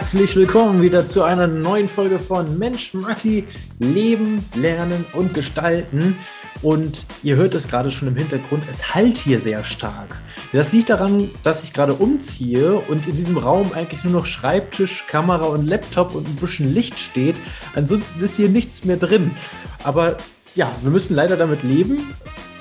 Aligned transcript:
Herzlich 0.00 0.34
willkommen 0.34 0.80
wieder 0.80 1.06
zu 1.06 1.24
einer 1.24 1.46
neuen 1.46 1.86
Folge 1.86 2.18
von 2.18 2.58
Mensch 2.58 2.94
Matti, 2.94 3.44
Leben, 3.80 4.46
Lernen 4.54 5.04
und 5.12 5.34
Gestalten. 5.34 6.16
Und 6.62 7.04
ihr 7.22 7.36
hört 7.36 7.54
es 7.54 7.68
gerade 7.68 7.90
schon 7.90 8.08
im 8.08 8.16
Hintergrund, 8.16 8.62
es 8.70 8.94
halt 8.94 9.18
hier 9.18 9.40
sehr 9.40 9.62
stark. 9.62 10.18
Das 10.54 10.72
liegt 10.72 10.88
daran, 10.88 11.30
dass 11.42 11.64
ich 11.64 11.74
gerade 11.74 11.92
umziehe 11.92 12.76
und 12.76 13.08
in 13.08 13.14
diesem 13.14 13.36
Raum 13.36 13.72
eigentlich 13.74 14.02
nur 14.02 14.14
noch 14.14 14.24
Schreibtisch, 14.24 15.04
Kamera 15.06 15.44
und 15.44 15.66
Laptop 15.66 16.14
und 16.14 16.26
ein 16.26 16.36
bisschen 16.36 16.72
Licht 16.72 16.98
steht. 16.98 17.36
Ansonsten 17.74 18.24
ist 18.24 18.38
hier 18.38 18.48
nichts 18.48 18.86
mehr 18.86 18.96
drin. 18.96 19.30
Aber 19.84 20.16
ja, 20.54 20.72
wir 20.80 20.90
müssen 20.90 21.14
leider 21.14 21.36
damit 21.36 21.62
leben. 21.62 21.98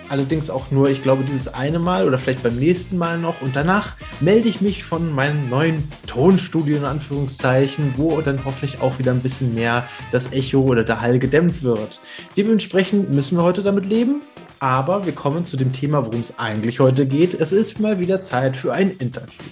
Allerdings 0.09 0.49
auch 0.49 0.71
nur, 0.71 0.89
ich 0.89 1.03
glaube, 1.03 1.23
dieses 1.23 1.47
eine 1.47 1.77
Mal 1.77 2.07
oder 2.07 2.17
vielleicht 2.17 2.41
beim 2.41 2.55
nächsten 2.55 2.97
Mal 2.97 3.19
noch. 3.19 3.41
Und 3.41 3.55
danach 3.55 3.95
melde 4.19 4.49
ich 4.49 4.59
mich 4.59 4.83
von 4.83 5.13
meinem 5.13 5.49
neuen 5.49 5.87
Tonstudio 6.07 6.77
in 6.77 6.85
Anführungszeichen, 6.85 7.93
wo 7.95 8.19
dann 8.21 8.43
hoffentlich 8.43 8.81
auch 8.81 8.97
wieder 8.97 9.11
ein 9.11 9.21
bisschen 9.21 9.53
mehr 9.53 9.87
das 10.11 10.33
Echo 10.33 10.61
oder 10.61 10.83
der 10.83 11.01
Hall 11.01 11.19
gedämmt 11.19 11.61
wird. 11.61 11.99
Dementsprechend 12.35 13.11
müssen 13.11 13.37
wir 13.37 13.43
heute 13.43 13.61
damit 13.61 13.85
leben. 13.85 14.21
Aber 14.59 15.05
wir 15.05 15.13
kommen 15.13 15.45
zu 15.45 15.55
dem 15.55 15.71
Thema, 15.71 16.05
worum 16.05 16.19
es 16.19 16.37
eigentlich 16.37 16.81
heute 16.81 17.05
geht. 17.05 17.33
Es 17.33 17.53
ist 17.53 17.79
mal 17.79 17.99
wieder 17.99 18.21
Zeit 18.21 18.57
für 18.57 18.73
ein 18.73 18.91
Interview. 18.97 19.43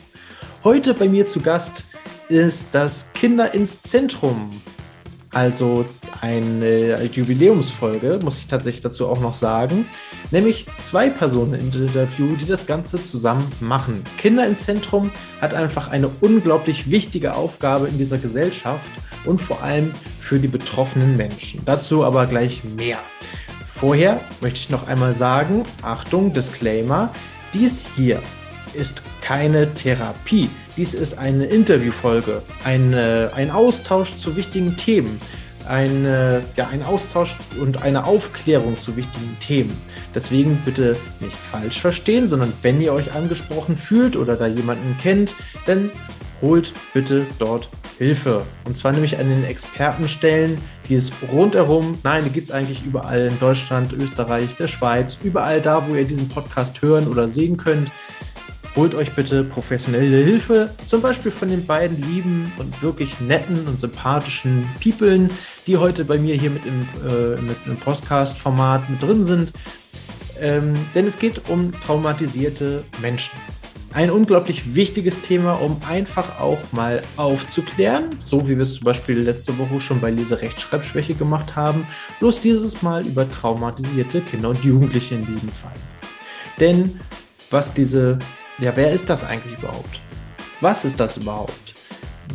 Heute 0.63 0.93
bei 0.93 1.07
mir 1.07 1.27
zu 1.27 1.39
Gast 1.39 1.85
ist 2.27 2.75
das 2.75 3.13
Kinder 3.13 3.53
ins 3.53 3.81
Zentrum 3.83 4.49
also 5.33 5.85
eine 6.21 7.03
Jubiläumsfolge, 7.05 8.19
muss 8.23 8.37
ich 8.39 8.47
tatsächlich 8.47 8.81
dazu 8.81 9.07
auch 9.07 9.19
noch 9.19 9.33
sagen. 9.33 9.85
Nämlich 10.31 10.65
zwei 10.79 11.09
Personen 11.09 11.53
im 11.53 11.67
Interview, 11.67 12.35
die 12.35 12.45
das 12.45 12.65
Ganze 12.65 13.01
zusammen 13.01 13.51
machen. 13.59 14.03
Kinder 14.17 14.47
ins 14.47 14.63
Zentrum 14.63 15.11
hat 15.41 15.53
einfach 15.53 15.89
eine 15.89 16.09
unglaublich 16.21 16.89
wichtige 16.89 17.35
Aufgabe 17.35 17.87
in 17.87 17.97
dieser 17.97 18.17
Gesellschaft 18.17 18.89
und 19.25 19.41
vor 19.41 19.61
allem 19.61 19.93
für 20.19 20.39
die 20.39 20.47
betroffenen 20.47 21.17
Menschen. 21.17 21.61
Dazu 21.65 22.03
aber 22.03 22.25
gleich 22.25 22.63
mehr. 22.63 22.99
Vorher 23.73 24.19
möchte 24.41 24.59
ich 24.59 24.69
noch 24.69 24.87
einmal 24.87 25.13
sagen, 25.13 25.63
Achtung, 25.83 26.33
Disclaimer, 26.33 27.13
dies 27.53 27.85
hier 27.95 28.21
ist 28.73 29.03
keine 29.21 29.73
Therapie. 29.73 30.49
Dies 30.77 30.93
ist 30.93 31.17
eine 31.17 31.45
Interviewfolge, 31.45 32.43
eine, 32.63 33.31
ein 33.35 33.49
Austausch 33.49 34.15
zu 34.15 34.35
wichtigen 34.35 34.77
Themen, 34.77 35.19
eine, 35.67 36.43
ja, 36.55 36.67
ein 36.67 36.83
Austausch 36.83 37.35
und 37.59 37.81
eine 37.81 38.05
Aufklärung 38.05 38.77
zu 38.77 38.95
wichtigen 38.95 39.35
Themen. 39.39 39.75
Deswegen 40.13 40.55
bitte 40.65 40.95
nicht 41.19 41.35
falsch 41.35 41.81
verstehen, 41.81 42.27
sondern 42.27 42.53
wenn 42.61 42.79
ihr 42.79 42.93
euch 42.93 43.13
angesprochen 43.13 43.75
fühlt 43.75 44.15
oder 44.15 44.35
da 44.35 44.45
jemanden 44.45 44.95
kennt, 45.01 45.33
dann 45.65 45.89
holt 46.43 46.71
bitte 46.93 47.25
dort 47.39 47.69
Hilfe. 47.97 48.43
Und 48.65 48.77
zwar 48.77 48.91
nämlich 48.91 49.17
an 49.17 49.27
den 49.27 49.43
Expertenstellen, 49.45 50.59
die 50.87 50.93
es 50.93 51.11
rundherum, 51.31 51.97
nein, 52.03 52.23
die 52.25 52.29
gibt 52.29 52.45
es 52.45 52.51
eigentlich 52.51 52.85
überall 52.85 53.27
in 53.31 53.39
Deutschland, 53.39 53.93
Österreich, 53.93 54.55
der 54.57 54.67
Schweiz, 54.67 55.17
überall 55.23 55.59
da, 55.59 55.87
wo 55.87 55.95
ihr 55.95 56.05
diesen 56.05 56.29
Podcast 56.29 56.83
hören 56.83 57.07
oder 57.07 57.27
sehen 57.27 57.57
könnt 57.57 57.89
holt 58.77 58.93
euch 58.93 59.11
bitte 59.13 59.43
professionelle 59.43 60.23
Hilfe, 60.23 60.69
zum 60.85 61.01
Beispiel 61.01 61.31
von 61.31 61.49
den 61.49 61.65
beiden 61.65 61.99
lieben 62.09 62.53
und 62.57 62.81
wirklich 62.83 63.19
netten 63.19 63.67
und 63.67 63.79
sympathischen 63.79 64.69
Peoplen, 64.79 65.29
die 65.65 65.77
heute 65.77 66.05
bei 66.05 66.19
mir 66.19 66.35
hier 66.35 66.51
mit 66.51 66.61
im, 66.65 66.87
äh, 67.05 67.41
mit 67.41 67.57
im 67.65 67.75
Podcast-Format 67.77 68.87
mit 68.89 69.01
drin 69.01 69.23
sind. 69.23 69.51
Ähm, 70.39 70.75
denn 70.93 71.07
es 71.07 71.17
geht 71.17 71.49
um 71.49 71.71
traumatisierte 71.71 72.83
Menschen. 73.01 73.37
Ein 73.93 74.11
unglaublich 74.11 74.75
wichtiges 74.75 75.21
Thema, 75.21 75.53
um 75.53 75.81
einfach 75.89 76.39
auch 76.39 76.59
mal 76.71 77.01
aufzuklären, 77.15 78.09
so 78.23 78.47
wie 78.47 78.55
wir 78.57 78.61
es 78.61 78.75
zum 78.75 78.83
Beispiel 78.83 79.17
letzte 79.17 79.57
Woche 79.57 79.81
schon 79.81 79.99
bei 79.99 80.11
Lese 80.11 80.39
Rechtschreibschwäche 80.39 81.15
gemacht 81.15 81.55
haben, 81.55 81.87
bloß 82.19 82.41
dieses 82.41 82.83
Mal 82.83 83.03
über 83.07 83.29
traumatisierte 83.29 84.21
Kinder 84.21 84.49
und 84.49 84.63
Jugendliche 84.63 85.15
in 85.15 85.25
diesem 85.25 85.49
Fall. 85.49 85.73
Denn 86.59 86.99
was 87.49 87.73
diese 87.73 88.19
ja, 88.59 88.71
wer 88.75 88.91
ist 88.91 89.09
das 89.09 89.23
eigentlich 89.23 89.57
überhaupt? 89.59 89.99
Was 90.61 90.83
ist 90.83 90.99
das 90.99 91.17
überhaupt? 91.17 91.53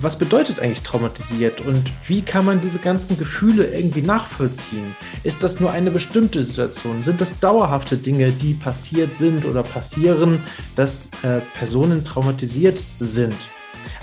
Was 0.00 0.16
bedeutet 0.16 0.60
eigentlich 0.60 0.82
traumatisiert 0.82 1.60
und 1.60 1.90
wie 2.06 2.22
kann 2.22 2.44
man 2.44 2.60
diese 2.60 2.78
ganzen 2.78 3.18
Gefühle 3.18 3.66
irgendwie 3.66 4.02
nachvollziehen? 4.02 4.96
Ist 5.22 5.42
das 5.42 5.60
nur 5.60 5.70
eine 5.70 5.90
bestimmte 5.90 6.44
Situation? 6.44 7.02
Sind 7.02 7.20
das 7.20 7.38
dauerhafte 7.40 7.96
Dinge, 7.96 8.30
die 8.30 8.54
passiert 8.54 9.16
sind 9.16 9.44
oder 9.44 9.62
passieren, 9.62 10.42
dass 10.76 11.06
äh, 11.22 11.40
Personen 11.58 12.04
traumatisiert 12.04 12.82
sind? 13.00 13.36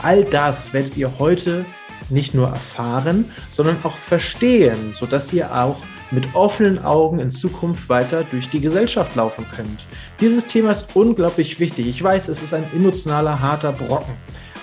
All 0.04 0.24
das 0.26 0.74
werdet 0.74 0.96
ihr 0.98 1.20
heute 1.20 1.66
nicht 2.10 2.34
nur 2.34 2.50
erfahren, 2.50 3.32
sondern 3.50 3.78
auch 3.84 3.96
verstehen, 3.96 4.94
sodass 4.94 5.32
ihr 5.34 5.56
auch 5.56 5.78
mit 6.12 6.36
offenen 6.36 6.84
Augen 6.84 7.20
in 7.20 7.32
Zukunft 7.32 7.90
weiter 7.90 8.24
durch 8.30 8.50
die 8.50 8.62
Gesellschaft 8.62 9.16
laufen 9.16 9.46
könnt. 9.56 9.86
Dieses 10.20 10.48
Thema 10.48 10.72
ist 10.72 10.96
unglaublich 10.96 11.60
wichtig. 11.60 11.88
Ich 11.88 12.02
weiß, 12.02 12.28
es 12.28 12.42
ist 12.42 12.54
ein 12.54 12.64
emotionaler, 12.74 13.40
harter 13.40 13.72
Brocken. 13.72 14.14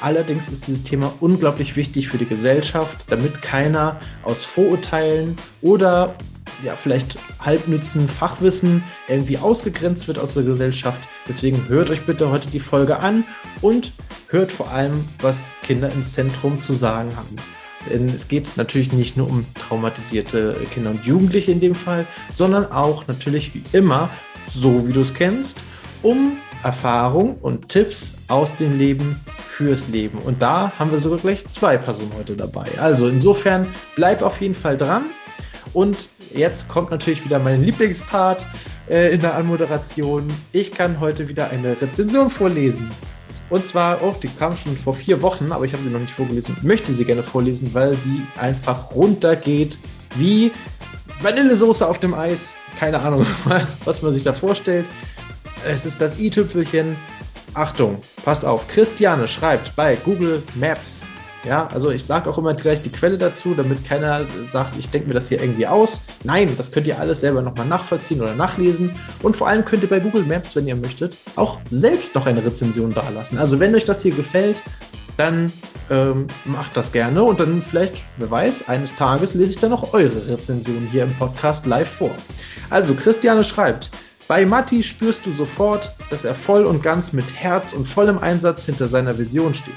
Allerdings 0.01 0.49
ist 0.49 0.67
dieses 0.67 0.83
Thema 0.83 1.13
unglaublich 1.21 1.77
wichtig 1.77 2.09
für 2.09 2.19
die 2.19 2.27
Gesellschaft, 2.27 2.99
damit 3.09 3.41
keiner 3.41 3.99
aus 4.25 4.45
Vorurteilen 4.45 5.37
oder 5.63 6.15
ja, 6.63 6.75
vielleicht 6.75 7.19
halbnützen 7.41 8.09
Fachwissen 8.09 8.83
irgendwie 9.09 9.39
ausgegrenzt 9.39 10.09
wird 10.09 10.19
aus 10.19 10.35
der 10.35 10.43
Gesellschaft. 10.43 11.01
Deswegen 11.29 11.69
hört 11.69 11.91
euch 11.91 12.03
bitte 12.03 12.31
heute 12.31 12.49
die 12.49 12.61
Folge 12.61 12.99
an 12.99 13.25
und 13.63 13.93
hört 14.29 14.53
vor 14.53 14.71
allem, 14.71 15.05
was 15.21 15.45
Kinder 15.63 15.91
ins 15.93 16.13
Zentrum 16.13 16.61
zu 16.61 16.75
sagen 16.75 17.15
haben. 17.17 17.37
Denn 17.91 18.09
es 18.09 18.29
geht 18.29 18.57
natürlich 18.57 18.93
nicht 18.93 19.17
nur 19.17 19.29
um 19.29 19.45
traumatisierte 19.55 20.57
Kinder 20.73 20.91
und 20.91 21.05
Jugendliche 21.05 21.53
in 21.53 21.61
dem 21.61 21.75
Fall, 21.75 22.07
sondern 22.33 22.71
auch 22.73 23.07
natürlich 23.07 23.55
wie 23.55 23.63
immer, 23.73 24.09
so 24.51 24.87
wie 24.87 24.93
du 24.93 25.01
es 25.01 25.15
kennst, 25.15 25.59
um 26.03 26.33
Erfahrung 26.63 27.37
und 27.41 27.69
Tipps 27.69 28.15
aus 28.29 28.57
dem 28.57 28.79
Leben 28.79 29.21
fürs 29.57 29.89
Leben. 29.89 30.19
Und 30.19 30.43
da 30.43 30.73
haben 30.79 30.91
wir 30.91 30.99
sogar 30.99 31.19
gleich 31.19 31.47
zwei 31.47 31.77
Personen 31.77 32.13
heute 32.19 32.37
dabei. 32.37 32.67
Also 32.79 33.09
insofern 33.09 33.67
bleib 33.95 34.23
auf 34.23 34.41
jeden 34.41 34.55
Fall 34.55 34.77
dran. 34.77 35.05
Und 35.73 36.09
jetzt 36.35 36.69
kommt 36.69 36.91
natürlich 36.91 37.25
wieder 37.25 37.39
mein 37.39 37.63
Lieblingspart 37.63 38.45
äh, 38.89 39.13
in 39.13 39.21
der 39.21 39.35
Anmoderation. 39.35 40.27
Ich 40.53 40.73
kann 40.73 41.01
heute 41.01 41.29
wieder 41.29 41.51
eine 41.51 41.81
Rezension 41.81 42.31
vorlesen. 42.31 42.91
Und 43.49 43.65
zwar, 43.65 44.03
oh, 44.03 44.15
die 44.21 44.29
kam 44.29 44.57
schon 44.57 44.77
vor 44.77 44.95
vier 44.95 45.23
Wochen, 45.23 45.53
aber 45.53 45.65
ich 45.65 45.73
habe 45.73 45.83
sie 45.83 45.91
noch 45.91 46.01
nicht 46.01 46.13
vorgelesen. 46.13 46.57
Möchte 46.63 46.93
sie 46.93 47.05
gerne 47.05 47.23
vorlesen, 47.23 47.73
weil 47.73 47.95
sie 47.95 48.23
einfach 48.41 48.91
runtergeht 48.95 49.79
wie 50.17 50.51
Vanillesoße 51.23 51.87
auf 51.87 51.99
dem 51.99 52.15
Eis. 52.15 52.53
Keine 52.79 53.01
Ahnung, 53.01 53.27
was 53.85 54.03
man 54.03 54.13
sich 54.13 54.25
da 54.25 54.33
vorstellt. 54.33 54.87
Es 55.65 55.87
ist 55.87 56.01
das 56.01 56.19
i-Tüpfelchen. 56.19 56.97
Achtung, 57.55 57.99
passt 58.25 58.45
auf. 58.45 58.69
Christiane 58.69 59.29
schreibt 59.29 59.75
bei 59.77 59.97
Google 59.97 60.43
Maps 60.55 61.03
ja, 61.47 61.69
also 61.69 61.91
ich 61.91 62.05
sage 62.05 62.29
auch 62.29 62.39
immer 62.39 62.55
gleich 62.55 62.83
die 62.83 62.91
Quelle 62.91 63.19
dazu, 63.19 63.55
damit 63.55 63.85
keiner 63.89 64.23
sagt, 64.51 64.77
ich 64.77 64.91
denke 64.91 65.09
mir 65.09 65.15
das 65.15 65.29
hier 65.29 65.41
irgendwie 65.41 65.67
aus. 65.67 66.01
Nein, 66.25 66.51
das 66.57 66.73
könnt 66.73 66.87
ihr 66.87 66.99
alles 66.99 67.21
selber 67.21 67.43
nochmal 67.43 67.67
nachvollziehen 67.67 68.21
oder 68.21 68.35
nachlesen. 68.35 68.95
Und 69.23 69.37
vor 69.37 69.49
allem 69.49 69.65
könnt 69.65 69.83
ihr 69.83 69.89
bei 69.89 70.01
Google 70.01 70.25
Maps, 70.25 70.57
wenn 70.57 70.67
ihr 70.67 70.77
möchtet, 70.77 71.17
auch 71.37 71.59
selbst 71.71 72.15
noch 72.15 72.27
eine 72.27 72.45
Rezension 72.45 72.93
dalassen. 72.93 73.39
Also 73.39 73.61
wenn 73.61 73.75
euch 73.75 73.85
das 73.85 74.03
hier 74.03 74.15
gefällt, 74.15 74.61
dann 75.17 75.53
ähm, 75.89 76.27
macht 76.45 76.77
das 76.77 76.93
gerne 76.93 77.23
und 77.23 77.41
dann 77.41 77.63
vielleicht, 77.63 78.03
wer 78.17 78.31
weiß, 78.31 78.69
eines 78.69 78.97
Tages 78.97 79.35
lese 79.35 79.53
ich 79.53 79.59
dann 79.59 79.73
auch 79.73 79.93
eure 79.93 80.29
Rezension 80.29 80.89
hier 80.91 81.05
im 81.05 81.15
Podcast 81.15 81.67
live 81.67 81.89
vor. 81.89 82.11
Also 82.71 82.95
Christiane 82.95 83.45
schreibt, 83.45 83.91
bei 84.29 84.45
Matti 84.45 84.83
spürst 84.83 85.25
du 85.25 85.31
sofort, 85.31 85.95
dass 86.11 86.25
er 86.25 86.35
voll 86.35 86.67
und 86.67 86.83
ganz 86.83 87.13
mit 87.13 87.27
Herz 87.37 87.73
und 87.73 87.87
vollem 87.87 88.19
Einsatz 88.19 88.67
hinter 88.67 88.89
seiner 88.89 89.17
Vision 89.17 89.55
steht. 89.55 89.75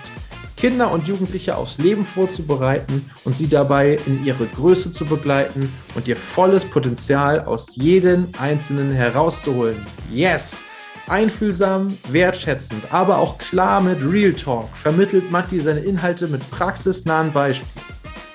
Kinder 0.59 0.91
und 0.91 1.07
Jugendliche 1.07 1.55
aufs 1.55 1.77
Leben 1.77 2.03
vorzubereiten 2.03 3.09
und 3.23 3.37
sie 3.37 3.47
dabei 3.47 3.97
in 4.05 4.25
ihre 4.25 4.45
Größe 4.45 4.91
zu 4.91 5.05
begleiten 5.05 5.73
und 5.95 6.09
ihr 6.09 6.17
volles 6.17 6.65
Potenzial 6.65 7.45
aus 7.45 7.77
jedem 7.77 8.27
Einzelnen 8.37 8.91
herauszuholen. 8.91 9.85
Yes! 10.11 10.59
Einfühlsam, 11.07 11.97
wertschätzend, 12.09 12.91
aber 12.91 13.19
auch 13.19 13.37
klar 13.37 13.79
mit 13.79 13.99
Real 14.03 14.33
Talk 14.33 14.75
vermittelt 14.75 15.31
Matti 15.31 15.61
seine 15.61 15.79
Inhalte 15.79 16.27
mit 16.27 16.47
praxisnahen 16.51 17.31
Beispielen. 17.31 17.85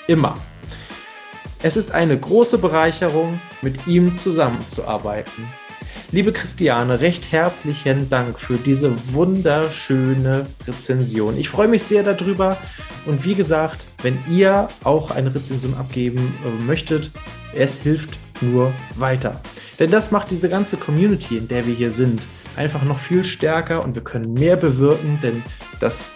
Immer. 0.09 0.37
Es 1.63 1.77
ist 1.77 1.93
eine 1.93 2.19
große 2.19 2.59
Bereicherung, 2.59 3.39
mit 3.63 3.87
ihm 3.87 4.17
zusammenzuarbeiten. 4.17 5.45
Liebe 6.15 6.33
Christiane, 6.33 7.01
recht 7.01 7.33
herzlichen 7.33 8.09
Dank 8.09 8.39
für 8.39 8.55
diese 8.55 8.93
wunderschöne 9.13 10.47
Rezension. 10.65 11.37
Ich 11.37 11.49
freue 11.49 11.67
mich 11.67 11.83
sehr 11.83 12.05
darüber. 12.05 12.57
Und 13.05 13.25
wie 13.25 13.35
gesagt, 13.35 13.89
wenn 14.01 14.17
ihr 14.31 14.69
auch 14.85 15.11
eine 15.11 15.35
Rezension 15.35 15.75
abgeben 15.75 16.33
äh, 16.47 16.63
möchtet, 16.63 17.11
es 17.53 17.75
hilft 17.79 18.17
nur 18.41 18.73
weiter. 18.95 19.41
Denn 19.81 19.91
das 19.91 20.13
macht 20.13 20.31
diese 20.31 20.49
ganze 20.49 20.77
Community, 20.77 21.37
in 21.37 21.49
der 21.49 21.67
wir 21.67 21.75
hier 21.75 21.91
sind, 21.91 22.25
einfach 22.55 22.85
noch 22.85 23.01
viel 23.01 23.25
stärker 23.25 23.83
und 23.83 23.97
wir 23.97 24.05
können 24.05 24.35
mehr 24.35 24.55
bewirken, 24.55 25.19
denn 25.21 25.43
das 25.81 26.11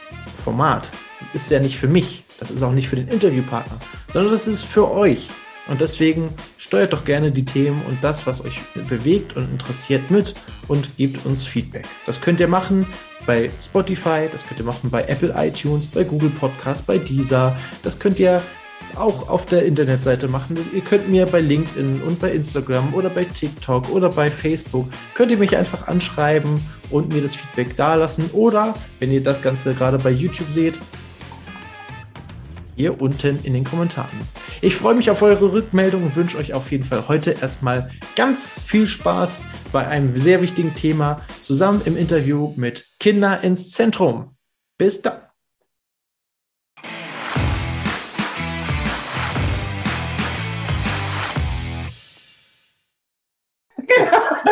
Format 0.45 0.93
ist 1.35 1.51
ja 1.51 1.59
nicht 1.59 1.77
für 1.77 1.89
mich, 1.89 2.25
Das 2.39 2.53
ist 2.53 2.63
auch 2.63 2.71
nicht 2.71 2.89
für 2.89 2.95
den 2.95 3.09
Interviewpartner, 3.09 3.81
sondern 4.13 4.31
das 4.31 4.47
ist 4.47 4.63
für 4.63 4.93
euch. 4.93 5.29
Und 5.69 5.81
deswegen 5.81 6.31
steuert 6.57 6.93
doch 6.93 7.05
gerne 7.05 7.31
die 7.31 7.45
Themen 7.45 7.81
und 7.89 7.99
das, 8.03 8.27
was 8.27 8.45
euch 8.45 8.61
bewegt 8.89 9.37
und 9.37 9.51
interessiert 9.53 10.11
mit 10.11 10.35
und 10.67 10.97
gebt 10.97 11.25
uns 11.27 11.45
Feedback. 11.45 11.87
Das 12.07 12.21
könnt 12.21 12.41
ihr 12.41 12.49
machen 12.49 12.87
bei 13.27 13.51
Spotify, 13.63 14.27
das 14.33 14.47
könnt 14.47 14.61
ihr 14.61 14.67
machen 14.67 14.91
bei 14.91 15.05
Apple 15.05 15.35
iTunes, 15.37 15.87
bei 15.87 16.05
Google 16.05 16.31
Podcast, 16.31 16.87
bei 16.87 16.99
Deezer. 16.99 17.57
Das 17.83 17.99
könnt 17.99 18.19
ihr 18.19 18.43
auch 18.97 19.29
auf 19.29 19.47
der 19.47 19.65
Internetseite 19.65 20.29
machen. 20.29 20.57
Ihr 20.75 20.81
könnt 20.81 21.09
mir 21.09 21.27
bei 21.27 21.41
LinkedIn 21.41 22.03
und 22.07 22.21
bei 22.21 22.33
Instagram 22.33 22.95
oder 22.95 23.11
bei 23.11 23.25
TikTok 23.25 23.91
oder 23.91 24.09
bei 24.09 24.31
Facebook, 24.31 24.89
könnt 25.15 25.31
ihr 25.31 25.37
mich 25.37 25.57
einfach 25.57 25.87
anschreiben 25.87 26.61
und 26.91 27.13
mir 27.13 27.23
das 27.23 27.35
Feedback 27.35 27.77
dalassen. 27.77 28.31
Oder 28.33 28.75
wenn 28.99 29.13
ihr 29.13 29.23
das 29.23 29.43
Ganze 29.43 29.75
gerade 29.75 29.99
bei 29.99 30.11
YouTube 30.11 30.51
seht, 30.51 30.75
hier 32.79 33.03
unten 33.03 33.41
in 33.43 33.55
den 33.55 33.65
Kommentaren. 33.65 34.21
Ich 34.61 34.77
freue 34.77 34.95
mich 34.95 35.11
auf 35.11 35.21
eure 35.21 35.53
Rückmeldung 35.53 36.05
und 36.05 36.15
wünsche 36.15 36.39
euch 36.39 36.55
auf 36.55 36.71
jeden 36.71 36.85
Fall 36.85 37.09
heute 37.09 37.33
erstmal 37.33 37.91
ganz 38.15 38.61
viel 38.61 38.87
Spaß 38.87 39.43
bei 39.73 39.89
einem 39.89 40.17
sehr 40.17 40.41
wichtigen 40.43 40.75
Thema 40.77 41.21
zusammen 41.41 41.83
im 41.87 41.97
Interview 41.97 42.53
mit 42.57 42.87
Kinder 43.01 43.43
ins 43.43 43.73
Zentrum. 43.73 44.37
Bis 44.79 45.03
dann. 45.03 45.23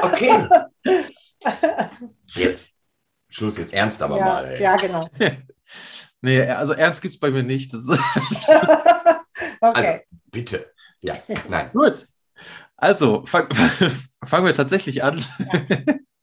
Okay. 0.03 0.49
Jetzt. 2.27 2.73
Schluss 3.29 3.59
jetzt. 3.59 3.73
Ernst 3.75 4.03
aber 4.03 4.19
ja, 4.19 4.25
mal. 4.25 4.45
Ey. 4.47 4.63
Ja, 4.63 4.77
genau. 4.77 5.09
nee, 6.21 6.41
also 6.43 6.73
ernst 6.73 7.03
gibt 7.03 7.15
es 7.15 7.21
bei 7.21 7.31
mir 7.31 7.43
nicht. 7.43 7.75
okay. 7.75 8.01
Also, 9.61 10.01
bitte. 10.31 10.73
Ja, 11.01 11.17
nein. 11.49 11.71
Gut. 11.73 12.07
Also, 12.77 13.25
fangen 13.27 13.49
fang 14.25 14.45
wir 14.45 14.55
tatsächlich 14.55 15.03
an. 15.03 15.25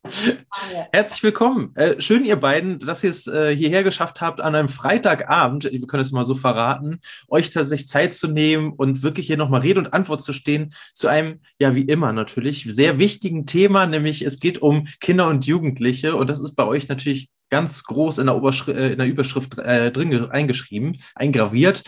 Ja. 0.05 0.87
Herzlich 0.91 1.23
willkommen. 1.23 1.73
Äh, 1.75 2.01
schön, 2.01 2.25
ihr 2.25 2.35
beiden, 2.35 2.79
dass 2.79 3.03
ihr 3.05 3.09
es 3.09 3.25
äh, 3.25 3.55
hierher 3.55 3.83
geschafft 3.83 4.19
habt, 4.19 4.41
an 4.41 4.53
einem 4.53 4.67
Freitagabend, 4.67 5.63
wir 5.63 5.87
können 5.87 6.01
es 6.01 6.11
mal 6.11 6.25
so 6.25 6.35
verraten, 6.35 6.99
euch 7.29 7.51
tatsächlich 7.51 7.87
Zeit 7.87 8.13
zu 8.13 8.27
nehmen 8.27 8.73
und 8.73 9.01
wirklich 9.01 9.27
hier 9.27 9.37
nochmal 9.37 9.61
Rede 9.61 9.79
und 9.79 9.93
Antwort 9.93 10.21
zu 10.21 10.33
stehen 10.33 10.73
zu 10.93 11.07
einem, 11.07 11.39
ja, 11.57 11.73
wie 11.73 11.83
immer 11.83 12.11
natürlich, 12.11 12.65
sehr 12.67 12.99
wichtigen 12.99 13.45
Thema, 13.45 13.87
nämlich 13.87 14.23
es 14.23 14.41
geht 14.41 14.61
um 14.61 14.87
Kinder 14.99 15.27
und 15.29 15.45
Jugendliche 15.45 16.17
und 16.17 16.29
das 16.29 16.41
ist 16.41 16.55
bei 16.55 16.65
euch 16.65 16.89
natürlich 16.89 17.29
ganz 17.53 17.83
groß 17.83 18.17
in 18.17 18.25
der, 18.25 18.35
Oberschri 18.35 18.71
äh, 18.71 18.93
in 18.93 18.97
der 18.97 19.05
Überschrift 19.05 19.59
äh, 19.59 19.91
drin 19.91 20.31
eingeschrieben, 20.31 20.97
eingraviert. 21.13 21.83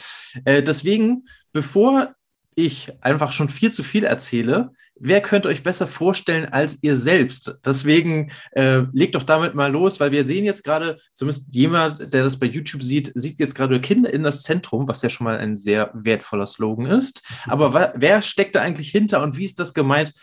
Äh, 0.46 0.62
deswegen, 0.62 1.26
bevor 1.54 2.14
ich 2.54 2.94
einfach 3.02 3.32
schon 3.32 3.50
viel 3.50 3.72
zu 3.72 3.82
viel 3.82 4.04
erzähle, 4.04 4.70
wer 4.94 5.22
könnte 5.22 5.50
euch 5.50 5.64
besser 5.64 5.88
vorstellen 5.88 6.46
als 6.46 6.84
ihr 6.84 6.98
selbst? 6.98 7.58
Deswegen 7.66 8.32
äh, 8.52 8.84
legt 8.94 9.16
doch 9.16 9.24
damit 9.24 9.56
mal 9.56 9.72
los, 9.72 10.00
weil 10.00 10.12
wir 10.12 10.24
sehen 10.24 10.46
jetzt 10.46 10.64
gerade, 10.64 10.98
zumindest 11.16 11.48
jemand, 11.52 12.14
der 12.14 12.24
das 12.24 12.38
bei 12.38 12.46
YouTube 12.46 12.84
sieht, 12.84 13.12
sieht 13.16 13.40
jetzt 13.40 13.56
gerade 13.56 13.82
Kinder 13.82 14.14
in 14.14 14.22
das 14.22 14.44
Zentrum, 14.44 14.88
was 14.88 15.02
ja 15.02 15.10
schon 15.10 15.26
mal 15.26 15.40
ein 15.40 15.58
sehr 15.58 15.90
wertvoller 15.96 16.46
Slogan 16.46 16.86
ist. 16.86 17.24
Aber 17.46 17.92
wer 17.96 18.22
steckt 18.22 18.54
da 18.54 18.62
eigentlich 18.62 18.92
hinter 18.92 19.24
und 19.24 19.36
wie 19.36 19.46
ist 19.46 19.58
das 19.58 19.74
gemeint? 19.74 20.14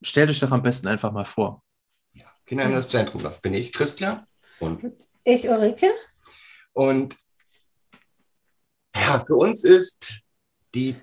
Stellt 0.00 0.30
euch 0.30 0.38
doch 0.38 0.52
am 0.52 0.62
besten 0.62 0.86
einfach 0.86 1.10
mal 1.10 1.24
vor. 1.24 1.64
Kinder 2.46 2.66
in 2.66 2.72
das 2.72 2.90
Zentrum, 2.90 3.20
das 3.20 3.40
bin 3.40 3.52
ich, 3.52 3.72
Christian. 3.72 4.26
Und 4.62 4.92
ich, 5.24 5.48
Ulrike. 5.48 5.88
Und 6.72 7.16
ja, 8.94 9.24
für 9.24 9.34
uns 9.34 9.64
ist 9.64 10.22
die, 10.74 10.96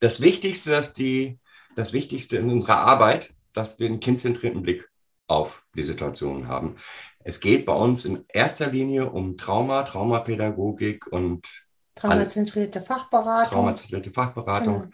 das 0.00 0.20
Wichtigste, 0.20 0.70
dass 0.70 0.94
die 0.94 1.38
das 1.76 1.92
Wichtigste 1.92 2.38
in 2.38 2.50
unserer 2.50 2.78
Arbeit, 2.78 3.34
dass 3.52 3.78
wir 3.78 3.86
einen 3.86 4.00
kindzentrierten 4.00 4.62
Blick 4.62 4.88
auf 5.26 5.64
die 5.74 5.82
Situation 5.82 6.48
haben. 6.48 6.76
Es 7.20 7.40
geht 7.40 7.66
bei 7.66 7.74
uns 7.74 8.04
in 8.04 8.24
erster 8.28 8.68
Linie 8.68 9.10
um 9.10 9.36
Trauma, 9.36 9.82
Traumapädagogik 9.82 11.06
und 11.06 11.46
traumazentrierte 11.94 12.80
Fachberatung. 12.80 13.52
Traumazentrierte 13.52 14.10
Fachberatung. 14.10 14.80
Genau. 14.82 14.92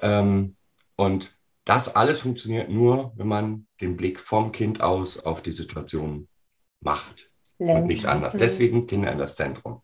Ähm, 0.00 0.56
und 0.96 1.38
das 1.64 1.94
alles 1.94 2.20
funktioniert 2.20 2.70
nur, 2.70 3.12
wenn 3.16 3.28
man 3.28 3.66
den 3.80 3.96
Blick 3.96 4.18
vom 4.18 4.52
Kind 4.52 4.80
aus 4.80 5.18
auf 5.18 5.42
die 5.42 5.52
Situation 5.52 6.28
macht. 6.84 7.30
Lenken. 7.58 7.82
Und 7.82 7.88
nicht 7.88 8.06
anders. 8.06 8.34
Mhm. 8.34 8.38
Deswegen 8.38 8.86
Kinder 8.86 9.12
in 9.12 9.18
das 9.18 9.36
Zentrum. 9.36 9.82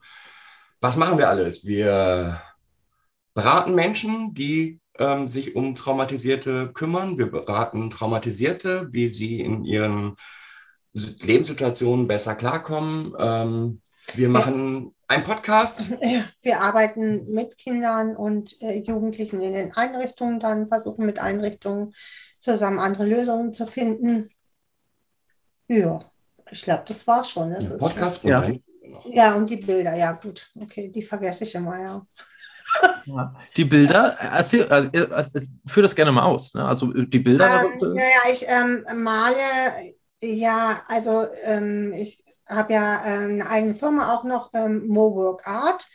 Was 0.81 0.97
machen 0.97 1.19
wir 1.19 1.29
alles? 1.29 1.65
Wir 1.65 2.41
beraten 3.35 3.75
Menschen, 3.75 4.35
die 4.35 4.81
ähm, 4.99 5.29
sich 5.29 5.55
um 5.57 5.75
Traumatisierte 5.77 6.73
kümmern. 6.73 7.19
Wir 7.19 7.31
beraten 7.31 7.91
Traumatisierte, 7.91 8.89
wie 8.93 9.09
sie 9.09 9.41
in 9.41 9.65
ihren 9.65 10.17
Lebenssituationen 10.93 12.09
besser 12.09 12.35
klarkommen. 12.35 13.15
Ähm, 13.19 13.81
wir 14.15 14.29
machen 14.29 14.95
einen 15.07 15.25
Podcast. 15.25 15.83
Wir 16.43 16.61
arbeiten 16.61 17.33
mit 17.33 17.57
Kindern 17.57 18.17
und 18.17 18.61
äh, 18.61 18.79
Jugendlichen 18.81 19.41
in 19.41 19.53
den 19.53 19.73
Einrichtungen, 19.73 20.41
dann 20.41 20.69
versuchen 20.69 21.07
mit 21.07 21.19
Einrichtungen 21.19 21.95
zusammen 22.41 22.79
andere 22.79 23.05
Lösungen 23.07 23.53
zu 23.53 23.67
finden. 23.67 24.31
Ja, 25.69 26.01
ich 26.51 26.63
glaube, 26.63 26.85
das 26.87 27.07
war 27.07 27.25
schon. 27.25 27.51
Das 27.53 27.79
Podcast 27.79 28.23
schon. 28.23 28.31
Ja. 28.31 28.51
ja, 29.07 29.35
und 29.35 29.49
die 29.49 29.57
Bilder, 29.57 29.95
ja 29.95 30.13
gut. 30.13 30.51
Okay, 30.59 30.89
die 30.89 31.03
vergesse 31.03 31.45
ich 31.45 31.55
immer, 31.55 31.81
ja. 31.81 32.07
Ja. 33.07 33.35
Die 33.57 33.65
Bilder, 33.65 34.17
erzähl, 34.21 34.63
äh, 34.93 35.41
führ 35.67 35.83
das 35.83 35.95
gerne 35.95 36.13
mal 36.13 36.25
aus. 36.25 36.55
Ne? 36.55 36.65
Also 36.65 36.95
äh, 36.95 37.07
die 37.07 37.19
Bilder. 37.19 37.65
Ähm, 37.65 37.95
naja, 37.95 38.33
ich 38.33 38.45
ähm, 38.47 38.85
male, 39.03 39.95
ja, 40.21 40.83
also 40.87 41.27
ähm, 41.45 41.93
ich 41.95 42.23
habe 42.47 42.73
ja 42.73 43.03
ähm, 43.07 43.33
eine 43.33 43.51
eigene 43.51 43.75
Firma 43.75 44.15
auch 44.15 44.25
noch, 44.25 44.51
ähm, 44.55 44.87
Mowork 44.87 45.47
Art. 45.47 45.87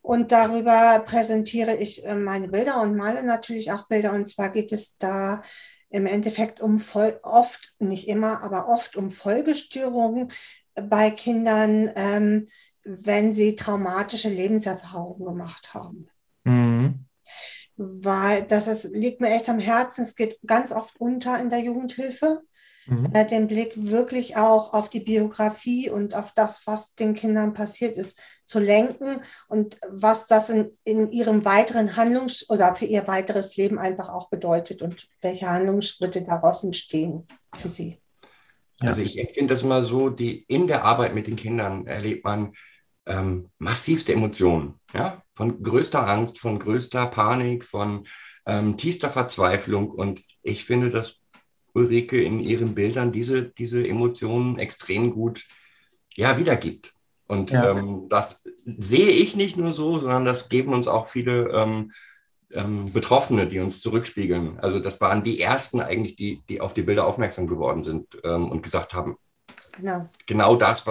Und 0.00 0.32
darüber 0.32 1.04
präsentiere 1.06 1.76
ich 1.76 2.04
äh, 2.04 2.16
meine 2.16 2.48
Bilder 2.48 2.82
und 2.82 2.96
male 2.96 3.22
natürlich 3.22 3.70
auch 3.70 3.86
Bilder. 3.86 4.12
Und 4.12 4.28
zwar 4.28 4.50
geht 4.50 4.72
es 4.72 4.98
da 4.98 5.42
im 5.92 6.06
Endeffekt 6.06 6.60
um 6.60 6.78
voll, 6.78 7.20
oft, 7.22 7.74
nicht 7.78 8.08
immer, 8.08 8.42
aber 8.42 8.68
oft 8.68 8.96
um 8.96 9.10
Folgestörungen 9.10 10.32
bei 10.74 11.10
Kindern, 11.10 11.90
ähm, 11.94 12.48
wenn 12.82 13.34
sie 13.34 13.56
traumatische 13.56 14.30
Lebenserfahrungen 14.30 15.24
gemacht 15.24 15.74
haben. 15.74 16.08
Mhm. 16.44 17.06
Weil 17.76 18.44
das 18.44 18.68
ist, 18.68 18.84
liegt 18.94 19.20
mir 19.20 19.30
echt 19.30 19.48
am 19.48 19.58
Herzen. 19.58 20.02
Es 20.02 20.16
geht 20.16 20.38
ganz 20.46 20.72
oft 20.72 20.98
unter 21.00 21.38
in 21.38 21.50
der 21.50 21.60
Jugendhilfe. 21.60 22.42
Mhm. 22.86 23.10
Äh, 23.14 23.26
den 23.26 23.46
Blick 23.46 23.72
wirklich 23.76 24.36
auch 24.36 24.72
auf 24.72 24.90
die 24.90 25.00
Biografie 25.00 25.88
und 25.90 26.14
auf 26.14 26.32
das, 26.32 26.66
was 26.66 26.94
den 26.94 27.14
Kindern 27.14 27.54
passiert 27.54 27.96
ist, 27.96 28.18
zu 28.44 28.58
lenken 28.58 29.20
und 29.48 29.78
was 29.88 30.26
das 30.26 30.50
in, 30.50 30.70
in 30.84 31.10
ihrem 31.10 31.44
weiteren 31.44 31.96
Handlungs- 31.96 32.48
oder 32.50 32.74
für 32.74 32.86
ihr 32.86 33.06
weiteres 33.06 33.56
Leben 33.56 33.78
einfach 33.78 34.08
auch 34.08 34.30
bedeutet 34.30 34.82
und 34.82 35.08
welche 35.20 35.48
Handlungsschritte 35.48 36.22
daraus 36.22 36.64
entstehen 36.64 37.26
für 37.54 37.68
sie. 37.68 37.98
Also 38.80 39.02
ich 39.02 39.18
empfinde 39.18 39.54
das 39.54 39.62
immer 39.62 39.82
so, 39.84 40.10
die 40.10 40.44
in 40.48 40.66
der 40.66 40.84
Arbeit 40.84 41.14
mit 41.14 41.26
den 41.28 41.36
Kindern 41.36 41.86
erlebt 41.86 42.24
man 42.24 42.52
ähm, 43.06 43.50
massivste 43.58 44.12
Emotionen, 44.12 44.80
ja, 44.92 45.22
von 45.34 45.62
größter 45.62 46.06
Angst, 46.06 46.38
von 46.38 46.58
größter 46.58 47.06
Panik, 47.06 47.64
von 47.64 48.06
ähm, 48.46 48.76
tiefster 48.76 49.10
Verzweiflung. 49.10 49.90
Und 49.90 50.22
ich 50.42 50.64
finde, 50.64 50.90
dass 50.90 51.21
Ulrike 51.74 52.22
in 52.22 52.40
ihren 52.40 52.74
Bildern 52.74 53.12
diese, 53.12 53.42
diese 53.42 53.86
Emotionen 53.86 54.58
extrem 54.58 55.12
gut 55.12 55.46
ja, 56.14 56.36
wiedergibt. 56.38 56.92
Und 57.26 57.50
ja. 57.50 57.70
ähm, 57.70 58.08
das 58.10 58.44
sehe 58.64 59.08
ich 59.08 59.36
nicht 59.36 59.56
nur 59.56 59.72
so, 59.72 59.98
sondern 59.98 60.24
das 60.24 60.48
geben 60.48 60.72
uns 60.72 60.86
auch 60.86 61.08
viele 61.08 61.48
ähm, 61.48 61.92
ähm, 62.52 62.92
Betroffene, 62.92 63.46
die 63.46 63.60
uns 63.60 63.80
zurückspiegeln. 63.80 64.60
Also 64.60 64.80
das 64.80 65.00
waren 65.00 65.22
die 65.22 65.40
ersten 65.40 65.80
eigentlich, 65.80 66.16
die, 66.16 66.42
die 66.48 66.60
auf 66.60 66.74
die 66.74 66.82
Bilder 66.82 67.06
aufmerksam 67.06 67.46
geworden 67.46 67.82
sind 67.82 68.08
ähm, 68.24 68.50
und 68.50 68.62
gesagt 68.62 68.92
haben, 68.92 69.16
genau, 69.76 70.08
genau 70.26 70.56
das, 70.56 70.84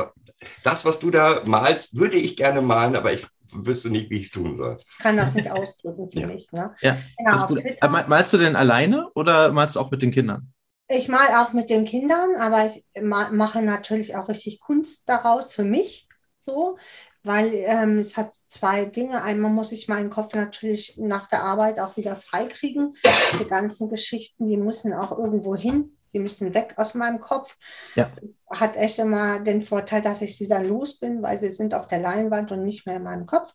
das, 0.64 0.86
was 0.86 1.00
du 1.00 1.12
da 1.12 1.44
malst, 1.46 1.96
würde 1.96 2.18
ich 2.18 2.36
gerne 2.36 2.62
malen, 2.62 2.96
aber 2.96 3.14
ich 3.14 3.28
wüsste 3.54 3.90
nicht, 3.90 4.10
wie 4.10 4.20
ich 4.20 4.28
es 4.28 4.32
tun 4.32 4.56
soll. 4.56 4.78
Ich 4.80 4.98
kann 4.98 5.18
das 5.18 5.34
nicht 5.36 5.52
ausdrücken 5.52 6.10
für 6.12 6.22
ja. 6.22 6.28
mich. 6.28 6.52
Ne? 6.52 6.74
Ja, 6.82 6.98
genau, 7.18 7.48
gut. 7.48 7.62
Äh, 7.64 7.88
malst 7.88 8.34
du 8.34 8.38
denn 8.38 8.56
alleine 8.56 9.10
oder 9.14 9.52
malst 9.52 9.76
du 9.76 9.80
auch 9.80 9.92
mit 9.92 10.02
den 10.02 10.12
Kindern? 10.12 10.52
Ich 10.94 11.08
male 11.08 11.42
auch 11.42 11.54
mit 11.54 11.70
den 11.70 11.86
Kindern, 11.86 12.36
aber 12.36 12.68
ich 12.68 12.84
mache 13.02 13.62
natürlich 13.62 14.16
auch 14.16 14.30
richtig 14.30 14.60
Kunst 14.60 15.08
daraus 15.08 15.54
für 15.54 15.64
mich. 15.64 16.08
So, 16.44 16.78
weil 17.24 17.52
ähm, 17.54 18.00
es 18.00 18.18
hat 18.18 18.34
zwei 18.48 18.86
Dinge. 18.86 19.22
Einmal 19.22 19.52
muss 19.52 19.72
ich 19.72 19.88
meinen 19.88 20.10
Kopf 20.10 20.34
natürlich 20.34 20.98
nach 20.98 21.28
der 21.30 21.44
Arbeit 21.44 21.80
auch 21.80 21.98
wieder 21.98 22.16
freikriegen. 22.16 22.96
Die 23.40 23.48
ganzen 23.48 23.90
Geschichten, 23.90 24.48
die 24.48 24.58
müssen 24.58 24.94
auch 24.94 25.12
irgendwo 25.12 25.56
hin 25.56 25.98
die 26.14 26.20
müssen 26.20 26.54
weg 26.54 26.74
aus 26.78 26.94
meinem 26.94 27.22
Kopf. 27.22 27.58
Ja. 27.96 28.12
Hat 28.50 28.76
echt 28.76 29.00
immer 29.00 29.40
den 29.40 29.62
Vorteil, 29.62 30.02
dass 30.02 30.22
ich 30.22 30.38
sie 30.38 30.48
dann 30.48 30.68
los 30.68 31.00
bin, 31.00 31.22
weil 31.22 31.40
sie 31.40 31.50
sind 31.50 31.74
auf 31.74 31.88
der 31.88 32.00
Leinwand 32.00 32.52
und 32.52 32.64
nicht 32.64 32.86
mehr 32.86 32.98
in 32.98 33.04
meinem 33.04 33.26
Kopf. 33.26 33.54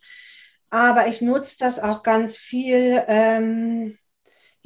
Aber 0.71 1.07
ich 1.07 1.23
nutze 1.23 1.59
das 1.61 1.79
auch 1.79 2.03
ganz 2.03 2.37
viel 2.37 3.03
ähm, 3.07 3.99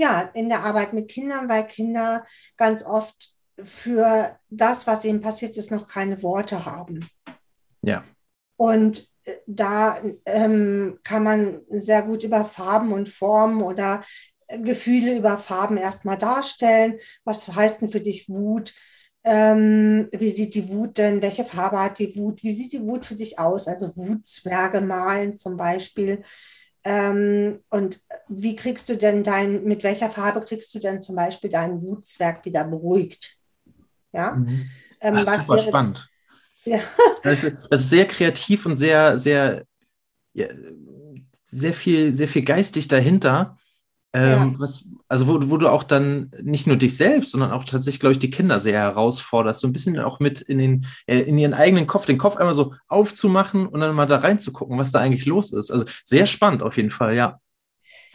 ja, 0.00 0.23
in 0.33 0.49
der 0.49 0.64
Arbeit 0.64 0.95
mit 0.95 1.09
Kindern, 1.09 1.50
weil 1.50 1.66
Kinder 1.66 2.25
ganz 2.57 2.85
oft 2.85 3.35
für 3.62 4.38
das, 4.49 4.87
was 4.87 5.04
ihnen 5.04 5.21
passiert 5.21 5.59
ist, 5.59 5.71
noch 5.71 5.87
keine 5.87 6.23
Worte 6.23 6.64
haben. 6.64 7.07
Ja. 7.83 8.02
Und 8.57 9.07
äh, 9.25 9.35
da 9.47 10.00
ähm, 10.25 10.99
kann 11.04 11.23
man 11.23 11.61
sehr 11.69 12.00
gut 12.02 12.25
über 12.25 12.47
Farben 12.47 12.92
und 12.92 13.11
Formen 13.11 13.61
oder 13.62 14.02
Gefühle 14.49 15.16
über 15.16 15.37
Farben 15.37 15.76
erstmal 15.76 16.16
darstellen. 16.16 16.99
Was 17.25 17.47
heißt 17.47 17.83
denn 17.83 17.90
für 17.90 18.00
dich 18.00 18.26
Wut? 18.30 18.73
Ähm, 19.23 20.09
wie 20.12 20.30
sieht 20.30 20.54
die 20.54 20.71
Wut 20.71 20.97
denn? 20.97 21.21
Welche 21.21 21.45
Farbe 21.45 21.78
hat 21.78 21.99
die 21.99 22.16
Wut? 22.16 22.42
Wie 22.42 22.54
sieht 22.54 22.73
die 22.73 22.83
Wut 22.83 23.04
für 23.04 23.16
dich 23.16 23.38
aus? 23.38 23.69
Also 23.69 23.95
Wutzwerge 23.95 24.80
malen 24.80 25.37
zum 25.37 25.59
Beispiel. 25.59 26.23
Ähm, 26.84 27.60
und 27.68 28.00
wie 28.28 28.56
kriegst 28.56 28.88
du 28.88 28.96
denn 28.96 29.22
dein, 29.22 29.64
mit 29.64 29.82
welcher 29.82 30.10
Farbe 30.10 30.40
kriegst 30.40 30.75
du 30.75 30.78
denn 30.78 31.02
zum 31.02 31.16
Beispiel 31.16 31.50
deinen 31.50 31.82
Wutzwerg 31.82 32.44
wieder 32.44 32.64
beruhigt? 32.64 33.37
Ja. 34.12 34.32
Mhm. 34.32 34.70
Ähm, 35.00 35.14
Ach, 35.16 35.26
was 35.26 35.40
super 35.42 35.56
wäre, 35.56 35.68
spannend. 35.68 36.08
Ja. 36.64 36.80
Das, 37.22 37.44
ist, 37.44 37.68
das 37.68 37.80
ist 37.82 37.90
sehr 37.90 38.06
kreativ 38.06 38.64
und 38.64 38.76
sehr, 38.78 39.18
sehr, 39.18 39.66
ja, 40.32 40.49
sehr 41.44 41.75
viel, 41.75 42.14
sehr 42.14 42.28
viel 42.28 42.42
geistig 42.42 42.88
dahinter. 42.88 43.58
Ähm, 44.12 44.52
ja. 44.52 44.55
was, 44.59 44.85
also 45.07 45.29
wo, 45.29 45.50
wo 45.50 45.57
du 45.57 45.69
auch 45.69 45.85
dann 45.85 46.33
nicht 46.43 46.67
nur 46.67 46.76
dich 46.76 46.97
selbst, 46.97 47.31
sondern 47.31 47.52
auch 47.52 47.64
tatsächlich, 47.64 48.00
glaube 48.00 48.14
ich, 48.14 48.19
die 48.19 48.31
Kinder 48.31 48.59
sehr 48.59 48.79
herausforderst, 48.79 49.61
so 49.61 49.69
ein 49.69 49.73
bisschen 49.73 50.00
auch 50.00 50.19
mit 50.19 50.40
in, 50.40 50.59
den, 50.59 50.87
äh, 51.07 51.21
in 51.21 51.38
ihren 51.38 51.55
eigenen 51.55 51.87
Kopf, 51.87 52.07
den 52.07 52.19
Kopf 52.19 52.37
einmal 52.37 52.55
so 52.55 52.75
aufzumachen 52.88 53.69
und 53.69 53.81
dann 53.81 53.95
mal 53.95 54.07
da 54.07 54.17
reinzugucken, 54.17 54.79
was 54.79 54.90
da 54.90 54.99
eigentlich 54.99 55.26
los 55.26 55.52
ist. 55.52 55.71
Also 55.71 55.85
sehr 56.05 56.26
spannend 56.26 56.64
auf 56.64 56.76
jeden 56.76 56.90
Fall, 56.90 57.14
ja. 57.14 57.38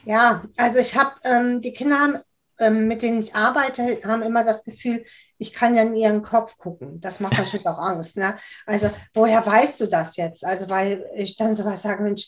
Ja, 0.04 0.44
also 0.58 0.80
ich 0.80 0.96
habe, 0.98 1.12
ähm, 1.24 1.62
die 1.62 1.74
Kinder 1.74 1.98
haben, 1.98 2.18
ähm, 2.60 2.88
mit 2.88 3.02
denen 3.02 3.22
ich 3.22 3.34
arbeite, 3.34 4.00
haben 4.04 4.22
immer 4.22 4.44
das 4.44 4.64
Gefühl, 4.64 5.06
ich 5.38 5.54
kann 5.54 5.76
ja 5.76 5.84
in 5.84 5.96
ihren 5.96 6.24
Kopf 6.24 6.58
gucken. 6.58 7.02
Das 7.02 7.20
macht 7.20 7.38
natürlich 7.38 7.66
auch 7.68 7.78
Angst. 7.78 8.18
Ne? 8.18 8.38
Also 8.66 8.90
woher 9.14 9.46
weißt 9.46 9.82
du 9.82 9.88
das 9.88 10.18
jetzt? 10.18 10.46
Also 10.46 10.70
weil 10.70 11.06
ich 11.16 11.38
dann 11.38 11.56
sowas 11.56 11.82
sage, 11.82 12.04
Mensch, 12.04 12.28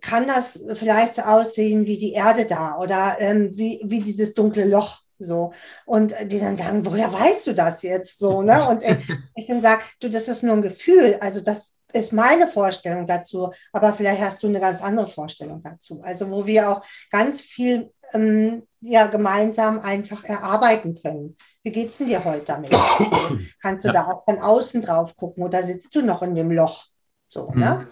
kann 0.00 0.26
das 0.26 0.60
vielleicht 0.74 1.14
so 1.14 1.22
aussehen 1.22 1.86
wie 1.86 1.96
die 1.96 2.12
Erde 2.12 2.46
da 2.46 2.78
oder 2.78 3.16
ähm, 3.20 3.52
wie, 3.56 3.80
wie 3.84 4.02
dieses 4.02 4.34
dunkle 4.34 4.64
Loch 4.64 5.00
so. 5.18 5.52
Und 5.84 6.14
die 6.26 6.38
dann 6.38 6.56
sagen, 6.56 6.84
woher 6.84 7.12
weißt 7.12 7.48
du 7.48 7.52
das 7.52 7.82
jetzt 7.82 8.20
so? 8.20 8.42
Ne? 8.42 8.68
Und 8.68 8.82
ich, 8.82 8.96
ich 9.34 9.46
dann 9.46 9.62
sage, 9.62 9.82
du, 10.00 10.08
das 10.08 10.28
ist 10.28 10.42
nur 10.42 10.54
ein 10.54 10.62
Gefühl. 10.62 11.18
Also 11.20 11.40
das 11.40 11.74
ist 11.92 12.12
meine 12.12 12.46
Vorstellung 12.48 13.06
dazu, 13.06 13.52
aber 13.72 13.92
vielleicht 13.92 14.20
hast 14.20 14.42
du 14.42 14.48
eine 14.48 14.60
ganz 14.60 14.82
andere 14.82 15.06
Vorstellung 15.06 15.62
dazu. 15.62 16.02
Also 16.02 16.30
wo 16.30 16.46
wir 16.46 16.70
auch 16.70 16.82
ganz 17.10 17.40
viel 17.40 17.90
ähm, 18.12 18.62
ja, 18.80 19.06
gemeinsam 19.06 19.80
einfach 19.80 20.24
erarbeiten 20.24 21.00
können. 21.02 21.36
Wie 21.62 21.72
geht 21.72 21.90
es 21.90 21.98
denn 21.98 22.06
dir 22.06 22.24
heute 22.24 22.44
damit? 22.46 22.72
Also, 22.72 23.38
kannst 23.60 23.84
du 23.84 23.88
ja. 23.88 23.94
da 23.94 24.06
auch 24.06 24.24
von 24.24 24.38
außen 24.38 24.82
drauf 24.82 25.16
gucken 25.16 25.42
oder 25.42 25.62
sitzt 25.62 25.94
du 25.94 26.02
noch 26.02 26.22
in 26.22 26.34
dem 26.34 26.50
Loch? 26.50 26.86
So, 27.26 27.50
mhm. 27.50 27.60
ne? 27.60 27.88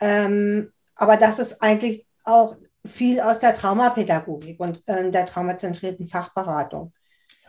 Ähm, 0.00 0.71
aber 0.96 1.16
das 1.16 1.38
ist 1.38 1.62
eigentlich 1.62 2.06
auch 2.24 2.56
viel 2.86 3.20
aus 3.20 3.38
der 3.38 3.54
Traumapädagogik 3.54 4.58
und 4.60 4.82
äh, 4.86 5.10
der 5.10 5.26
traumazentrierten 5.26 6.08
Fachberatung. 6.08 6.92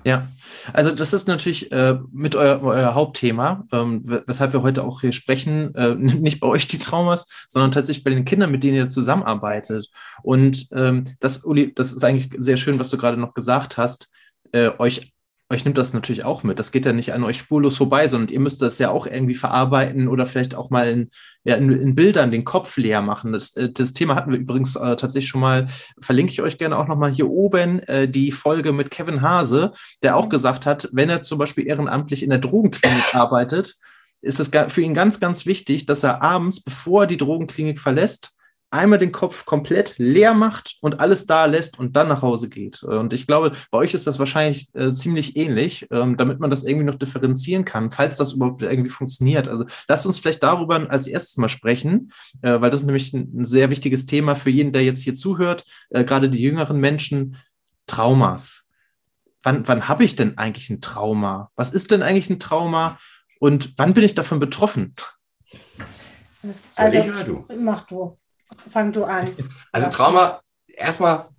Ja, 0.06 0.28
also 0.74 0.92
das 0.92 1.14
ist 1.14 1.28
natürlich 1.28 1.72
äh, 1.72 1.98
mit 2.12 2.36
euer, 2.36 2.62
euer 2.62 2.94
Hauptthema, 2.94 3.66
ähm, 3.72 4.02
weshalb 4.28 4.52
wir 4.52 4.62
heute 4.62 4.84
auch 4.84 5.02
hier 5.02 5.14
sprechen, 5.14 5.74
äh, 5.76 5.96
nicht 5.96 6.40
bei 6.40 6.48
euch 6.48 6.68
die 6.68 6.78
Traumas, 6.78 7.26
sondern 7.48 7.72
tatsächlich 7.72 8.04
bei 8.04 8.12
den 8.12 8.26
Kindern, 8.26 8.52
mit 8.52 8.64
denen 8.64 8.76
ihr 8.76 8.90
zusammenarbeitet. 8.90 9.90
Und 10.22 10.68
ähm, 10.74 11.16
das, 11.20 11.46
Uli, 11.46 11.74
das 11.74 11.94
ist 11.94 12.04
eigentlich 12.04 12.30
sehr 12.38 12.58
schön, 12.58 12.80
was 12.80 12.90
du 12.90 12.98
gerade 12.98 13.18
noch 13.18 13.34
gesagt 13.34 13.78
hast, 13.78 14.12
äh, 14.52 14.72
euch 14.78 15.13
euch 15.54 15.64
nimmt 15.66 15.78
das 15.78 15.94
natürlich 15.94 16.26
auch 16.26 16.44
mit. 16.44 16.60
Das 16.60 16.72
geht 16.72 16.86
ja 16.86 16.94
nicht 16.94 17.14
an 17.14 17.24
euch 17.24 17.38
spurlos 17.38 17.78
vorbei, 17.78 18.08
sondern 18.08 18.34
ihr 18.34 18.40
müsst 18.40 18.62
das 18.62 18.80
ja 18.80 18.90
auch 18.90 19.08
irgendwie 19.08 19.36
verarbeiten 19.36 20.08
oder 20.08 20.26
vielleicht 20.26 20.56
auch 20.56 20.70
mal 20.70 20.90
in, 20.90 21.10
ja, 21.44 21.56
in, 21.56 21.72
in 21.72 21.96
Bildern 21.96 22.32
den 22.32 22.44
Kopf 22.44 22.76
leer 22.78 23.02
machen. 23.02 23.32
Das, 23.32 23.56
äh, 23.56 23.72
das 23.72 23.94
Thema 23.94 24.16
hatten 24.16 24.32
wir 24.32 24.40
übrigens 24.40 24.76
äh, 24.76 24.96
tatsächlich 24.96 25.30
schon 25.30 25.42
mal, 25.42 25.68
verlinke 26.02 26.34
ich 26.34 26.42
euch 26.42 26.58
gerne 26.58 26.78
auch 26.78 26.88
nochmal 26.88 27.12
hier 27.12 27.30
oben, 27.30 27.80
äh, 27.84 28.10
die 28.10 28.32
Folge 28.32 28.74
mit 28.74 28.92
Kevin 28.92 29.22
Hase, 29.22 29.72
der 30.02 30.18
auch 30.18 30.30
gesagt 30.30 30.66
hat, 30.66 30.90
wenn 30.92 31.10
er 31.10 31.22
zum 31.22 31.38
Beispiel 31.38 31.68
ehrenamtlich 31.68 32.24
in 32.24 32.30
der 32.30 32.40
Drogenklinik 32.40 33.14
arbeitet, 33.16 33.78
ist 34.22 34.40
es 34.40 34.52
für 34.70 34.82
ihn 34.82 34.94
ganz, 34.94 35.20
ganz 35.20 35.46
wichtig, 35.46 35.86
dass 35.86 36.04
er 36.04 36.22
abends, 36.22 36.64
bevor 36.64 37.04
er 37.04 37.08
die 37.08 37.18
Drogenklinik 37.18 37.80
verlässt, 37.80 38.34
einmal 38.74 38.98
den 38.98 39.12
Kopf 39.12 39.46
komplett 39.46 39.96
leer 39.98 40.34
macht 40.34 40.78
und 40.82 41.00
alles 41.00 41.28
da 41.28 41.46
lässt 41.46 41.78
und 41.78 41.96
dann 41.96 42.08
nach 42.08 42.24
Hause 42.24 42.50
geht. 42.50 42.82
Und 42.82 43.14
ich 43.14 43.28
glaube, 43.28 43.52
bei 43.70 43.78
euch 43.78 43.94
ist 43.94 44.08
das 44.08 44.18
wahrscheinlich 44.18 44.74
äh, 44.74 44.92
ziemlich 44.92 45.38
ähnlich, 45.38 45.88
ähm, 45.92 46.18
damit 46.18 46.40
man 46.40 46.50
das 46.50 46.64
irgendwie 46.64 46.86
noch 46.86 46.96
differenzieren 46.96 47.66
kann, 47.66 47.92
falls 47.92 48.18
das 48.18 48.34
überhaupt 48.34 48.64
irgendwie 48.64 48.90
funktioniert. 48.90 49.48
Also 49.48 49.66
lasst 49.88 50.08
uns 50.08 50.18
vielleicht 50.18 50.42
darüber 50.42 50.90
als 50.90 51.08
erstes 51.08 51.38
mal 51.38 51.50
sprechen, 51.50 52.12
äh, 52.42 52.60
weil 52.60 52.72
das 52.72 52.82
ist 52.82 52.88
nämlich 52.88 53.14
ein, 53.14 53.42
ein, 53.42 53.46
sehr 53.46 53.70
wichtiges 53.70 54.08
Thema 54.08 54.36
für 54.36 54.50
jeden, 54.50 54.74
der 54.74 54.84
jetzt 54.84 55.02
hier 55.02 55.14
zuhört, 55.14 55.66
äh, 55.92 56.04
gerade 56.04 56.30
die 56.30 56.42
jüngeren 56.42 56.80
Menschen, 56.80 57.38
Traumas. 57.86 58.64
Wann, 59.44 59.68
wann 59.68 59.88
habe 59.88 60.04
ich 60.04 60.16
denn 60.16 60.38
eigentlich 60.40 60.70
ein 60.72 60.82
Trauma? 60.82 61.52
Was 61.56 61.74
ist 61.74 61.92
denn 61.92 62.02
eigentlich 62.02 62.30
ein 62.30 62.40
Trauma? 62.40 62.98
Und 63.40 63.78
wann 63.78 63.94
bin 63.94 64.04
ich 64.04 64.16
davon 64.16 64.40
betroffen? 64.40 64.96
Also, 66.76 67.04
mach 67.60 67.86
du. 67.86 68.18
Fang 68.70 68.92
du 68.92 69.04
an. 69.04 69.30
Also 69.72 69.90
Trauma, 69.90 70.42
erstmal, 70.68 71.30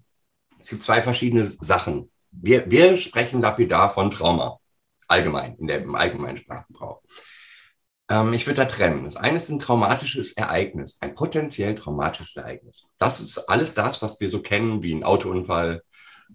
es 0.61 0.69
gibt 0.69 0.83
zwei 0.83 1.03
verschiedene 1.03 1.47
Sachen. 1.47 2.11
Wir, 2.31 2.71
wir 2.71 2.97
sprechen 2.97 3.41
lapidar 3.41 3.93
von 3.95 4.11
Trauma, 4.11 4.59
allgemein, 5.09 5.57
in 5.57 5.67
der, 5.67 5.83
im 5.83 5.95
allgemeinen 5.95 6.39
Sprachgebrauch. 6.39 7.03
Ähm, 8.09 8.33
ich 8.35 8.47
würde 8.47 8.63
da 8.63 8.65
trennen. 8.67 9.05
Das 9.05 9.17
eine 9.17 9.39
ist 9.39 9.51
ein 9.51 9.61
traumatisches 9.61 10.33
Ereignis, 10.33 10.99
ein 11.01 11.15
potenziell 11.15 11.75
traumatisches 11.75 12.37
Ereignis. 12.37 12.89
Das 12.99 13.21
ist 13.21 13.39
alles 13.49 13.75
das, 13.75 14.03
was 14.03 14.21
wir 14.21 14.29
so 14.29 14.43
kennen, 14.43 14.83
wie 14.83 14.95
ein 14.95 15.05
Autounfall. 15.05 15.83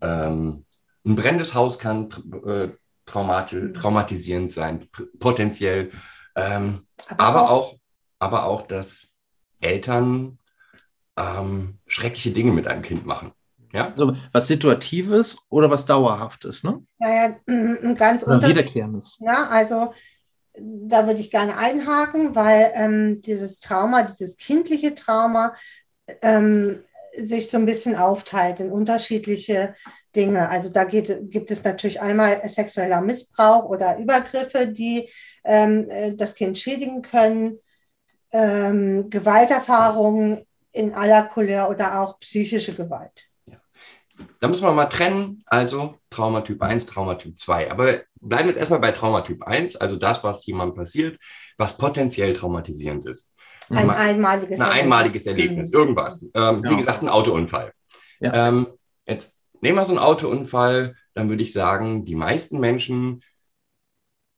Ähm, 0.01 0.65
ein 1.05 1.15
brennendes 1.15 1.53
Haus 1.53 1.79
kann 1.79 2.09
äh, 2.45 2.69
traumatisch, 3.05 3.73
traumatisierend 3.73 4.53
sein, 4.53 4.89
potenziell. 5.19 5.91
Ähm, 6.35 6.87
aber, 7.09 7.23
aber 7.23 7.41
auch, 7.41 7.49
auch, 7.49 7.79
aber 8.19 8.45
auch, 8.45 8.67
dass 8.67 9.13
Eltern 9.61 10.38
ähm, 11.19 11.77
schreckliche 11.87 12.31
Dinge 12.31 12.51
mit 12.51 12.67
einem 12.67 12.81
Kind 12.81 13.05
machen. 13.05 13.31
Ja? 13.73 13.89
Also 13.89 14.15
was 14.31 14.47
Situatives 14.47 15.37
oder 15.49 15.69
was 15.69 15.85
Dauerhaftes, 15.85 16.63
ne? 16.63 16.81
Naja, 16.97 17.35
ganz 17.95 18.23
oder 18.25 18.47
Wiederkehrendes. 18.47 19.17
Ja, 19.19 19.47
also 19.49 19.93
da 20.57 21.05
würde 21.07 21.19
ich 21.19 21.31
gerne 21.31 21.57
einhaken, 21.57 22.35
weil 22.35 22.71
ähm, 22.73 23.21
dieses 23.21 23.59
Trauma, 23.59 24.03
dieses 24.03 24.37
kindliche 24.37 24.95
Trauma, 24.95 25.53
ähm, 26.21 26.83
sich 27.15 27.49
so 27.49 27.57
ein 27.57 27.65
bisschen 27.65 27.95
aufteilt 27.95 28.59
in 28.59 28.71
unterschiedliche 28.71 29.75
Dinge. 30.15 30.49
Also 30.49 30.69
da 30.69 30.83
geht, 30.83 31.31
gibt 31.31 31.51
es 31.51 31.63
natürlich 31.63 32.01
einmal 32.01 32.47
sexueller 32.47 33.01
Missbrauch 33.01 33.65
oder 33.65 33.97
Übergriffe, 33.97 34.67
die 34.67 35.09
ähm, 35.43 35.89
äh, 35.89 36.15
das 36.15 36.35
Kind 36.35 36.57
schädigen 36.57 37.01
können, 37.01 37.59
ähm, 38.31 39.09
Gewalterfahrungen 39.09 40.45
in 40.71 40.93
aller 40.93 41.23
Couleur 41.23 41.69
oder 41.69 42.01
auch 42.01 42.19
psychische 42.19 42.73
Gewalt. 42.73 43.27
Ja. 43.45 43.57
Da 44.39 44.47
muss 44.47 44.61
man 44.61 44.75
mal 44.75 44.85
trennen, 44.85 45.43
also 45.47 45.97
Traumatyp 46.09 46.61
1, 46.61 46.85
Traumatyp 46.85 47.37
2. 47.37 47.71
Aber 47.71 48.01
bleiben 48.19 48.45
wir 48.45 48.51
jetzt 48.51 48.57
erstmal 48.57 48.79
bei 48.79 48.91
Traumatyp 48.91 49.43
1, 49.43 49.77
also 49.77 49.95
das, 49.95 50.23
was 50.23 50.45
jemandem 50.45 50.75
passiert, 50.75 51.19
was 51.57 51.77
potenziell 51.77 52.33
traumatisierend 52.33 53.07
ist. 53.07 53.29
Ein 53.69 53.87
mal, 53.87 53.95
einmaliges, 53.97 54.59
ein 54.59 54.65
Erlebnis. 54.65 54.83
einmaliges 54.83 55.25
Erlebnis, 55.25 55.73
irgendwas. 55.73 56.23
Ähm, 56.33 56.63
ja. 56.63 56.71
Wie 56.71 56.77
gesagt, 56.77 57.01
ein 57.01 57.09
Autounfall. 57.09 57.73
Ja. 58.19 58.47
Ähm, 58.47 58.67
jetzt 59.05 59.39
nehmen 59.61 59.77
wir 59.77 59.85
so 59.85 59.91
einen 59.91 59.99
Autounfall, 59.99 60.95
dann 61.13 61.29
würde 61.29 61.43
ich 61.43 61.53
sagen, 61.53 62.05
die 62.05 62.15
meisten 62.15 62.59
Menschen 62.59 63.21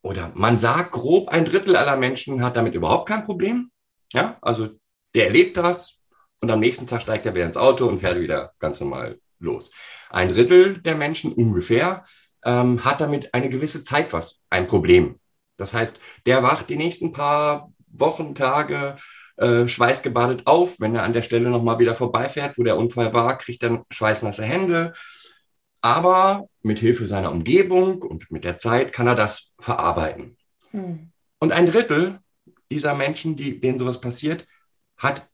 oder 0.02 0.32
man 0.34 0.58
sagt 0.58 0.92
grob, 0.92 1.30
ein 1.30 1.46
Drittel 1.46 1.76
aller 1.76 1.96
Menschen 1.96 2.44
hat 2.44 2.56
damit 2.56 2.74
überhaupt 2.74 3.08
kein 3.08 3.24
Problem. 3.24 3.72
Ja, 4.14 4.38
also 4.42 4.70
der 5.16 5.28
erlebt 5.28 5.58
das, 5.58 6.01
und 6.42 6.50
am 6.52 6.60
nächsten 6.60 6.88
Tag 6.88 7.02
steigt 7.02 7.26
er 7.26 7.36
wieder 7.36 7.46
ins 7.46 7.58
Auto 7.58 7.88
und 7.88 8.02
fährt 8.02 8.20
wieder 8.20 8.54
ganz 8.60 8.80
normal 8.80 9.20
los. 9.40 9.72
Ein 10.10 10.34
Drittel 10.34 10.80
der 10.80 10.96
Menschen 10.96 11.32
ungefähr 11.32 12.06
ähm, 12.44 12.84
hat 12.84 13.00
damit 13.00 13.34
eine 13.34 13.50
gewisse 13.50 13.84
Zeit 13.84 14.12
was, 14.12 14.42
ein 14.50 14.68
Problem. 14.68 15.20
Das 15.58 15.74
heißt, 15.74 16.00
der 16.26 16.42
wacht 16.44 16.70
die 16.70 16.78
nächsten 16.78 17.14
paar 17.14 17.72
Wochen, 17.88 18.34
Tage 18.34 18.98
äh, 19.38 19.68
schweißgebadet 19.68 20.48
auf. 20.48 20.80
Wenn 20.80 20.96
er 20.96 21.04
an 21.04 21.14
der 21.14 21.22
Stelle 21.22 21.50
nochmal 21.50 21.80
wieder 21.80 21.96
vorbeifährt, 21.96 22.58
wo 22.58 22.64
der 22.64 22.78
Unfall 22.78 23.14
war, 23.14 23.38
kriegt 23.38 23.62
er 23.64 23.86
schweißnasse 23.92 24.44
Hände. 24.44 24.94
Aber 25.82 26.48
mit 26.62 26.80
Hilfe 26.80 27.06
seiner 27.06 27.32
Umgebung 27.32 28.02
und 28.02 28.32
mit 28.32 28.44
der 28.44 28.58
Zeit 28.58 28.94
kann 28.94 29.08
er 29.08 29.16
das 29.16 29.54
verarbeiten. 29.60 30.38
Hm. 30.72 31.12
Und 31.40 31.52
ein 31.52 31.66
Drittel 31.66 32.20
dieser 32.72 32.96
Menschen, 32.96 33.36
die, 33.36 33.60
denen 33.60 33.80
sowas 33.80 34.00
passiert, 34.00 34.48
hat 34.98 35.28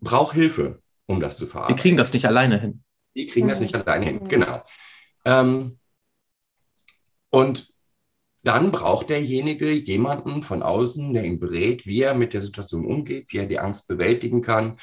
braucht 0.00 0.34
Hilfe, 0.34 0.82
um 1.06 1.20
das 1.20 1.36
zu 1.36 1.46
verarbeiten. 1.46 1.76
Die 1.76 1.82
kriegen 1.82 1.96
das 1.96 2.12
nicht 2.12 2.26
alleine 2.26 2.60
hin. 2.60 2.82
Die 3.14 3.26
kriegen 3.26 3.48
das 3.48 3.60
nicht 3.60 3.74
alleine 3.74 4.06
hin, 4.06 4.28
genau. 4.28 4.62
Ähm, 5.24 5.78
und 7.30 7.72
dann 8.42 8.70
braucht 8.70 9.10
derjenige 9.10 9.70
jemanden 9.70 10.42
von 10.42 10.62
außen, 10.62 11.12
der 11.12 11.24
ihn 11.24 11.40
berät, 11.40 11.86
wie 11.86 12.02
er 12.02 12.14
mit 12.14 12.34
der 12.34 12.42
Situation 12.42 12.86
umgeht, 12.86 13.26
wie 13.30 13.38
er 13.38 13.46
die 13.46 13.58
Angst 13.58 13.88
bewältigen 13.88 14.42
kann. 14.42 14.78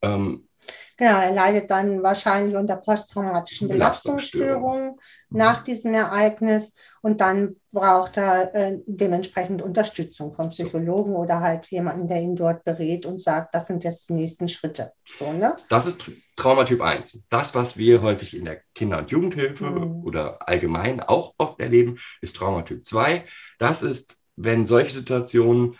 Ähm, 0.00 0.48
Genau, 0.96 1.18
er 1.18 1.32
leidet 1.32 1.70
dann 1.70 2.02
wahrscheinlich 2.02 2.56
unter 2.56 2.76
posttraumatischen 2.76 3.68
Belastungsstörungen 3.68 4.96
nach 5.30 5.64
diesem 5.64 5.92
Ereignis 5.94 6.72
und 7.02 7.20
dann 7.20 7.56
braucht 7.72 8.16
er 8.16 8.54
äh, 8.54 8.78
dementsprechend 8.86 9.60
Unterstützung 9.60 10.34
vom 10.34 10.50
Psychologen 10.50 11.16
oder 11.16 11.40
halt 11.40 11.66
jemanden, 11.66 12.06
der 12.06 12.20
ihn 12.20 12.36
dort 12.36 12.64
berät 12.64 13.06
und 13.06 13.20
sagt, 13.20 13.54
das 13.54 13.66
sind 13.66 13.82
jetzt 13.82 14.08
die 14.08 14.14
nächsten 14.14 14.48
Schritte. 14.48 14.92
So, 15.18 15.32
ne? 15.32 15.56
Das 15.68 15.86
ist 15.86 16.04
Traumatyp 16.36 16.80
1. 16.80 17.26
Das, 17.28 17.54
was 17.54 17.76
wir 17.76 18.00
häufig 18.00 18.36
in 18.36 18.44
der 18.44 18.60
Kinder- 18.74 18.98
und 18.98 19.10
Jugendhilfe 19.10 19.70
mhm. 19.70 20.04
oder 20.04 20.48
allgemein 20.48 21.00
auch 21.00 21.34
oft 21.38 21.60
erleben, 21.60 21.98
ist 22.20 22.36
Traumatyp 22.36 22.84
2. 22.84 23.24
Das 23.58 23.82
ist, 23.82 24.16
wenn 24.36 24.66
solche 24.66 24.92
Situationen 24.92 25.76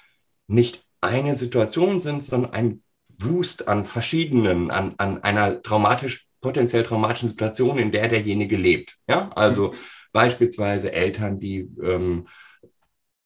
nicht 0.49 0.85
eine 1.00 1.35
Situation 1.35 2.00
sind, 2.00 2.25
sondern 2.25 2.52
ein 2.52 2.83
Wust 3.28 3.69
an 3.69 3.85
verschiedenen, 3.85 4.71
an, 4.71 4.95
an 4.99 5.23
einer 5.23 5.62
traumatisch, 5.62 6.26
potenziell 6.40 6.83
traumatischen 6.83 7.31
Situation, 7.31 7.78
in 7.78 7.93
der 7.93 8.09
derjenige 8.09 8.57
lebt. 8.57 8.97
Ja, 9.09 9.31
also 9.35 9.69
mhm. 9.69 9.76
beispielsweise 10.12 10.93
Eltern, 10.93 11.40
die 11.40 11.69
ähm, 11.83 12.26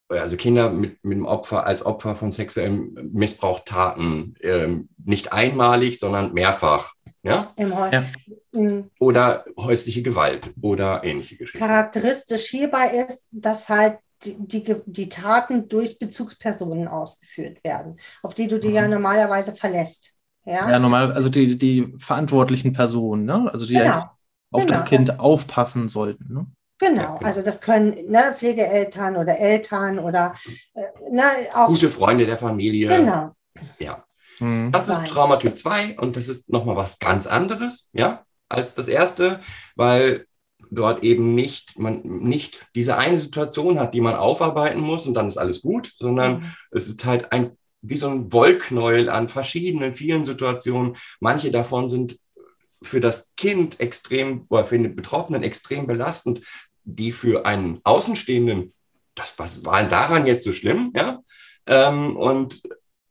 also 0.09 0.37
Kinder 0.37 0.71
mit, 0.71 1.05
mit 1.05 1.19
dem 1.19 1.27
Opfer 1.27 1.67
als 1.67 1.85
Opfer 1.85 2.17
von 2.17 2.33
sexuellem 2.33 3.11
Missbrauchtaten 3.13 4.37
ähm, 4.41 4.89
nicht 5.05 5.33
einmalig, 5.33 5.99
sondern 5.99 6.33
mehrfach. 6.33 6.95
Ja? 7.23 7.53
ja. 7.59 8.05
Mhm. 8.53 8.91
Oder 8.99 9.45
häusliche 9.59 10.03
Gewalt 10.03 10.51
oder 10.63 11.05
ähnliche 11.05 11.37
Geschichten. 11.37 11.59
Charakteristisch 11.59 12.47
hierbei 12.47 13.05
ist, 13.07 13.29
dass 13.33 13.69
halt 13.69 13.99
die, 14.25 14.37
die, 14.39 14.77
die 14.87 15.09
Taten 15.09 15.69
durch 15.69 15.99
Bezugspersonen 15.99 16.89
ausgeführt 16.89 17.63
werden, 17.65 17.99
auf 18.23 18.35
die 18.35 18.49
du 18.49 18.59
dich 18.59 18.73
ja 18.73 18.83
mhm. 18.83 18.95
normalerweise 18.95 19.55
verlässt. 19.55 20.13
Ja, 20.45 20.71
ja 20.71 20.79
normal, 20.79 21.13
also 21.13 21.29
die, 21.29 21.59
die 21.59 21.93
verantwortlichen 21.99 22.73
Personen, 22.73 23.25
ne? 23.25 23.51
also 23.53 23.67
die 23.67 23.75
genau. 23.75 24.11
auf 24.51 24.63
genau. 24.63 24.67
das 24.67 24.85
Kind 24.85 25.21
aufpassen 25.21 25.89
sollten. 25.89 26.33
Ne? 26.33 26.47
Genau, 26.79 27.17
genau, 27.17 27.27
also 27.27 27.43
das 27.43 27.61
können 27.61 27.95
ne, 28.09 28.35
Pflegeeltern 28.37 29.17
oder 29.17 29.39
Eltern 29.39 29.99
oder 29.99 30.35
äh, 30.75 30.81
ne, 31.11 31.23
auch. 31.55 31.67
Gute 31.67 31.91
Freunde 31.91 32.25
der 32.25 32.39
Familie. 32.39 32.89
Genau. 32.89 33.33
Ja. 33.79 34.05
Mhm. 34.39 34.71
Das 34.71 34.89
ist 34.89 35.07
Traumatyp 35.07 35.59
2 35.59 35.99
und 35.99 36.17
das 36.17 36.29
ist 36.29 36.51
nochmal 36.51 36.77
was 36.77 36.99
ganz 37.01 37.27
anderes, 37.27 37.91
ja, 37.93 38.25
als 38.49 38.77
das 38.77 38.87
erste, 38.87 39.41
weil 39.75 40.28
dort 40.71 41.03
eben 41.03 41.35
nicht, 41.35 41.79
man 41.79 42.03
nicht 42.03 42.67
diese 42.75 42.97
eine 42.99 43.19
Situation 43.19 43.79
hat, 43.79 43.95
die 43.95 44.01
man 44.01 44.15
aufarbeiten 44.15 44.81
muss 44.81 45.07
und 45.07 45.15
dann 45.15 45.29
ist 45.29 45.39
alles 45.39 45.63
gut, 45.63 45.93
sondern 45.99 46.41
mhm. 46.41 46.53
es 46.71 46.89
ist 46.89 47.05
halt 47.05 47.33
ein, 47.33 47.57
wie 47.83 47.97
so 47.97 48.09
ein 48.09 48.33
Wollknäuel 48.33 49.09
an 49.09 49.29
verschiedenen, 49.29 49.95
vielen 49.95 50.25
Situationen. 50.25 50.97
Manche 51.21 51.51
davon 51.51 51.89
sind 51.89 52.19
für 52.83 53.01
das 53.01 53.35
Kind 53.37 53.81
extrem, 53.81 54.47
oder 54.49 54.65
für 54.65 54.79
den 54.79 54.95
Betroffenen 54.95 55.43
extrem 55.43 55.87
belastend, 55.87 56.43
die 56.85 57.13
für 57.13 57.45
einen 57.47 57.81
Außenstehenden, 57.85 58.73
das, 59.15 59.35
was 59.37 59.65
war 59.65 59.81
denn 59.81 59.91
daran 59.91 60.27
jetzt 60.27 60.45
so 60.45 60.53
schlimm, 60.53 60.93
ja? 60.95 61.21
Ähm, 61.67 62.17
und 62.17 62.63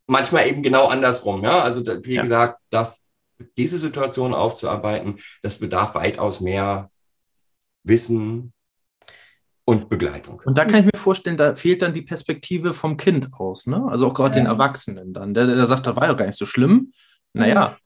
manchmal 0.08 0.48
eben 0.48 0.64
genau 0.64 0.88
andersrum, 0.88 1.44
ja. 1.44 1.62
Also, 1.62 1.86
wie 1.86 2.16
ja. 2.16 2.22
gesagt, 2.22 2.60
dass 2.70 3.10
diese 3.58 3.78
Situation 3.78 4.34
aufzuarbeiten, 4.34 5.20
das 5.42 5.60
bedarf 5.60 5.96
weitaus 5.96 6.42
mehr 6.42 6.90
Wissen 7.88 8.54
und 9.66 9.90
Begleitung. 9.90 10.42
Und 10.46 10.58
da 10.58 10.66
kann 10.66 10.80
ich 10.80 10.86
mir 10.86 10.98
vorstellen, 10.98 11.38
da 11.38 11.56
fehlt 11.56 11.82
dann 11.82 11.94
die 11.94 12.02
Perspektive 12.02 12.74
vom 12.74 12.96
Kind 12.96 13.34
aus, 13.34 13.68
ne? 13.68 13.86
Also 13.90 14.08
auch 14.08 14.14
gerade 14.14 14.38
ja. 14.38 14.44
den 14.44 14.48
Erwachsenen 14.48 15.14
dann. 15.14 15.34
Der, 15.34 15.46
der 15.46 15.68
sagt, 15.68 15.86
das 15.88 15.96
war 15.96 16.08
ja 16.08 16.14
gar 16.14 16.26
nicht 16.26 16.38
so 16.38 16.46
schlimm. 16.46 16.92
Naja. 17.34 17.78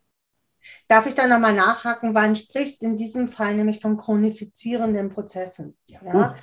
Darf 0.88 1.08
ich 1.08 1.16
da 1.16 1.28
nochmal 1.28 1.56
nachhaken? 1.56 2.14
Wann 2.14 2.36
spricht 2.36 2.84
in 2.84 2.98
diesem 2.98 3.28
Fall 3.30 3.56
nämlich 3.56 3.80
von 3.80 3.98
chronifizierenden 3.98 5.10
Prozessen? 5.10 5.76
Ja. 5.88 6.00
ja? 6.04 6.36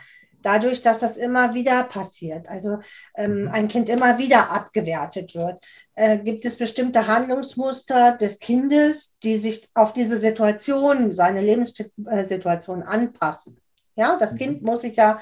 Dadurch, 0.42 0.83
dass 0.83 0.98
das 0.98 1.16
immer 1.16 1.55
wieder 1.55 1.85
passiert, 1.85 2.48
also 2.48 2.79
ähm, 3.16 3.42
mhm. 3.42 3.48
ein 3.48 3.68
Kind 3.68 3.88
immer 3.88 4.18
wieder 4.18 4.51
abgewertet 4.51 5.35
wird, 5.35 5.64
äh, 5.94 6.18
gibt 6.18 6.44
es 6.44 6.57
bestimmte 6.57 7.07
Handlungsmuster 7.07 8.16
des 8.16 8.38
Kindes, 8.38 9.16
die 9.22 9.37
sich 9.37 9.68
auf 9.74 9.92
diese 9.92 10.18
Situation, 10.18 11.11
seine 11.11 11.40
Lebenssituation 11.40 12.83
anpassen. 12.83 13.61
Ja, 13.96 14.16
das 14.16 14.33
mhm. 14.33 14.38
Kind 14.38 14.62
muss 14.62 14.83
sich 14.83 14.96
ja 14.96 15.20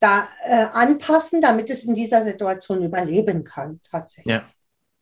da 0.00 0.28
äh, 0.44 0.66
anpassen, 0.72 1.40
damit 1.40 1.70
es 1.70 1.84
in 1.84 1.94
dieser 1.94 2.22
Situation 2.24 2.84
überleben 2.84 3.44
kann, 3.44 3.80
tatsächlich. 3.90 4.34
Ja. 4.34 4.44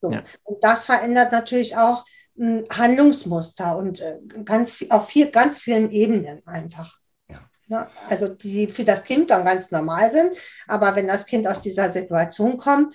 So. 0.00 0.11
ja. 0.12 0.22
Und 0.44 0.62
das 0.62 0.87
verändert 0.87 1.33
natürlich 1.33 1.76
auch 1.76 2.05
mh, 2.37 2.59
hm, 2.61 2.64
Handlungsmuster 2.70 3.76
und 3.76 4.00
äh, 4.00 4.18
ganz, 4.44 4.85
auf 4.90 5.09
viel, 5.09 5.31
ganz 5.31 5.61
vielen 5.61 5.90
Ebenen 5.90 6.46
einfach. 6.46 6.98
Ne? 7.68 7.88
Also 8.09 8.29
die 8.29 8.68
für 8.68 8.85
das 8.85 9.05
Kind 9.05 9.31
dann 9.31 9.44
ganz 9.44 9.70
normal 9.70 10.11
sind. 10.11 10.33
Aber 10.68 10.94
wenn 10.96 11.07
das 11.07 11.26
Kind 11.26 11.46
aus 11.48 11.61
dieser 11.61 11.92
Situation 11.92 12.59
kommt, 12.59 12.94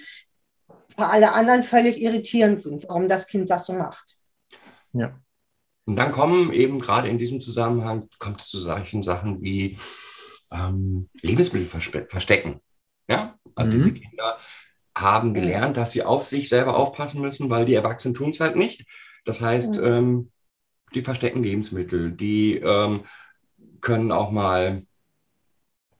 für 0.97 1.07
alle 1.07 1.33
anderen 1.33 1.63
völlig 1.63 2.01
irritierend 2.01 2.61
sind, 2.61 2.85
warum 2.87 3.07
das 3.07 3.27
Kind 3.27 3.49
das 3.49 3.65
so 3.65 3.73
macht. 3.73 4.17
Ja. 4.93 5.19
Und 5.85 5.95
dann 5.95 6.11
kommen 6.11 6.53
eben 6.53 6.79
gerade 6.79 7.09
in 7.09 7.17
diesem 7.17 7.41
Zusammenhang, 7.41 8.07
kommt 8.19 8.41
es 8.41 8.49
zu 8.49 8.59
solchen 8.59 9.03
Sachen 9.03 9.41
wie 9.41 9.77
ähm, 10.51 11.09
Lebensmittel 11.21 11.67
verstecken. 12.07 12.61
Ja, 13.07 13.35
also 13.55 13.71
mhm. 13.71 13.75
diese 13.75 13.93
Kinder 13.93 14.37
haben 14.95 15.33
gelernt, 15.33 15.77
dass 15.77 15.91
sie 15.91 16.03
auf 16.03 16.25
sich 16.25 16.49
selber 16.49 16.77
aufpassen 16.77 17.21
müssen, 17.21 17.49
weil 17.49 17.65
die 17.65 17.73
Erwachsenen 17.73 18.13
tun 18.13 18.29
es 18.29 18.39
halt 18.39 18.55
nicht. 18.55 18.85
Das 19.25 19.41
heißt, 19.41 19.75
mhm. 19.75 19.83
ähm, 19.83 20.31
die 20.93 21.01
verstecken 21.01 21.43
Lebensmittel, 21.43 22.11
die 22.11 22.57
ähm, 22.57 23.05
können 23.81 24.11
auch 24.11 24.31
mal 24.31 24.83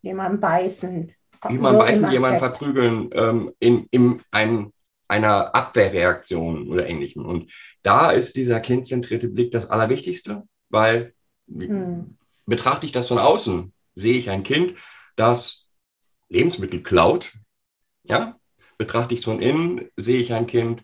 jemanden 0.02 0.40
beißen. 0.40 1.14
Jemanden 1.50 1.80
so 1.80 1.84
beißen, 1.84 2.12
jemanden 2.12 2.40
verprügeln 2.40 3.10
ähm, 3.14 3.54
in, 3.60 3.88
in 3.92 4.22
ein, 4.32 4.72
einer 5.08 5.56
Abwehrreaktion 5.56 6.70
oder 6.70 6.88
ähnlichem. 6.88 7.26
Und 7.26 7.52
da 7.82 8.12
ist 8.12 8.36
dieser 8.36 8.60
kindzentrierte 8.60 9.28
Blick 9.30 9.52
das 9.52 9.70
Allerwichtigste, 9.70 10.44
weil 10.70 11.14
hm. 11.48 12.18
betrachte 12.46 12.86
ich 12.86 12.92
das 12.92 13.08
von 13.08 13.18
außen, 13.18 13.74
sehe 13.96 14.18
ich 14.18 14.30
ein 14.30 14.44
Kind, 14.44 14.76
das 15.16 15.68
Lebensmittel 16.30 16.84
klaut, 16.84 17.34
ja, 18.04 18.38
betrachte 18.78 19.14
ich 19.14 19.20
es 19.22 19.26
von 19.26 19.42
innen, 19.42 19.90
sehe 19.98 20.20
ich 20.20 20.34
ein 20.34 20.48
Kind, 20.48 20.84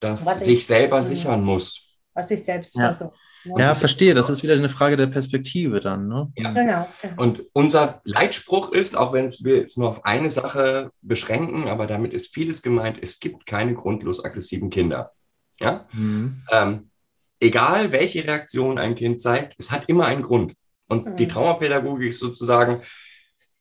das 0.00 0.26
was 0.26 0.40
sich 0.40 0.58
ich, 0.58 0.66
selber 0.66 0.98
hm. 0.98 1.04
sichern 1.04 1.44
muss. 1.44 1.98
Was 2.14 2.28
sich 2.28 2.44
selbst 2.44 2.74
ja. 2.76 2.92
versucht. 2.92 3.16
Ja, 3.44 3.74
verstehe. 3.74 4.14
Das 4.14 4.30
ist 4.30 4.42
wieder 4.42 4.54
eine 4.54 4.68
Frage 4.68 4.96
der 4.96 5.06
Perspektive 5.06 5.80
dann. 5.80 6.08
Ne? 6.08 6.32
Ja. 6.36 6.52
Genau. 6.52 6.88
Und 7.16 7.42
unser 7.52 8.00
Leitspruch 8.04 8.72
ist, 8.72 8.96
auch 8.96 9.12
wenn 9.12 9.28
wir 9.28 9.56
jetzt 9.56 9.78
nur 9.78 9.88
auf 9.88 10.04
eine 10.04 10.30
Sache 10.30 10.90
beschränken, 11.00 11.68
aber 11.68 11.86
damit 11.86 12.14
ist 12.14 12.34
vieles 12.34 12.62
gemeint, 12.62 12.98
es 13.02 13.20
gibt 13.20 13.46
keine 13.46 13.74
grundlos 13.74 14.24
aggressiven 14.24 14.70
Kinder. 14.70 15.12
Ja? 15.60 15.86
Mhm. 15.92 16.42
Ähm, 16.50 16.90
egal, 17.40 17.92
welche 17.92 18.24
Reaktion 18.24 18.78
ein 18.78 18.94
Kind 18.94 19.20
zeigt, 19.20 19.54
es 19.58 19.70
hat 19.70 19.88
immer 19.88 20.06
einen 20.06 20.22
Grund. 20.22 20.54
Und 20.88 21.06
mhm. 21.06 21.16
die 21.16 21.28
Traumapädagogik 21.28 22.08
ist 22.08 22.18
sozusagen, 22.18 22.82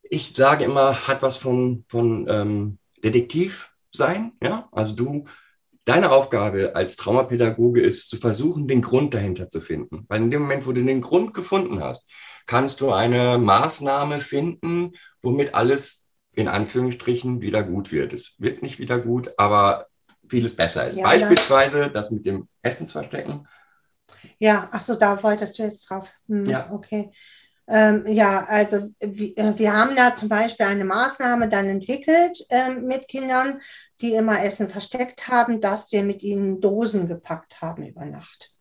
ich 0.03 0.33
sage 0.35 0.65
immer, 0.65 1.07
hat 1.07 1.21
was 1.21 1.37
von, 1.37 1.85
von 1.87 2.27
ähm, 2.29 2.77
Detektiv 3.03 3.71
sein. 3.91 4.33
Ja? 4.43 4.67
Also 4.71 4.93
du 4.93 5.25
Deine 5.91 6.10
Aufgabe 6.13 6.73
als 6.73 6.95
Traumapädagoge 6.95 7.82
ist 7.82 8.10
zu 8.10 8.15
versuchen, 8.15 8.65
den 8.65 8.82
Grund 8.82 9.13
dahinter 9.13 9.49
zu 9.49 9.60
finden. 9.60 10.06
Weil 10.08 10.21
in 10.21 10.32
dem 10.32 10.43
Moment, 10.43 10.65
wo 10.65 10.71
du 10.71 10.82
den 10.82 11.01
Grund 11.01 11.34
gefunden 11.34 11.84
hast, 11.84 12.08
kannst 12.45 12.80
du 12.80 12.93
eine 12.93 13.38
Maßnahme 13.38 14.21
finden, 14.21 14.93
womit 15.21 15.54
alles 15.54 16.08
in 16.32 16.47
Anführungsstrichen 16.47 17.41
wieder 17.41 17.62
gut 17.63 17.91
wird. 17.91 18.13
Es 18.13 18.36
wird 18.38 18.62
nicht 18.62 18.80
wieder 18.80 18.99
gut, 18.99 19.34
aber 19.36 19.88
vieles 20.30 20.56
besser 20.56 20.88
ist. 20.88 20.95
Ja, 20.95 21.04
Beispielsweise 21.04 21.91
das 21.91 22.10
mit 22.10 22.25
dem 22.25 22.47
Essensverstecken. 22.62 23.45
Ja, 24.39 24.69
ach 24.71 24.80
so, 24.80 24.95
da 24.95 25.21
wolltest 25.21 25.60
du 25.60 25.63
jetzt 25.63 25.89
drauf. 25.89 26.10
Hm, 26.30 26.45
ja. 26.45 26.71
Okay. 26.71 27.12
Ähm, 27.67 28.06
ja, 28.08 28.45
also 28.45 28.89
wir, 29.00 29.58
wir 29.58 29.74
haben 29.74 29.95
da 29.95 30.13
zum 30.15 30.30
Beispiel 30.30 30.65
eine 30.65 30.86
Maßnahme 30.86 31.47
dann 31.47 31.69
entwickelt 31.69 32.45
ähm, 32.50 32.86
mit 32.86 33.08
Kindern, 33.08 33.62
die 34.02 34.13
immer 34.13 34.43
Essen 34.43 34.69
versteckt 34.69 35.28
haben, 35.28 35.62
dass 35.62 35.91
wir 35.91 36.04
mit 36.04 36.24
ihnen 36.24 36.60
Dosen 36.60 37.08
gepackt 37.08 37.62
haben 37.62 37.86
über 37.86 38.06
Nacht. 38.06 38.52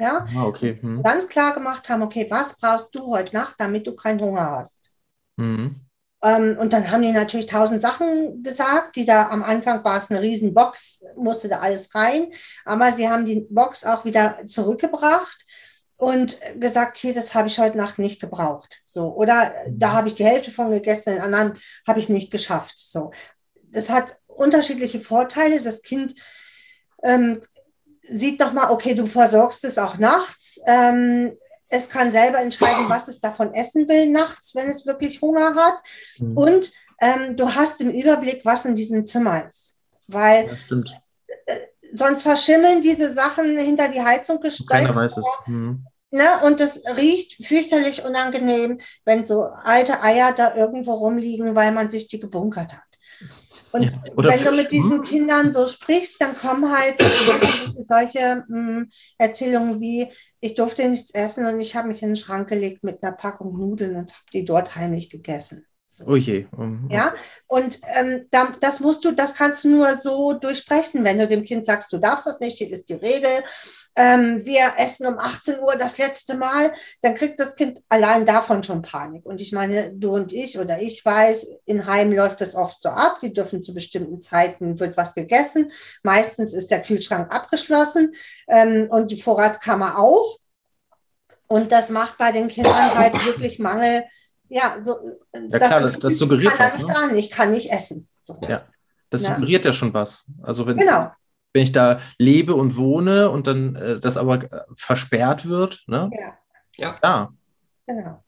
Ja, 0.00 0.26
ah, 0.36 0.44
okay. 0.44 0.78
Hm. 0.80 1.02
ganz 1.02 1.28
klar 1.28 1.54
gemacht 1.54 1.88
haben, 1.88 2.02
okay, 2.02 2.26
was 2.30 2.56
brauchst 2.56 2.94
du 2.94 3.08
heute 3.08 3.34
Nacht, 3.34 3.56
damit 3.58 3.86
du 3.86 3.96
keinen 3.96 4.20
Hunger 4.20 4.50
hast? 4.50 4.90
Mhm. 5.36 5.88
Ähm, 6.22 6.56
und 6.58 6.72
dann 6.72 6.90
haben 6.90 7.02
die 7.02 7.12
natürlich 7.12 7.46
tausend 7.46 7.80
Sachen 7.80 8.42
gesagt, 8.42 8.96
die 8.96 9.06
da 9.06 9.28
am 9.28 9.42
Anfang 9.42 9.84
war 9.84 9.98
es 9.98 10.10
eine 10.10 10.20
riesen 10.20 10.52
Box, 10.52 11.00
musste 11.16 11.48
da 11.48 11.60
alles 11.60 11.94
rein. 11.94 12.28
Aber 12.64 12.92
sie 12.92 13.08
haben 13.08 13.24
die 13.24 13.46
Box 13.48 13.84
auch 13.84 14.04
wieder 14.04 14.38
zurückgebracht 14.46 15.44
und 15.98 16.38
gesagt, 16.58 16.96
hier, 16.96 17.12
das 17.12 17.34
habe 17.34 17.48
ich 17.48 17.58
heute 17.58 17.76
Nacht 17.76 17.98
nicht 17.98 18.20
gebraucht. 18.20 18.80
So, 18.84 19.14
oder 19.14 19.52
da 19.68 19.92
habe 19.92 20.08
ich 20.08 20.14
die 20.14 20.24
Hälfte 20.24 20.52
von 20.52 20.70
gegessen, 20.70 21.12
den 21.12 21.20
anderen 21.20 21.58
habe 21.86 21.98
ich 22.00 22.08
nicht 22.08 22.30
geschafft. 22.30 22.74
So, 22.78 23.10
das 23.64 23.90
hat 23.90 24.16
unterschiedliche 24.26 25.00
Vorteile. 25.00 25.60
Das 25.60 25.82
Kind 25.82 26.14
ähm, 27.02 27.40
sieht 28.08 28.40
doch 28.40 28.52
mal, 28.52 28.70
okay, 28.70 28.94
du 28.94 29.06
versorgst 29.06 29.64
es 29.64 29.76
auch 29.76 29.98
nachts. 29.98 30.60
Ähm, 30.66 31.36
es 31.68 31.90
kann 31.90 32.12
selber 32.12 32.38
entscheiden, 32.38 32.88
was 32.88 33.08
es 33.08 33.20
davon 33.20 33.52
essen 33.52 33.88
will 33.88 34.08
nachts, 34.08 34.54
wenn 34.54 34.70
es 34.70 34.86
wirklich 34.86 35.20
Hunger 35.20 35.56
hat. 35.56 35.80
Mhm. 36.18 36.36
Und 36.36 36.72
ähm, 37.00 37.36
du 37.36 37.52
hast 37.52 37.80
im 37.80 37.90
Überblick, 37.90 38.42
was 38.44 38.64
in 38.64 38.76
diesem 38.76 39.04
Zimmer 39.04 39.48
ist. 39.48 39.74
Weil 40.06 40.46
ja, 40.46 40.82
äh, 41.46 41.58
sonst 41.92 42.22
verschimmeln 42.22 42.82
diese 42.82 43.12
Sachen 43.12 43.56
hinter 43.58 43.88
die 43.88 44.02
Heizung 44.02 44.40
gestellt. 44.40 44.70
Keiner 44.70 44.94
weiß 44.94 45.16
es. 45.16 45.26
Mhm. 45.46 45.84
Ne? 46.10 46.24
Und 46.44 46.60
das 46.60 46.82
riecht 46.96 47.44
fürchterlich 47.44 48.04
unangenehm, 48.04 48.78
wenn 49.04 49.26
so 49.26 49.42
alte 49.42 50.02
Eier 50.02 50.32
da 50.34 50.54
irgendwo 50.54 50.92
rumliegen, 50.94 51.54
weil 51.54 51.72
man 51.72 51.90
sich 51.90 52.08
die 52.08 52.18
gebunkert 52.18 52.72
hat. 52.72 52.82
Und 53.72 53.82
ja, 53.82 53.90
wenn 54.16 54.44
du 54.44 54.52
mit 54.52 54.72
diesen 54.72 54.98
hm? 54.98 55.02
Kindern 55.02 55.52
so 55.52 55.66
sprichst, 55.66 56.20
dann 56.20 56.36
kommen 56.38 56.72
halt 56.72 56.96
solche 57.76 58.44
mh, 58.48 58.56
hm, 58.56 58.90
Erzählungen 59.18 59.80
wie, 59.80 60.08
ich 60.40 60.54
durfte 60.54 60.88
nichts 60.88 61.12
essen 61.12 61.46
und 61.46 61.60
ich 61.60 61.76
habe 61.76 61.88
mich 61.88 62.02
in 62.02 62.10
den 62.10 62.16
Schrank 62.16 62.48
gelegt 62.48 62.82
mit 62.82 63.02
einer 63.02 63.12
Packung 63.12 63.56
Nudeln 63.58 63.96
und 63.96 64.10
habe 64.10 64.24
die 64.32 64.44
dort 64.46 64.74
heimlich 64.74 65.10
gegessen. 65.10 65.66
Oh 66.06 66.16
je. 66.16 66.46
Mhm. 66.56 66.88
Ja, 66.90 67.12
und 67.46 67.80
ähm, 67.94 68.26
da, 68.30 68.52
das 68.60 68.80
musst 68.80 69.04
du, 69.04 69.12
das 69.12 69.34
kannst 69.34 69.64
du 69.64 69.70
nur 69.70 69.96
so 69.96 70.32
durchsprechen, 70.34 71.04
wenn 71.04 71.18
du 71.18 71.26
dem 71.26 71.44
Kind 71.44 71.66
sagst, 71.66 71.92
du 71.92 71.98
darfst 71.98 72.26
das 72.26 72.40
nicht, 72.40 72.58
hier 72.58 72.70
ist 72.70 72.88
die 72.88 72.94
Regel 72.94 73.30
ähm, 73.98 74.44
wir 74.44 74.74
essen 74.76 75.06
um 75.06 75.18
18 75.18 75.58
Uhr 75.58 75.74
das 75.76 75.98
letzte 75.98 76.36
Mal, 76.36 76.72
dann 77.02 77.16
kriegt 77.16 77.40
das 77.40 77.56
Kind 77.56 77.82
allein 77.88 78.24
davon 78.24 78.62
schon 78.62 78.80
Panik. 78.80 79.26
Und 79.26 79.40
ich 79.40 79.50
meine, 79.50 79.92
du 79.92 80.14
und 80.14 80.32
ich 80.32 80.56
oder 80.58 80.80
ich 80.80 81.04
weiß, 81.04 81.48
in 81.64 81.84
Heim 81.84 82.12
läuft 82.12 82.40
das 82.40 82.54
oft 82.54 82.80
so 82.80 82.90
ab, 82.90 83.18
die 83.22 83.32
dürfen 83.32 83.60
zu 83.60 83.74
bestimmten 83.74 84.22
Zeiten, 84.22 84.78
wird 84.78 84.96
was 84.96 85.16
gegessen. 85.16 85.72
Meistens 86.04 86.54
ist 86.54 86.70
der 86.70 86.82
Kühlschrank 86.82 87.34
abgeschlossen 87.34 88.12
ähm, 88.46 88.86
und 88.88 89.10
die 89.10 89.20
Vorratskammer 89.20 89.98
auch. 89.98 90.38
Und 91.48 91.72
das 91.72 91.88
macht 91.90 92.18
bei 92.18 92.30
den 92.30 92.46
Kindern 92.46 92.94
halt 92.94 93.14
wirklich 93.26 93.58
Mangel. 93.58 94.04
Ja, 94.48 94.78
so, 94.82 94.96
ja 95.34 95.58
klar, 95.58 95.80
das, 95.80 95.98
das 95.98 96.18
suggeriert 96.18 96.52
ich 96.52 96.58
kann 96.58 96.70
da 96.70 96.76
nicht 96.76 96.88
ne? 96.88 96.94
dran, 96.94 97.16
ich 97.16 97.30
kann 97.30 97.50
nicht 97.50 97.70
essen. 97.70 98.08
So. 98.18 98.38
Ja, 98.42 98.66
das 99.10 99.22
suggeriert 99.22 99.64
ja 99.64 99.72
schon 99.72 99.92
was. 99.92 100.26
Also 100.42 100.66
wenn, 100.66 100.76
genau 100.76 101.10
wenn 101.52 101.62
ich 101.62 101.72
da 101.72 102.00
lebe 102.18 102.54
und 102.54 102.76
wohne 102.76 103.30
und 103.30 103.46
dann 103.46 103.74
äh, 103.76 103.98
das 104.00 104.16
aber 104.16 104.44
äh, 104.44 104.60
versperrt 104.76 105.48
wird. 105.48 105.82
Ne? 105.86 106.10
Ja. 106.12 106.38
ja. 106.76 106.92
Klar. 106.92 107.34
Genau. 107.86 108.22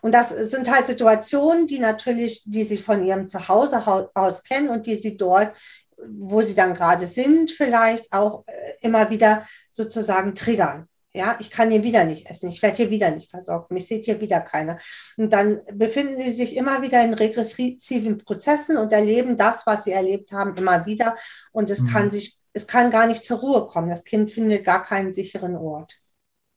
Und 0.00 0.12
das 0.12 0.30
sind 0.30 0.70
halt 0.70 0.86
Situationen, 0.86 1.66
die 1.66 1.78
natürlich, 1.78 2.42
die 2.44 2.64
sie 2.64 2.76
von 2.76 3.04
ihrem 3.04 3.26
Zuhause 3.26 3.82
aus 4.14 4.42
kennen 4.42 4.68
und 4.68 4.86
die 4.86 4.96
sie 4.96 5.16
dort, 5.16 5.54
wo 5.96 6.42
sie 6.42 6.54
dann 6.54 6.74
gerade 6.74 7.06
sind, 7.06 7.50
vielleicht 7.50 8.12
auch 8.12 8.44
äh, 8.46 8.74
immer 8.80 9.08
wieder 9.10 9.46
sozusagen 9.70 10.34
triggern. 10.34 10.88
Ja, 11.16 11.36
ich 11.38 11.50
kann 11.50 11.70
hier 11.70 11.84
wieder 11.84 12.04
nicht 12.04 12.28
essen, 12.28 12.50
ich 12.50 12.60
werde 12.60 12.76
hier 12.76 12.90
wieder 12.90 13.10
nicht 13.12 13.30
versorgt, 13.30 13.70
mich 13.70 13.86
sieht 13.86 14.04
hier 14.04 14.20
wieder 14.20 14.40
keiner. 14.40 14.78
Und 15.16 15.32
dann 15.32 15.60
befinden 15.72 16.16
sie 16.16 16.32
sich 16.32 16.56
immer 16.56 16.82
wieder 16.82 17.04
in 17.04 17.14
regressiven 17.14 18.18
Prozessen 18.18 18.76
und 18.76 18.92
erleben 18.92 19.36
das, 19.36 19.64
was 19.64 19.84
sie 19.84 19.92
erlebt 19.92 20.32
haben, 20.32 20.56
immer 20.56 20.86
wieder. 20.86 21.16
Und 21.52 21.70
es 21.70 21.80
mhm. 21.80 21.86
kann 21.88 22.10
sich 22.10 22.40
es 22.54 22.66
kann 22.68 22.90
gar 22.90 23.06
nicht 23.06 23.24
zur 23.24 23.40
Ruhe 23.40 23.66
kommen. 23.66 23.90
Das 23.90 24.04
Kind 24.04 24.32
findet 24.32 24.64
gar 24.64 24.84
keinen 24.84 25.12
sicheren 25.12 25.56
Ort. 25.56 25.98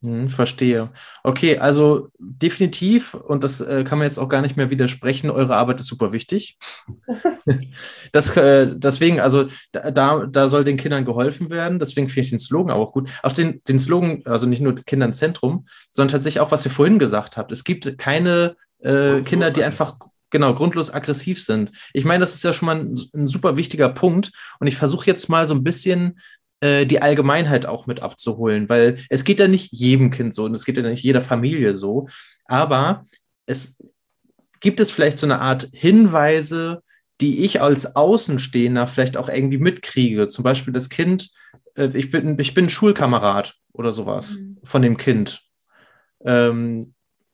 Hm, 0.04 0.30
verstehe. 0.30 0.90
Okay, 1.24 1.58
also 1.58 2.10
definitiv, 2.20 3.16
und 3.16 3.44
das 3.44 3.62
äh, 3.62 3.84
kann 3.84 3.98
man 3.98 4.06
jetzt 4.08 4.20
auch 4.20 4.30
gar 4.30 4.44
nicht 4.44 4.56
mehr 4.56 4.70
widersprechen, 4.70 5.32
eure 5.32 5.56
Arbeit 5.56 5.80
ist 5.80 5.88
super 5.88 6.14
wichtig. 6.14 6.60
das, 8.12 8.38
äh, 8.38 8.76
deswegen, 8.76 9.20
also 9.20 9.48
da, 9.72 10.28
da 10.28 10.50
soll 10.50 10.64
den 10.64 10.78
Kindern 10.78 11.04
geholfen 11.04 11.50
werden, 11.50 11.80
deswegen 11.80 12.10
finde 12.10 12.22
ich 12.22 12.30
den 12.30 12.40
Slogan 12.40 12.76
auch 12.76 12.94
gut. 12.94 13.10
Auch 13.24 13.34
den, 13.34 13.64
den 13.68 13.80
Slogan, 13.80 14.22
also 14.26 14.46
nicht 14.46 14.62
nur 14.62 14.76
Kindern 14.76 15.14
Zentrum, 15.14 15.66
sondern 15.92 16.12
tatsächlich 16.12 16.42
auch, 16.42 16.52
was 16.52 16.66
ihr 16.66 16.72
vorhin 16.72 17.00
gesagt 17.00 17.36
habt. 17.36 17.52
Es 17.52 17.64
gibt 17.64 17.98
keine 17.98 18.56
äh, 18.80 19.22
Kinder, 19.22 19.50
die 19.50 19.64
einfach 19.64 19.96
genau, 20.30 20.54
grundlos 20.54 20.94
aggressiv 20.94 21.44
sind. 21.44 21.72
Ich 21.94 22.06
meine, 22.06 22.22
das 22.22 22.34
ist 22.34 22.44
ja 22.44 22.54
schon 22.54 22.66
mal 22.68 22.80
ein, 22.80 23.00
ein 23.16 23.28
super 23.28 23.58
wichtiger 23.58 23.90
Punkt. 23.90 24.32
Und 24.60 24.68
ich 24.68 24.78
versuche 24.78 25.08
jetzt 25.08 25.30
mal 25.30 25.48
so 25.48 25.54
ein 25.54 25.64
bisschen 25.64 26.20
äh, 26.62 26.86
die 26.86 27.02
Allgemeinheit 27.02 27.66
auch 27.66 27.86
mit 27.86 28.02
abzuholen, 28.02 28.70
weil 28.70 29.00
es 29.10 29.24
geht 29.24 29.40
ja 29.40 29.48
nicht 29.48 29.72
jedem 29.72 30.10
Kind 30.10 30.34
so 30.34 30.46
und 30.46 30.56
es 30.56 30.66
geht 30.66 30.78
ja 30.78 30.84
nicht 30.84 31.04
jeder 31.04 31.22
Familie 31.22 31.78
so. 31.78 32.08
Aber 32.46 33.04
es 33.46 33.84
gibt 34.60 34.80
es 34.80 34.92
vielleicht 34.92 35.20
so 35.20 35.28
eine 35.28 35.40
Art 35.40 35.70
Hinweise, 35.72 36.82
die 37.22 37.44
ich 37.44 37.62
als 37.62 37.96
Außenstehender 37.96 38.88
vielleicht 38.88 39.18
auch 39.18 39.30
irgendwie 39.30 39.58
mitkriege. 39.58 40.28
Zum 40.28 40.44
Beispiel 40.44 40.74
das 40.74 40.90
Kind, 40.90 41.30
äh, 41.76 41.90
ich, 41.94 42.12
bin, 42.12 42.38
ich 42.40 42.54
bin 42.54 42.70
Schulkamerad 42.70 43.56
oder 43.74 43.92
sowas 43.92 44.36
mhm. 44.36 44.58
von 44.64 44.82
dem 44.82 44.98
Kind. 44.98 45.42
Ähm, 46.24 46.94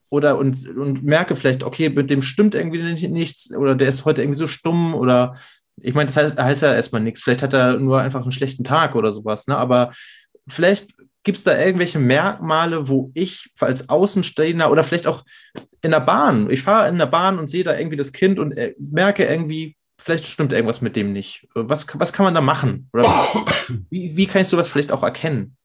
oder 0.10 0.38
und, 0.38 0.68
und 0.68 1.04
merke 1.04 1.36
vielleicht, 1.36 1.64
okay, 1.64 1.90
mit 1.90 2.12
dem 2.12 2.22
stimmt 2.22 2.54
irgendwie 2.56 3.08
nichts 3.08 3.52
oder 3.56 3.74
der 3.74 3.90
ist 3.90 4.06
heute 4.06 4.22
irgendwie 4.22 4.38
so 4.38 4.48
stumm 4.48 4.94
oder 4.94 5.36
ich 5.82 5.94
meine, 5.94 6.08
das 6.08 6.18
heißt, 6.18 6.38
heißt 6.38 6.62
ja 6.62 6.74
erstmal 6.74 7.02
nichts. 7.02 7.22
Vielleicht 7.22 7.44
hat 7.44 7.54
er 7.54 7.78
nur 7.78 8.00
einfach 8.02 8.22
einen 8.22 8.32
schlechten 8.32 8.64
Tag 8.64 8.96
oder 8.96 9.12
sowas, 9.12 9.48
ne? 9.48 9.58
Aber 9.58 9.92
vielleicht 10.48 10.94
gibt 11.24 11.38
es 11.38 11.44
da 11.44 11.58
irgendwelche 11.58 12.00
Merkmale, 12.00 12.88
wo 12.88 13.12
ich 13.14 13.50
als 13.60 13.90
Außenstehender 13.90 14.70
oder 14.72 14.84
vielleicht 14.84 15.08
auch 15.08 15.24
in 15.82 15.92
der 15.92 16.02
Bahn, 16.02 16.50
ich 16.50 16.62
fahre 16.62 16.90
in 16.90 16.98
der 16.98 17.06
Bahn 17.06 17.40
und 17.40 17.48
sehe 17.48 17.64
da 17.64 17.78
irgendwie 17.78 17.98
das 17.98 18.14
Kind 18.14 18.40
und 18.40 18.58
äh, 18.58 18.76
merke 18.78 19.26
irgendwie, 19.26 19.76
vielleicht 19.98 20.26
stimmt 20.26 20.52
irgendwas 20.52 20.82
mit 20.82 20.96
dem 20.96 21.14
nicht. 21.14 21.48
Was, 21.54 21.88
was 21.94 22.14
kann 22.14 22.26
man 22.26 22.34
da 22.34 22.42
machen? 22.42 22.90
Oder 22.94 23.04
wie, 23.90 24.16
wie 24.16 24.28
kannst 24.28 24.52
du 24.52 24.58
das 24.58 24.70
vielleicht 24.70 24.92
auch 24.92 25.04
erkennen? 25.04 25.58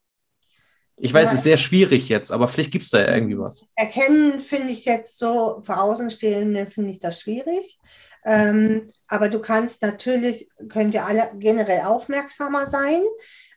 Ich 1.00 1.14
weiß, 1.14 1.26
ja. 1.26 1.32
es 1.32 1.38
ist 1.38 1.44
sehr 1.44 1.58
schwierig 1.58 2.08
jetzt, 2.08 2.32
aber 2.32 2.48
vielleicht 2.48 2.72
gibt 2.72 2.84
es 2.84 2.90
da 2.90 2.98
ja 2.98 3.14
irgendwie 3.14 3.38
was. 3.38 3.68
Erkennen 3.76 4.40
finde 4.40 4.72
ich 4.72 4.84
jetzt 4.84 5.18
so, 5.18 5.60
für 5.62 5.78
Außenstehende 5.78 6.66
finde 6.66 6.90
ich 6.90 6.98
das 6.98 7.20
schwierig. 7.20 7.78
Ähm, 8.24 8.90
aber 9.08 9.28
du 9.28 9.40
kannst 9.40 9.82
natürlich, 9.82 10.48
können 10.68 10.92
wir 10.92 11.06
alle 11.06 11.30
generell 11.34 11.82
aufmerksamer 11.82 12.66
sein 12.66 13.00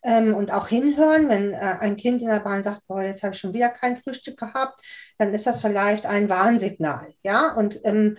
ähm, 0.03 0.33
und 0.33 0.51
auch 0.51 0.67
hinhören, 0.67 1.29
wenn 1.29 1.53
äh, 1.53 1.77
ein 1.79 1.97
Kind 1.97 2.21
in 2.21 2.27
der 2.27 2.39
Bahn 2.39 2.63
sagt, 2.63 2.81
boah, 2.87 3.01
jetzt 3.01 3.23
habe 3.23 3.33
ich 3.33 3.39
schon 3.39 3.53
wieder 3.53 3.69
kein 3.69 3.97
Frühstück 3.97 4.37
gehabt, 4.37 4.79
dann 5.17 5.33
ist 5.33 5.47
das 5.47 5.61
vielleicht 5.61 6.05
ein 6.05 6.29
Warnsignal. 6.29 7.13
Ja, 7.23 7.53
und 7.53 7.79
ähm, 7.83 8.17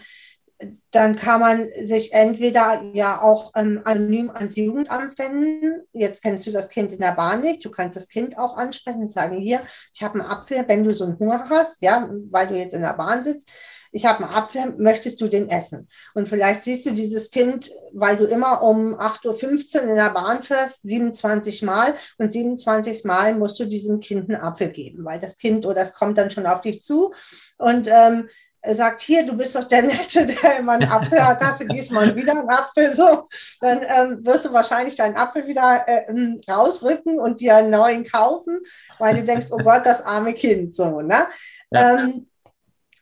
dann 0.90 1.16
kann 1.16 1.40
man 1.40 1.68
sich 1.86 2.12
entweder 2.12 2.82
ja 2.92 3.20
auch 3.20 3.52
ähm, 3.56 3.80
anonym 3.84 4.30
ans 4.30 4.56
Jugendamt 4.56 5.18
wenden. 5.18 5.82
Jetzt 5.92 6.22
kennst 6.22 6.46
du 6.46 6.52
das 6.52 6.68
Kind 6.68 6.92
in 6.92 7.00
der 7.00 7.12
Bahn 7.12 7.40
nicht. 7.40 7.64
Du 7.64 7.70
kannst 7.70 7.96
das 7.96 8.08
Kind 8.08 8.38
auch 8.38 8.56
ansprechen 8.56 9.02
und 9.02 9.12
sagen, 9.12 9.38
hier, 9.38 9.62
ich 9.94 10.02
habe 10.02 10.20
einen 10.20 10.28
Apfel, 10.28 10.64
wenn 10.68 10.84
du 10.84 10.94
so 10.94 11.04
einen 11.04 11.18
Hunger 11.18 11.48
hast, 11.48 11.82
ja, 11.82 12.08
weil 12.30 12.46
du 12.48 12.56
jetzt 12.56 12.74
in 12.74 12.82
der 12.82 12.94
Bahn 12.94 13.24
sitzt. 13.24 13.50
Ich 13.92 14.06
habe 14.06 14.24
einen 14.24 14.34
Apfel, 14.34 14.74
möchtest 14.78 15.20
du 15.20 15.28
den 15.28 15.48
essen? 15.48 15.88
Und 16.14 16.28
vielleicht 16.28 16.64
siehst 16.64 16.86
du 16.86 16.90
dieses 16.90 17.30
Kind, 17.30 17.70
weil 17.92 18.16
du 18.16 18.24
immer 18.24 18.62
um 18.62 18.94
8.15 18.94 19.76
Uhr 19.76 19.82
in 19.90 19.96
der 19.96 20.10
Bahn 20.10 20.42
fährst, 20.42 20.80
27 20.82 21.62
Mal 21.62 21.94
und 22.18 22.32
27 22.32 23.04
Mal 23.04 23.34
musst 23.34 23.60
du 23.60 23.66
diesem 23.66 24.00
Kind 24.00 24.30
einen 24.30 24.40
Apfel 24.40 24.70
geben, 24.70 25.04
weil 25.04 25.20
das 25.20 25.36
Kind 25.36 25.66
oder 25.66 25.74
das 25.74 25.94
kommt 25.94 26.16
dann 26.16 26.30
schon 26.30 26.46
auf 26.46 26.62
dich 26.62 26.82
zu 26.82 27.12
und 27.58 27.86
ähm, 27.88 28.28
sagt, 28.70 29.02
hier, 29.02 29.26
du 29.26 29.36
bist 29.36 29.54
doch 29.56 29.64
der 29.64 29.82
Nette, 29.82 30.26
der 30.26 30.58
immer 30.58 30.72
einen 30.72 30.90
Apfel 30.90 31.24
hat, 31.26 31.40
hast 31.40 31.62
du 31.62 31.68
diesmal 31.68 32.14
wieder 32.14 32.32
einen 32.32 32.48
Apfel, 32.48 32.94
so, 32.94 33.28
dann 33.60 33.82
ähm, 33.82 34.24
wirst 34.24 34.46
du 34.46 34.52
wahrscheinlich 34.52 34.94
deinen 34.94 35.16
Apfel 35.16 35.46
wieder 35.46 35.84
äh, 35.86 36.08
ähm, 36.08 36.40
rausrücken 36.48 37.18
und 37.18 37.40
dir 37.40 37.56
einen 37.56 37.70
neuen 37.70 38.04
kaufen, 38.06 38.60
weil 38.98 39.16
du 39.16 39.24
denkst, 39.24 39.48
oh 39.50 39.58
Gott, 39.58 39.84
das 39.84 40.02
arme 40.02 40.32
Kind, 40.32 40.76
so, 40.76 41.00
ne? 41.00 41.26
Ja. 41.70 41.98
Ähm, 41.98 42.26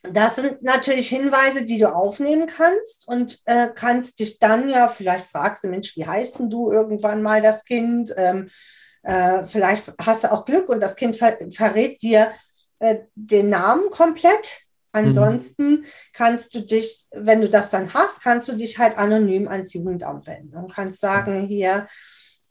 das 0.03 0.37
sind 0.37 0.63
natürlich 0.63 1.09
Hinweise, 1.09 1.67
die 1.67 1.79
du 1.79 1.95
aufnehmen 1.95 2.47
kannst 2.49 3.07
und 3.07 3.39
äh, 3.45 3.69
kannst 3.75 4.19
dich 4.21 4.39
dann 4.39 4.69
ja, 4.69 4.89
vielleicht 4.89 5.27
fragst 5.31 5.65
du, 5.65 5.69
Mensch, 5.69 5.97
wie 5.97 6.07
heißt 6.07 6.39
denn 6.39 6.51
du 6.51 6.71
irgendwann 6.73 7.23
mal 7.23 7.43
das 7.43 7.65
Kind? 7.65 8.13
Ähm, 8.17 8.49
äh, 9.03 9.45
vielleicht 9.45 9.93
hast 10.01 10.25
du 10.25 10.33
auch 10.33 10.45
Glück 10.45 10.69
und 10.69 10.81
das 10.81 10.97
Kind 10.97 11.17
ver 11.17 11.39
verrät 11.53 12.03
dir 12.03 12.31
äh, 12.79 13.01
den 13.15 13.51
Namen 13.51 13.91
komplett 13.91 14.67
Ansonsten 14.93 15.71
mhm. 15.71 15.85
kannst 16.13 16.55
du 16.55 16.61
dich, 16.61 17.07
wenn 17.13 17.41
du 17.41 17.49
das 17.49 17.71
dann 17.71 17.95
hast, 17.95 18.23
kannst 18.23 18.49
du 18.49 18.55
dich 18.55 18.79
halt 18.79 18.99
anonym 18.99 19.47
ans 19.49 19.73
Jugendamt 19.73 20.27
wenden 20.27 20.57
und 20.57 20.73
kannst 20.73 21.01
sagen, 21.01 21.47
hier, 21.47 21.87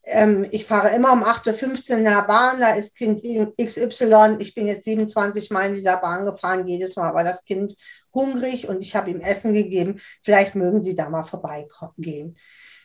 ähm, 0.03 0.47
ich 0.51 0.65
fahre 0.65 0.95
immer 0.95 1.13
um 1.13 1.23
8.15 1.23 1.91
Uhr 1.91 1.97
in 1.97 2.03
der 2.05 2.23
Bahn, 2.23 2.59
da 2.59 2.73
ist 2.73 2.95
Kind 2.95 3.21
XY, 3.23 4.37
ich 4.39 4.53
bin 4.53 4.67
jetzt 4.67 4.85
27 4.85 5.51
Mal 5.51 5.67
in 5.67 5.75
dieser 5.75 5.97
Bahn 5.97 6.25
gefahren, 6.25 6.67
jedes 6.67 6.95
Mal 6.95 7.13
war 7.13 7.23
das 7.23 7.43
Kind 7.45 7.75
hungrig 8.13 8.67
und 8.67 8.81
ich 8.81 8.95
habe 8.95 9.11
ihm 9.11 9.21
Essen 9.21 9.53
gegeben. 9.53 9.99
Vielleicht 10.23 10.55
mögen 10.55 10.83
Sie 10.83 10.95
da 10.95 11.09
mal 11.09 11.25
vorbeigehen. 11.25 12.35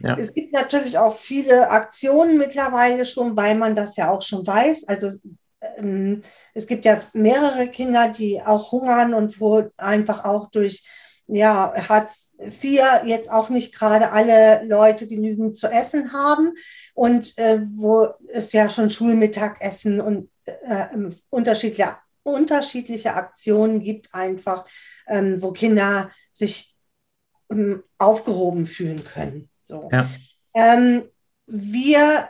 Ja. 0.01 0.17
Es 0.19 0.35
gibt 0.35 0.53
natürlich 0.53 0.99
auch 0.99 1.17
viele 1.17 1.71
Aktionen 1.71 2.37
mittlerweile 2.37 3.05
schon, 3.05 3.37
weil 3.37 3.55
man 3.55 3.75
das 3.75 3.97
ja 3.97 4.11
auch 4.11 4.23
schon 4.23 4.47
weiß. 4.47 4.89
Also 4.89 5.09
ähm, 5.79 6.23
es 6.53 6.67
gibt 6.67 6.85
ja 6.85 7.01
mehrere 7.13 7.69
Kinder, 7.69 8.09
die 8.11 8.43
auch 8.43 8.73
hungern 8.73 9.15
und 9.15 9.41
wo 9.41 9.71
einfach 9.77 10.25
auch 10.25 10.51
durch 10.51 10.85
ja, 11.27 11.73
Hartz 11.89 12.33
IV 12.39 12.83
jetzt 13.07 13.31
auch 13.31 13.49
nicht 13.49 13.75
gerade 13.75 14.11
alle 14.11 14.65
Leute 14.67 15.07
genügend 15.09 15.57
zu 15.57 15.69
essen 15.69 16.13
haben 16.13 16.53
und 16.93 17.37
äh, 17.39 17.61
wo 17.63 18.09
es 18.29 18.53
ja 18.53 18.69
schon 18.69 18.91
Schulmittagessen 18.91 20.01
und 20.01 20.31
äh, 20.45 20.87
ähm, 20.93 21.15
unterschiedliche, 21.31 21.97
unterschiedliche 22.23 23.15
Aktionen 23.15 23.83
gibt, 23.83 24.15
einfach, 24.15 24.67
ähm, 25.07 25.41
wo 25.41 25.53
Kinder 25.53 26.11
sich 26.33 26.77
ähm, 27.51 27.83
aufgehoben 27.99 28.67
fühlen 28.67 29.05
können. 29.05 29.49
So. 29.63 29.89
Ja. 29.93 30.09
Ähm, 30.55 31.05
wir 31.47 32.29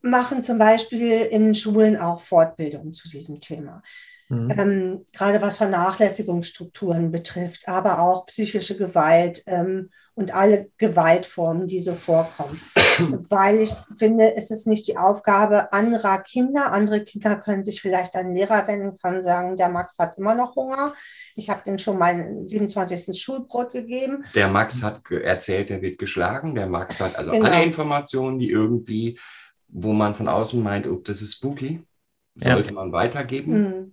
machen 0.00 0.42
zum 0.42 0.58
Beispiel 0.58 1.22
in 1.22 1.54
Schulen 1.54 1.96
auch 1.96 2.20
Fortbildungen 2.20 2.92
zu 2.92 3.08
diesem 3.08 3.40
Thema. 3.40 3.82
Mhm. 4.32 4.50
Ähm, 4.56 5.06
gerade 5.12 5.42
was 5.42 5.58
Vernachlässigungsstrukturen 5.58 7.12
betrifft, 7.12 7.68
aber 7.68 7.98
auch 7.98 8.24
psychische 8.24 8.78
Gewalt 8.78 9.42
ähm, 9.44 9.90
und 10.14 10.34
alle 10.34 10.70
Gewaltformen, 10.78 11.68
die 11.68 11.82
so 11.82 11.92
vorkommen. 11.92 12.58
Weil 13.28 13.58
ich 13.58 13.74
finde, 13.98 14.34
es 14.34 14.50
ist 14.50 14.66
nicht 14.66 14.88
die 14.88 14.96
Aufgabe 14.96 15.70
anderer 15.74 16.18
Kinder. 16.20 16.72
Andere 16.72 17.04
Kinder 17.04 17.36
können 17.36 17.62
sich 17.62 17.82
vielleicht 17.82 18.14
an 18.14 18.30
Lehrer 18.30 18.66
wenden, 18.66 18.96
können 18.96 19.20
sagen, 19.20 19.58
der 19.58 19.68
Max 19.68 19.98
hat 19.98 20.16
immer 20.16 20.34
noch 20.34 20.56
Hunger. 20.56 20.94
Ich 21.36 21.50
habe 21.50 21.64
den 21.66 21.78
schon 21.78 21.98
mal 21.98 22.26
27. 22.46 23.20
Schulbrot 23.20 23.72
gegeben. 23.72 24.24
Der 24.34 24.48
Max 24.48 24.82
hat 24.82 25.02
erzählt, 25.10 25.70
er 25.70 25.82
wird 25.82 25.98
geschlagen. 25.98 26.54
Der 26.54 26.68
Max 26.68 27.00
hat 27.00 27.16
also 27.16 27.32
genau. 27.32 27.50
alle 27.50 27.64
Informationen, 27.64 28.38
die 28.38 28.48
irgendwie, 28.48 29.18
wo 29.68 29.92
man 29.92 30.14
von 30.14 30.28
außen 30.28 30.62
meint, 30.62 30.86
oh, 30.86 31.02
das 31.04 31.20
ist 31.20 31.34
spooky, 31.34 31.82
sollte 32.34 32.68
ja. 32.68 32.72
man 32.72 32.92
weitergeben. 32.92 33.92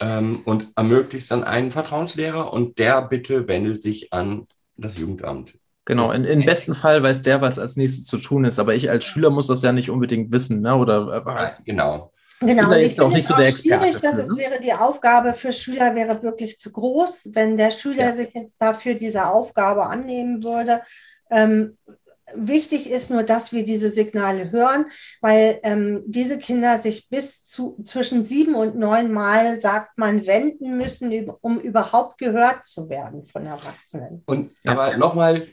Ähm, 0.00 0.40
und 0.44 0.68
ermöglicht 0.76 1.30
dann 1.30 1.44
einen 1.44 1.72
Vertrauenslehrer 1.72 2.52
und 2.52 2.78
der 2.78 3.02
bitte 3.02 3.46
wendet 3.48 3.82
sich 3.82 4.12
an 4.12 4.46
das 4.76 4.98
Jugendamt. 4.98 5.54
Genau, 5.84 6.12
in, 6.12 6.24
im 6.24 6.44
besten 6.44 6.74
Fall 6.74 7.02
weiß 7.02 7.22
der, 7.22 7.40
was 7.40 7.58
als 7.58 7.76
nächstes 7.76 8.06
zu 8.06 8.18
tun 8.18 8.44
ist, 8.44 8.58
aber 8.58 8.74
ich 8.74 8.90
als 8.90 9.04
Schüler 9.04 9.30
muss 9.30 9.48
das 9.48 9.62
ja 9.62 9.72
nicht 9.72 9.90
unbedingt 9.90 10.32
wissen, 10.32 10.60
ne? 10.60 10.76
Oder 10.76 11.24
äh, 11.26 11.62
genau. 11.64 12.12
Genau, 12.40 12.70
und 12.70 12.76
ich 12.78 12.94
finde 12.94 13.18
es 13.18 13.30
auch 13.30 13.38
schwierig, 13.38 14.00
dass 14.00 14.14
es 14.14 14.28
ne? 14.28 14.36
wäre, 14.38 14.60
die 14.62 14.72
Aufgabe 14.72 15.34
für 15.34 15.52
Schüler 15.52 15.94
wäre 15.94 16.22
wirklich 16.22 16.58
zu 16.58 16.72
groß, 16.72 17.30
wenn 17.34 17.58
der 17.58 17.70
Schüler 17.70 18.04
ja. 18.04 18.12
sich 18.12 18.30
jetzt 18.32 18.56
dafür 18.58 18.94
diese 18.94 19.26
Aufgabe 19.26 19.86
annehmen 19.86 20.42
würde. 20.42 20.80
Ähm, 21.30 21.76
Wichtig 22.34 22.88
ist 22.88 23.10
nur, 23.10 23.22
dass 23.22 23.52
wir 23.52 23.64
diese 23.64 23.90
Signale 23.90 24.50
hören, 24.50 24.86
weil 25.20 25.60
ähm, 25.62 26.02
diese 26.06 26.38
Kinder 26.38 26.78
sich 26.80 27.08
bis 27.08 27.44
zu 27.44 27.76
zwischen 27.84 28.24
sieben 28.24 28.54
und 28.54 28.76
neun 28.76 29.12
Mal, 29.12 29.60
sagt 29.60 29.98
man, 29.98 30.26
wenden 30.26 30.76
müssen, 30.76 31.30
um 31.40 31.60
überhaupt 31.60 32.18
gehört 32.18 32.64
zu 32.64 32.88
werden 32.88 33.26
von 33.26 33.46
Erwachsenen. 33.46 34.22
Und 34.26 34.50
aber 34.64 34.96
nochmal, 34.96 35.48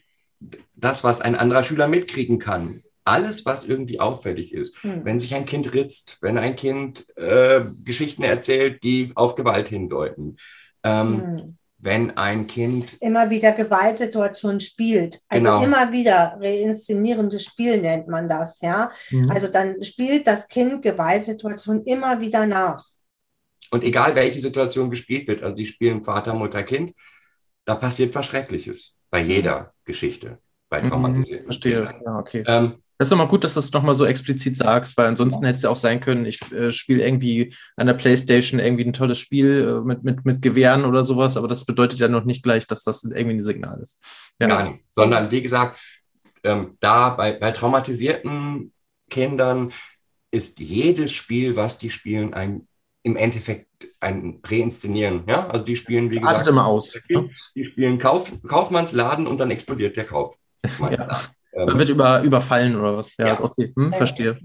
das, 0.76 1.04
was 1.04 1.22
ein 1.22 1.36
anderer 1.36 1.64
Schüler 1.64 1.88
mitkriegen 1.88 2.40
kann, 2.40 2.84
alles, 3.04 3.46
was 3.46 3.66
irgendwie 3.66 4.00
auffällig 4.00 4.54
ist, 4.54 4.82
hm. 4.84 5.06
wenn 5.06 5.20
sich 5.20 5.34
ein 5.34 5.46
Kind 5.46 5.74
ritzt, 5.74 6.18
wenn 6.22 6.38
ein 6.38 6.56
Kind 6.56 7.08
äh, 7.18 7.62
Geschichten 7.86 8.24
erzählt, 8.24 8.84
die 8.84 9.12
auf 9.16 9.36
Gewalt 9.36 9.70
hindeuten, 9.70 10.38
ähm, 10.84 11.22
hm 11.22 11.57
wenn 11.80 12.18
ein 12.18 12.48
Kind 12.48 12.98
immer 13.02 13.30
wieder 13.30 13.52
Gewaltsituationen 13.52 14.60
spielt. 14.60 15.22
Also 15.28 15.44
genau. 15.44 15.64
immer 15.64 15.92
wieder 15.92 16.38
reinszenierendes 16.42 17.44
Spiel 17.46 17.80
nennt 17.80 18.08
man 18.08 18.28
das, 18.28 18.60
ja. 18.62 18.92
Mhm. 19.12 19.30
Also 19.30 19.48
dann 19.48 19.84
spielt 19.84 20.26
das 20.26 20.48
Kind 20.48 20.82
Gewaltsituationen 20.82 21.84
immer 21.84 22.20
wieder 22.20 22.46
nach. 22.48 22.84
Und 23.70 23.84
egal 23.84 24.16
welche 24.16 24.40
Situation 24.40 24.90
gespielt 24.90 25.28
wird, 25.28 25.44
also 25.44 25.56
die 25.56 25.66
spielen 25.66 26.04
Vater, 26.04 26.34
Mutter, 26.34 26.64
Kind, 26.64 26.94
da 27.66 27.76
passiert 27.76 28.16
was 28.16 28.26
Schreckliches 28.26 28.94
bei 29.10 29.22
jeder 29.22 29.60
mhm. 29.60 29.66
Geschichte, 29.86 30.40
bei 30.70 30.82
mhm. 30.82 30.90
traumatisierten. 30.90 31.46
Mhm, 31.46 31.52
verstehe, 31.52 31.96
ja, 32.06 32.18
okay. 32.18 32.44
Ähm, 32.48 32.82
das 32.98 33.08
ist 33.08 33.12
doch 33.12 33.18
mal 33.18 33.28
gut, 33.28 33.44
dass 33.44 33.54
du 33.54 33.60
es 33.60 33.72
nochmal 33.72 33.96
so 33.96 34.06
explizit 34.06 34.56
sagst, 34.56 34.98
weil 34.98 35.08
ansonsten 35.08 35.46
hätte 35.46 35.58
es 35.58 35.64
ja 35.64 35.70
auch 35.70 35.76
sein 35.78 36.00
können, 36.00 36.26
ich 36.26 36.52
äh, 36.52 36.72
spiele 36.72 37.06
irgendwie 37.06 37.54
an 37.76 37.88
der 37.88 37.94
Playstation 37.94 38.60
irgendwie 38.60 38.86
ein 38.86 38.94
tolles 38.94 39.20
Spiel 39.20 39.82
äh, 39.82 39.86
mit, 39.86 40.04
mit, 40.04 40.26
mit 40.26 40.42
Gewehren 40.42 40.86
oder 40.86 41.04
sowas, 41.04 41.38
aber 41.38 41.48
das 41.48 41.66
bedeutet 41.66 42.00
ja 42.00 42.08
noch 42.08 42.26
nicht 42.26 42.44
gleich, 42.44 42.66
dass 42.66 42.84
das 42.84 43.04
irgendwie 43.04 43.38
ein 43.38 43.44
Signal 43.44 43.80
ist. 43.80 44.02
Ja. 44.40 44.48
Gar 44.48 44.72
nicht, 44.72 44.84
sondern 44.90 45.30
wie 45.32 45.42
gesagt, 45.42 45.80
ähm, 46.44 46.76
da 46.80 47.10
bei, 47.10 47.34
bei 47.34 47.52
traumatisierten 47.52 48.74
Kindern 49.10 49.72
ist 50.32 50.60
jedes 50.60 51.12
Spiel, 51.12 51.56
was 51.56 51.78
die 51.78 51.90
spielen, 51.90 52.34
ein 52.34 52.68
im 53.08 53.16
Endeffekt 53.16 53.68
ein 54.02 54.42
Reinszenieren. 54.44 55.24
Ja? 55.28 55.48
Also 55.48 55.66
die 55.66 55.78
spielen, 55.78 56.12
wie 56.12 56.20
das 56.20 56.30
gesagt, 56.30 56.48
immer 56.48 56.66
aus. 56.66 57.00
Ne? 57.08 57.30
Die 57.56 57.66
spielen 57.66 58.00
Kauf, 58.00 58.30
Kaufmannsladen 58.46 59.28
und 59.28 59.38
dann 59.38 59.50
explodiert 59.50 59.96
der 59.96 60.06
Kauf. 60.06 60.36
Ja. 60.92 61.22
Ähm, 61.54 61.78
wird 61.78 61.90
über, 61.90 62.22
überfallen 62.22 62.76
oder 62.76 62.98
was? 62.98 63.16
Ja, 63.18 63.28
ja. 63.28 63.42
okay, 63.42 63.74
hm, 63.76 63.94
verstehe. 63.94 64.40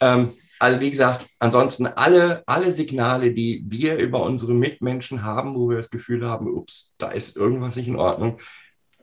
Ähm, 0.00 0.32
also 0.58 0.80
wie 0.80 0.90
gesagt, 0.90 1.26
ansonsten 1.38 1.86
alle, 1.86 2.42
alle 2.46 2.72
Signale, 2.72 3.32
die 3.32 3.64
wir 3.66 3.96
über 3.96 4.22
unsere 4.22 4.52
Mitmenschen 4.52 5.24
haben, 5.24 5.54
wo 5.54 5.70
wir 5.70 5.78
das 5.78 5.90
Gefühl 5.90 6.28
haben, 6.28 6.54
ups, 6.54 6.94
da 6.98 7.10
ist 7.10 7.36
irgendwas 7.36 7.76
nicht 7.76 7.88
in 7.88 7.96
Ordnung, 7.96 8.38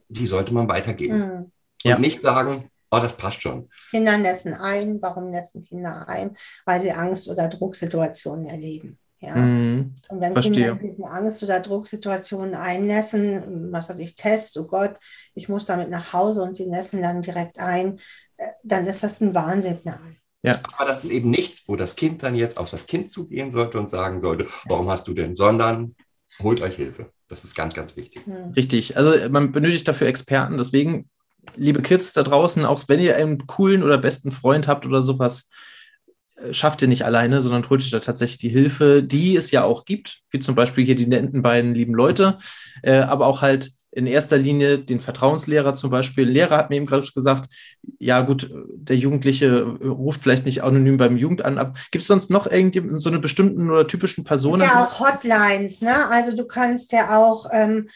die 0.08 0.28
sollte 0.28 0.54
man 0.54 0.68
weitergeben. 0.68 1.18
Mhm. 1.18 1.52
Ja. 1.84 1.96
Und 1.96 2.02
nicht 2.02 2.22
sagen, 2.22 2.70
oh, 2.92 3.00
das 3.00 3.14
passt 3.14 3.42
schon. 3.42 3.70
Kinder 3.90 4.18
nässen 4.18 4.54
ein. 4.54 5.02
Warum 5.02 5.32
nässen 5.32 5.64
Kinder 5.64 6.08
ein? 6.08 6.36
Weil 6.66 6.80
sie 6.80 6.92
Angst- 6.92 7.30
oder 7.30 7.48
Drucksituationen 7.48 8.46
erleben. 8.46 9.00
Ja. 9.20 9.36
Mhm, 9.36 9.96
und 10.10 10.22
wenn 10.22 10.34
verstehe. 10.34 10.54
Kinder 10.54 10.82
in 10.82 10.90
diesen 10.90 11.06
Angst- 11.06 11.44
oder 11.44 11.60
Drucksituationen 11.60 12.54
einnässen, 12.54 13.72
was 13.72 13.90
weiß 13.90 13.98
ich, 14.00 14.16
Test, 14.16 14.58
oh 14.58 14.66
Gott, 14.66 14.96
ich 15.34 15.50
muss 15.50 15.66
damit 15.66 15.90
nach 15.90 16.14
Hause 16.14 16.44
und 16.44 16.56
sie 16.56 16.68
nässen 16.68 17.02
dann 17.02 17.24
direkt 17.24 17.58
ein, 17.58 17.98
äh, 18.38 18.50
dann 18.64 18.86
ist 18.86 19.02
das 19.04 19.20
ein 19.22 19.34
Warnsignal. 19.34 20.18
Ja. 20.44 20.62
Aber 20.78 20.88
das 20.88 21.04
ist 21.04 21.12
eben 21.12 21.32
nichts, 21.32 21.68
wo 21.68 21.76
das 21.76 21.96
Kind 21.96 22.22
dann 22.22 22.36
jetzt 22.36 22.58
auf 22.58 22.70
das 22.70 22.86
Kind 22.86 23.10
zugehen 23.10 23.50
sollte 23.50 23.80
und 23.80 23.90
sagen 23.90 24.22
sollte, 24.22 24.48
warum 24.66 24.88
hast 24.88 25.08
du 25.08 25.14
denn, 25.14 25.36
sondern 25.36 25.96
holt 26.40 26.62
euch 26.62 26.76
Hilfe. 26.76 27.12
Das 27.28 27.44
ist 27.44 27.56
ganz, 27.56 27.74
ganz 27.74 27.98
wichtig. 27.98 28.26
Mhm. 28.28 28.52
Richtig. 28.56 28.96
Also 28.98 29.30
man 29.30 29.52
benötigt 29.52 29.88
dafür 29.88 30.08
Experten. 30.08 30.58
Deswegen, 30.58 31.10
liebe 31.56 31.82
Kids 31.82 32.14
da 32.14 32.24
draußen, 32.24 32.66
auch 32.66 32.84
wenn 32.88 33.00
ihr 33.00 33.16
einen 33.16 33.48
coolen 33.48 33.82
oder 33.82 33.98
besten 33.98 34.32
Freund 34.32 34.68
habt 34.68 34.86
oder 34.86 35.02
sowas, 35.02 35.50
schafft 36.52 36.82
ihr 36.82 36.88
nicht 36.88 37.06
alleine, 37.06 37.42
sondern 37.42 37.70
holt 37.70 37.82
euch 37.82 37.90
da 37.90 38.00
tatsächlich 38.00 38.40
die 38.40 38.50
Hilfe, 38.50 39.04
die 39.04 39.36
es 39.36 39.52
ja 39.52 39.64
auch 39.64 39.86
gibt, 39.86 40.20
wie 40.32 40.40
zum 40.40 40.56
Beispiel 40.56 40.86
hier 40.86 40.96
die 40.96 41.08
netten 41.08 41.42
beiden 41.42 41.74
lieben 41.74 41.94
Leute, 41.94 42.38
äh, 42.84 42.98
aber 43.00 43.28
auch 43.28 43.42
halt 43.42 43.72
in 43.92 44.06
erster 44.06 44.38
Linie 44.38 44.78
den 44.78 45.00
Vertrauenslehrer 45.00 45.74
zum 45.74 45.90
Beispiel. 45.90 46.28
Ein 46.28 46.34
Lehrer 46.34 46.58
hat 46.58 46.70
mir 46.70 46.76
eben 46.76 46.86
gerade 46.86 47.08
gesagt, 47.12 47.50
ja 47.98 48.22
gut, 48.22 48.52
der 48.76 48.96
Jugendliche 48.96 49.64
ruft 49.64 50.22
vielleicht 50.22 50.46
nicht 50.46 50.62
anonym 50.62 50.98
beim 50.98 51.18
Jugendamt 51.18 51.58
ab. 51.58 51.78
Gibt 51.90 52.04
es 52.04 52.08
sonst 52.08 52.30
noch 52.30 52.46
irgendwie 52.46 52.84
so 53.00 53.10
eine 53.10 53.18
bestimmten 53.18 53.72
oder 53.72 53.88
typischen 53.88 54.24
Person? 54.24 54.62
Ja, 54.62 54.84
auch 54.84 55.00
Hotlines, 55.00 55.82
ne? 55.82 56.08
Also 56.10 56.38
du 56.38 56.46
kannst 56.46 56.92
ja 56.92 57.18
auch 57.18 57.48
ähm, 57.52 57.88
äh, 57.88 57.92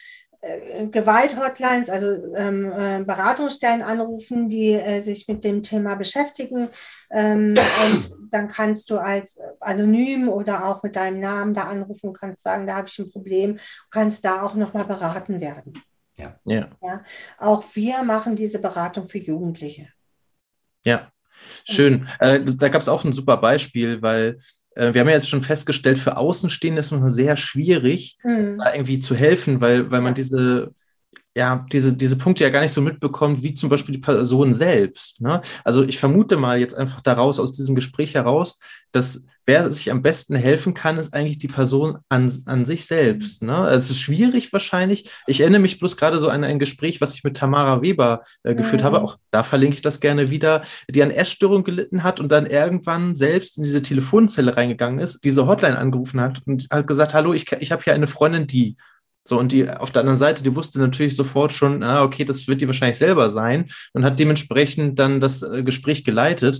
Gewalthotlines, 0.91 1.89
also 1.89 2.35
ähm, 2.35 2.71
äh, 2.71 3.03
Beratungsstellen 3.03 3.83
anrufen, 3.83 4.49
die 4.49 4.73
äh, 4.73 5.01
sich 5.01 5.27
mit 5.27 5.43
dem 5.43 5.61
Thema 5.61 5.95
beschäftigen. 5.95 6.69
Ähm, 7.11 7.55
und 7.85 8.15
dann 8.31 8.47
kannst 8.47 8.89
du 8.89 8.97
als 8.97 9.39
anonym 9.59 10.29
oder 10.29 10.65
auch 10.65 10.81
mit 10.81 10.95
deinem 10.95 11.19
Namen 11.19 11.53
da 11.53 11.65
anrufen, 11.65 12.13
kannst 12.13 12.41
sagen, 12.41 12.65
da 12.65 12.77
habe 12.77 12.87
ich 12.87 12.97
ein 12.97 13.11
Problem, 13.11 13.59
kannst 13.91 14.25
da 14.25 14.41
auch 14.41 14.55
nochmal 14.55 14.85
beraten 14.85 15.39
werden. 15.39 15.73
Ja. 16.17 16.39
ja. 16.45 16.69
Ja. 16.81 17.03
Auch 17.37 17.63
wir 17.73 18.01
machen 18.03 18.35
diese 18.35 18.59
Beratung 18.59 19.09
für 19.09 19.19
Jugendliche. 19.19 19.89
Ja, 20.83 21.11
schön. 21.65 22.09
Äh, 22.19 22.43
da 22.43 22.69
gab 22.69 22.81
es 22.81 22.89
auch 22.89 23.03
ein 23.03 23.13
super 23.13 23.37
Beispiel, 23.37 24.01
weil 24.01 24.39
äh, 24.75 24.93
wir 24.93 25.01
haben 25.01 25.07
ja 25.07 25.15
jetzt 25.15 25.29
schon 25.29 25.43
festgestellt, 25.43 25.99
für 25.99 26.17
Außenstehende 26.17 26.79
ist 26.79 26.91
es 26.91 27.15
sehr 27.15 27.37
schwierig, 27.37 28.17
mhm. 28.23 28.57
da 28.59 28.73
irgendwie 28.73 28.99
zu 28.99 29.15
helfen, 29.15 29.61
weil, 29.61 29.91
weil 29.91 30.01
man 30.01 30.13
diese, 30.13 30.73
ja, 31.35 31.65
diese, 31.71 31.95
diese 31.95 32.17
Punkte 32.17 32.43
ja 32.43 32.49
gar 32.49 32.61
nicht 32.61 32.73
so 32.73 32.81
mitbekommt, 32.81 33.43
wie 33.43 33.53
zum 33.53 33.69
Beispiel 33.69 33.95
die 33.95 34.01
Person 34.01 34.53
selbst. 34.53 35.21
Ne? 35.21 35.41
Also 35.63 35.83
ich 35.83 35.97
vermute 35.97 36.37
mal 36.37 36.59
jetzt 36.59 36.75
einfach 36.75 37.01
daraus, 37.01 37.39
aus 37.39 37.53
diesem 37.53 37.75
Gespräch 37.75 38.15
heraus, 38.15 38.59
dass 38.91 39.25
wer 39.45 39.69
sich 39.71 39.91
am 39.91 40.01
besten 40.01 40.35
helfen 40.35 40.73
kann, 40.73 40.97
ist 40.97 41.13
eigentlich 41.13 41.39
die 41.39 41.47
Person 41.47 41.97
an, 42.09 42.31
an 42.45 42.65
sich 42.65 42.85
selbst. 42.85 43.43
Ne? 43.43 43.67
Es 43.69 43.89
ist 43.89 43.99
schwierig 43.99 44.53
wahrscheinlich. 44.53 45.09
Ich 45.27 45.41
erinnere 45.41 45.61
mich 45.61 45.79
bloß 45.79 45.97
gerade 45.97 46.19
so 46.19 46.29
an 46.29 46.43
ein 46.43 46.59
Gespräch, 46.59 47.01
was 47.01 47.15
ich 47.15 47.23
mit 47.23 47.37
Tamara 47.37 47.81
Weber 47.81 48.23
äh, 48.43 48.55
geführt 48.55 48.81
mhm. 48.81 48.85
habe. 48.85 49.01
Auch 49.01 49.17
da 49.31 49.43
verlinke 49.43 49.75
ich 49.75 49.81
das 49.81 49.99
gerne 49.99 50.29
wieder, 50.29 50.63
die 50.89 51.03
an 51.03 51.11
Essstörung 51.11 51.63
gelitten 51.63 52.03
hat 52.03 52.19
und 52.19 52.31
dann 52.31 52.45
irgendwann 52.45 53.15
selbst 53.15 53.57
in 53.57 53.63
diese 53.63 53.81
Telefonzelle 53.81 54.55
reingegangen 54.55 54.99
ist, 54.99 55.23
diese 55.23 55.47
Hotline 55.47 55.77
angerufen 55.77 56.21
hat 56.21 56.41
und 56.45 56.67
hat 56.69 56.87
gesagt, 56.87 57.13
hallo, 57.13 57.33
ich, 57.33 57.51
ich 57.51 57.71
habe 57.71 57.83
hier 57.83 57.93
eine 57.93 58.07
Freundin, 58.07 58.47
die 58.47 58.77
so, 59.23 59.37
und 59.37 59.51
die 59.51 59.69
auf 59.69 59.91
der 59.91 59.99
anderen 60.01 60.17
Seite, 60.17 60.43
die 60.43 60.55
wusste 60.55 60.79
natürlich 60.79 61.15
sofort 61.15 61.53
schon, 61.53 61.83
ah, 61.83 62.03
okay, 62.03 62.25
das 62.25 62.47
wird 62.47 62.61
die 62.61 62.67
wahrscheinlich 62.67 62.97
selber 62.97 63.29
sein 63.29 63.69
und 63.93 64.03
hat 64.03 64.19
dementsprechend 64.19 64.97
dann 64.97 65.21
das 65.21 65.43
äh, 65.43 65.63
Gespräch 65.63 66.03
geleitet. 66.03 66.59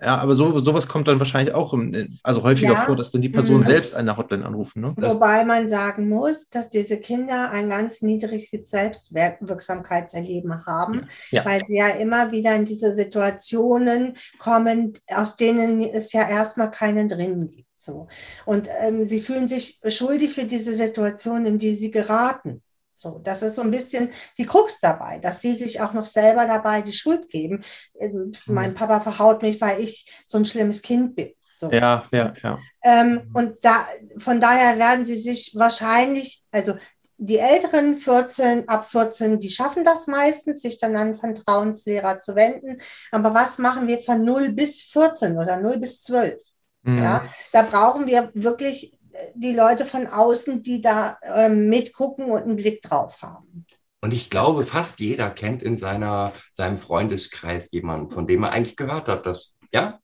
Ja, 0.00 0.18
aber 0.18 0.34
so, 0.34 0.58
sowas 0.58 0.88
kommt 0.88 1.08
dann 1.08 1.18
wahrscheinlich 1.18 1.54
auch 1.54 1.74
also 2.22 2.42
häufiger 2.42 2.72
ja. 2.74 2.80
vor, 2.80 2.96
dass 2.96 3.12
dann 3.12 3.22
die 3.22 3.28
Person 3.28 3.58
mhm. 3.58 3.64
selbst 3.64 3.94
eine 3.94 4.16
Hotline 4.16 4.44
anrufen. 4.44 4.82
Ne? 4.82 4.94
Wobei 4.96 5.44
man 5.44 5.68
sagen 5.68 6.08
muss, 6.08 6.48
dass 6.48 6.68
diese 6.68 6.98
Kinder 6.98 7.50
ein 7.50 7.70
ganz 7.70 8.02
niedriges 8.02 8.68
Selbstwirksamkeitserleben 8.70 10.66
haben, 10.66 11.06
ja. 11.30 11.44
weil 11.44 11.64
sie 11.66 11.78
ja 11.78 11.88
immer 11.88 12.30
wieder 12.30 12.54
in 12.54 12.66
diese 12.66 12.92
Situationen 12.92 14.14
kommen, 14.38 14.94
aus 15.08 15.36
denen 15.36 15.80
es 15.80 16.12
ja 16.12 16.28
erstmal 16.28 16.70
keinen 16.70 17.08
drin 17.08 17.50
gibt. 17.50 17.66
So. 17.78 18.08
Und 18.44 18.68
ähm, 18.80 19.04
sie 19.04 19.20
fühlen 19.20 19.48
sich 19.48 19.80
schuldig 19.88 20.34
für 20.34 20.44
diese 20.44 20.74
Situation, 20.74 21.46
in 21.46 21.58
die 21.58 21.74
sie 21.74 21.90
geraten. 21.90 22.62
So, 22.96 23.20
das 23.22 23.42
ist 23.42 23.56
so 23.56 23.62
ein 23.62 23.70
bisschen 23.70 24.10
die 24.38 24.46
Krux 24.46 24.80
dabei, 24.80 25.18
dass 25.18 25.42
sie 25.42 25.54
sich 25.54 25.82
auch 25.82 25.92
noch 25.92 26.06
selber 26.06 26.46
dabei 26.46 26.80
die 26.80 26.94
Schuld 26.94 27.28
geben. 27.28 27.62
Mhm. 28.00 28.32
Mein 28.46 28.74
Papa 28.74 29.00
verhaut 29.00 29.42
mich, 29.42 29.60
weil 29.60 29.80
ich 29.80 30.24
so 30.26 30.38
ein 30.38 30.46
schlimmes 30.46 30.80
Kind 30.80 31.14
bin. 31.14 31.32
So. 31.54 31.70
Ja, 31.70 32.08
ja, 32.10 32.32
ja. 32.42 32.58
Ähm, 32.82 33.30
und 33.34 33.56
da, 33.62 33.86
von 34.18 34.40
daher 34.40 34.78
werden 34.78 35.04
sie 35.04 35.20
sich 35.20 35.52
wahrscheinlich, 35.54 36.42
also 36.50 36.74
die 37.18 37.38
älteren 37.38 37.98
14, 37.98 38.68
ab 38.68 38.86
14, 38.86 39.40
die 39.40 39.50
schaffen 39.50 39.84
das 39.84 40.06
meistens, 40.06 40.62
sich 40.62 40.78
dann 40.78 40.96
an 40.96 41.16
Vertrauenslehrer 41.16 42.18
zu 42.20 42.34
wenden. 42.34 42.78
Aber 43.10 43.34
was 43.34 43.58
machen 43.58 43.88
wir 43.88 44.02
von 44.02 44.22
0 44.22 44.52
bis 44.52 44.82
14 44.82 45.36
oder 45.36 45.58
0 45.58 45.78
bis 45.78 46.02
12? 46.02 46.40
Mhm. 46.82 47.02
Ja, 47.02 47.24
da 47.52 47.62
brauchen 47.62 48.06
wir 48.06 48.30
wirklich 48.34 48.98
die 49.34 49.54
Leute 49.54 49.84
von 49.84 50.06
außen, 50.06 50.62
die 50.62 50.80
da 50.80 51.18
äh, 51.22 51.48
mitgucken 51.48 52.30
und 52.30 52.42
einen 52.42 52.56
Blick 52.56 52.82
drauf 52.82 53.20
haben. 53.22 53.66
Und 54.02 54.12
ich 54.12 54.30
glaube, 54.30 54.64
fast 54.64 55.00
jeder 55.00 55.30
kennt 55.30 55.62
in 55.62 55.76
seiner, 55.76 56.32
seinem 56.52 56.78
Freundeskreis 56.78 57.70
jemanden, 57.72 58.10
von 58.10 58.26
dem 58.26 58.44
er 58.44 58.52
eigentlich 58.52 58.76
gehört 58.76 59.08
hat, 59.08 59.26
dass, 59.26 59.56
ja, 59.72 59.98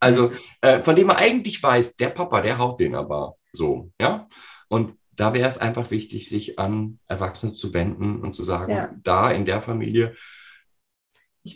also 0.00 0.32
äh, 0.60 0.82
von 0.82 0.96
dem 0.96 1.08
er 1.08 1.18
eigentlich 1.18 1.62
weiß, 1.62 1.96
der 1.96 2.10
Papa, 2.10 2.40
der 2.40 2.58
haut 2.58 2.80
den 2.80 2.94
aber 2.94 3.36
so, 3.52 3.90
ja. 4.00 4.28
Und 4.68 4.98
da 5.12 5.34
wäre 5.34 5.48
es 5.48 5.58
einfach 5.58 5.90
wichtig, 5.90 6.28
sich 6.28 6.58
an 6.58 6.98
Erwachsene 7.06 7.52
zu 7.52 7.74
wenden 7.74 8.20
und 8.20 8.34
zu 8.34 8.44
sagen, 8.44 8.72
ja. 8.72 8.90
da 9.02 9.30
in 9.30 9.44
der 9.44 9.62
Familie 9.62 10.14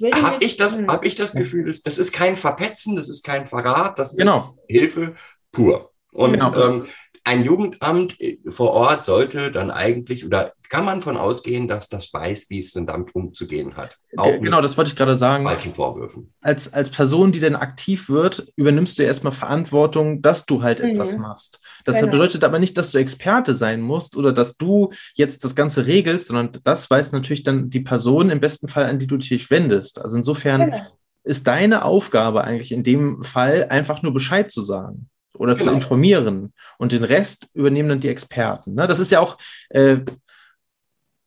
habe 0.01 0.43
ich, 0.43 0.57
das, 0.57 0.79
hab 0.87 1.05
ich 1.05 1.15
das 1.15 1.33
Gefühl, 1.33 1.67
das, 1.67 1.83
das 1.83 1.99
ist 1.99 2.13
kein 2.13 2.37
Verpetzen, 2.37 2.97
das 2.97 3.09
ist 3.09 3.23
kein 3.25 3.47
Verrat, 3.47 3.99
das 3.99 4.17
genau. 4.17 4.41
ist 4.41 4.59
Hilfe 4.69 5.15
pur. 5.51 5.92
Und 6.13 6.33
genau. 6.33 6.55
ähm, 6.55 6.87
ein 7.25 7.45
Jugendamt 7.45 8.21
äh, 8.21 8.39
vor 8.49 8.71
Ort 8.73 9.05
sollte 9.05 9.51
dann 9.51 9.71
eigentlich 9.71 10.25
oder 10.25 10.53
kann 10.69 10.87
man 10.87 11.03
von 11.03 11.19
ausgehen, 11.19 11.69
dass 11.69 11.91
das 11.91 12.15
weiß, 12.15 12.49
wie 12.49 12.61
es 12.61 12.73
denn 12.73 12.87
damit 12.87 13.15
umzugehen 13.15 13.77
hat. 13.77 13.99
Auch 14.17 14.41
genau, 14.41 14.63
das 14.63 14.79
wollte 14.79 14.89
ich 14.89 14.97
gerade 14.97 15.19
sagen. 15.19 15.45
Falschen 15.45 15.75
Vorwürfen. 15.75 16.33
Als, 16.41 16.73
als 16.73 16.89
Person, 16.89 17.31
die 17.31 17.41
dann 17.41 17.57
aktiv 17.57 18.09
wird, 18.09 18.47
übernimmst 18.57 18.99
du 18.99 19.03
erstmal 19.03 19.35
Verantwortung, 19.35 20.23
dass 20.23 20.47
du 20.47 20.63
halt 20.63 20.83
mhm. 20.83 20.89
etwas 20.89 21.19
machst. 21.19 21.61
Das 21.85 22.01
genau. 22.01 22.13
bedeutet 22.13 22.43
aber 22.43 22.59
nicht, 22.59 22.79
dass 22.79 22.91
du 22.91 22.97
Experte 22.97 23.55
sein 23.55 23.83
musst 23.83 24.17
oder 24.17 24.33
dass 24.33 24.57
du 24.57 24.93
jetzt 25.13 25.45
das 25.45 25.55
Ganze 25.55 25.87
regelst, 25.87 26.29
sondern 26.29 26.53
das 26.65 26.91
weiß 26.91 27.13
natürlich 27.13 27.43
dann 27.43 27.69
die 27.69 27.81
Person 27.81 28.31
im 28.31 28.41
besten 28.41 28.69
Fall, 28.69 28.87
an 28.87 28.99
die 28.99 29.07
du 29.07 29.19
dich 29.19 29.51
wendest. 29.51 30.01
Also 30.01 30.17
insofern 30.17 30.71
genau. 30.71 30.87
ist 31.23 31.47
deine 31.47 31.85
Aufgabe 31.85 32.45
eigentlich 32.45 32.73
in 32.73 32.83
dem 32.83 33.23
Fall 33.25 33.67
einfach 33.69 34.01
nur 34.01 34.15
Bescheid 34.15 34.51
zu 34.51 34.63
sagen 34.63 35.11
oder 35.43 35.55
genau. 35.55 35.71
zu 35.71 35.75
informieren. 35.75 36.53
Und 36.79 36.93
den 36.93 37.03
Rest 37.03 37.49
übernehmen 37.55 37.89
dann 37.89 38.01
die 38.01 38.09
Experten. 38.09 38.75
Ne? 38.75 38.87
Das 38.87 39.01
ist 39.01 39.11
ja 39.11 39.19
auch, 39.19 39.39
äh, 39.71 39.99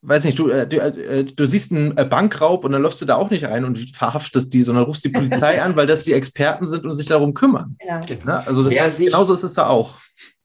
weiß 0.01 0.23
nicht, 0.23 0.39
du, 0.39 0.49
äh, 0.49 0.65
du, 0.65 0.77
äh, 0.77 1.25
du, 1.25 1.45
siehst 1.45 1.73
einen 1.73 1.97
äh, 1.97 2.05
Bankraub 2.05 2.63
und 2.63 2.71
dann 2.71 2.81
läufst 2.81 3.01
du 3.01 3.05
da 3.05 3.17
auch 3.17 3.29
nicht 3.29 3.43
rein 3.43 3.65
und 3.65 3.77
verhaftest 3.95 4.53
die, 4.53 4.63
sondern 4.63 4.85
rufst 4.85 5.03
die 5.03 5.09
Polizei 5.09 5.61
an, 5.63 5.75
weil 5.75 5.85
das 5.85 6.03
die 6.03 6.13
Experten 6.13 6.65
sind 6.65 6.85
und 6.85 6.93
sich 6.93 7.07
darum 7.07 7.33
kümmern. 7.33 7.75
Ja. 7.85 7.99
Genau. 7.99 8.25
Ne? 8.25 8.47
Also 8.47 8.63
sich, 8.63 9.05
genauso 9.05 9.33
ist 9.33 9.43
es 9.43 9.53
da 9.53 9.67
auch. 9.67 9.97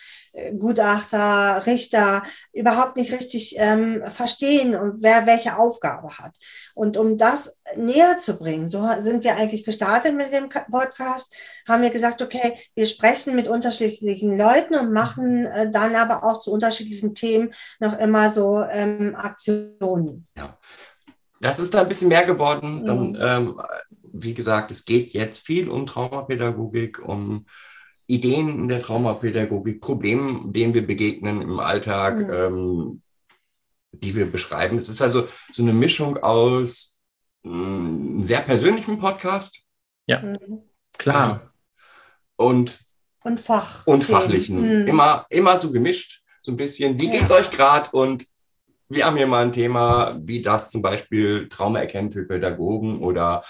Gutachter, 0.57 1.65
Richter, 1.65 2.23
überhaupt 2.53 2.97
nicht 2.97 3.11
richtig 3.11 3.55
ähm, 3.57 4.03
verstehen 4.07 4.75
und 4.75 5.01
wer 5.01 5.25
welche 5.25 5.57
Aufgabe 5.57 6.17
hat. 6.17 6.35
Und 6.75 6.97
um 6.97 7.17
das 7.17 7.57
näher 7.75 8.19
zu 8.19 8.37
bringen, 8.37 8.69
so 8.69 8.87
sind 8.99 9.23
wir 9.23 9.35
eigentlich 9.35 9.63
gestartet 9.63 10.15
mit 10.15 10.33
dem 10.33 10.49
Podcast, 10.49 11.33
haben 11.67 11.81
wir 11.81 11.89
gesagt, 11.89 12.21
okay, 12.21 12.53
wir 12.75 12.85
sprechen 12.85 13.35
mit 13.35 13.47
unterschiedlichen 13.47 14.35
Leuten 14.35 14.75
und 14.75 14.93
machen 14.93 15.45
äh, 15.45 15.69
dann 15.71 15.95
aber 15.95 16.23
auch 16.23 16.39
zu 16.39 16.51
unterschiedlichen 16.51 17.15
Themen 17.15 17.51
noch 17.79 17.97
immer 17.99 18.31
so 18.31 18.61
ähm, 18.61 19.15
Aktionen. 19.15 20.27
Ja. 20.37 20.57
Das 21.39 21.59
ist 21.59 21.73
da 21.73 21.81
ein 21.81 21.87
bisschen 21.87 22.09
mehr 22.09 22.25
geworden. 22.25 22.85
Dann, 22.85 23.09
mhm. 23.11 23.17
ähm, 23.21 23.61
wie 24.23 24.33
gesagt, 24.33 24.71
es 24.71 24.85
geht 24.85 25.13
jetzt 25.13 25.45
viel 25.45 25.69
um 25.69 25.85
Traumapädagogik, 25.85 26.99
um 26.99 27.45
Ideen 28.07 28.49
in 28.49 28.67
der 28.67 28.81
Traumapädagogik, 28.81 29.81
Problemen, 29.81 30.53
denen 30.53 30.73
wir 30.73 30.85
begegnen 30.85 31.41
im 31.41 31.59
Alltag, 31.59 32.19
mhm. 32.19 32.31
ähm, 32.31 33.01
die 33.91 34.15
wir 34.15 34.31
beschreiben. 34.31 34.77
Es 34.77 34.89
ist 34.89 35.01
also 35.01 35.27
so 35.51 35.63
eine 35.63 35.73
Mischung 35.73 36.17
aus 36.17 37.01
einem 37.43 38.19
mm, 38.19 38.23
sehr 38.23 38.41
persönlichen 38.41 38.99
Podcast. 38.99 39.61
Ja, 40.05 40.21
mhm. 40.21 40.63
klar. 40.97 41.53
Und, 42.35 42.79
und, 43.23 43.39
Fach 43.39 43.85
und 43.85 44.03
fachlichen. 44.05 44.81
Mhm. 44.81 44.87
Immer, 44.87 45.25
immer 45.29 45.57
so 45.57 45.71
gemischt, 45.71 46.23
so 46.43 46.51
ein 46.51 46.57
bisschen. 46.57 46.99
Wie 46.99 47.09
geht's 47.09 47.29
ja. 47.29 47.37
euch 47.37 47.51
gerade? 47.51 47.89
Und 47.91 48.25
wir 48.89 49.05
haben 49.05 49.17
hier 49.17 49.27
mal 49.27 49.43
ein 49.43 49.51
Thema, 49.51 50.17
wie 50.21 50.41
das 50.41 50.71
zum 50.71 50.81
Beispiel 50.81 51.49
Trauma 51.49 51.79
erkennen 51.79 52.11
für 52.11 52.23
Pädagogen 52.23 52.99
oder 52.99 53.43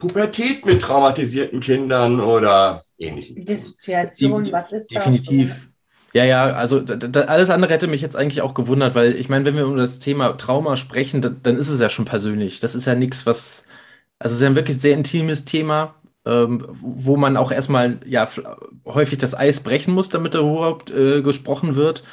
Pubertät 0.00 0.66
mit 0.66 0.82
traumatisierten 0.82 1.60
Kindern 1.60 2.18
oder 2.18 2.82
ähnlichem. 2.98 3.44
Dissoziation, 3.44 4.44
Die, 4.44 4.52
was 4.52 4.72
ist 4.72 4.92
das? 4.92 5.04
Definitiv. 5.04 5.70
Ja, 6.12 6.24
ja, 6.24 6.52
also 6.54 6.80
da, 6.80 6.96
da, 6.96 7.20
alles 7.22 7.50
andere 7.50 7.72
hätte 7.72 7.86
mich 7.86 8.02
jetzt 8.02 8.16
eigentlich 8.16 8.42
auch 8.42 8.54
gewundert, 8.54 8.96
weil 8.96 9.14
ich 9.14 9.28
meine, 9.28 9.44
wenn 9.44 9.54
wir 9.56 9.66
um 9.68 9.76
das 9.76 10.00
Thema 10.00 10.32
Trauma 10.36 10.76
sprechen, 10.76 11.22
da, 11.22 11.28
dann 11.28 11.56
ist 11.56 11.68
es 11.68 11.78
ja 11.78 11.88
schon 11.88 12.04
persönlich. 12.04 12.58
Das 12.58 12.74
ist 12.74 12.86
ja 12.86 12.96
nichts, 12.96 13.26
was 13.26 13.66
Also 14.18 14.34
es 14.34 14.40
ist 14.40 14.46
ein 14.46 14.56
wirklich 14.56 14.80
sehr 14.80 14.94
intimes 14.94 15.44
Thema, 15.44 15.94
ähm, 16.26 16.66
wo 16.80 17.16
man 17.16 17.36
auch 17.36 17.52
erstmal 17.52 18.00
ja 18.06 18.28
häufig 18.86 19.18
das 19.18 19.34
Eis 19.38 19.60
brechen 19.60 19.94
muss, 19.94 20.08
damit 20.08 20.34
überhaupt 20.34 20.90
äh, 20.90 21.22
gesprochen 21.22 21.76
wird. 21.76 22.04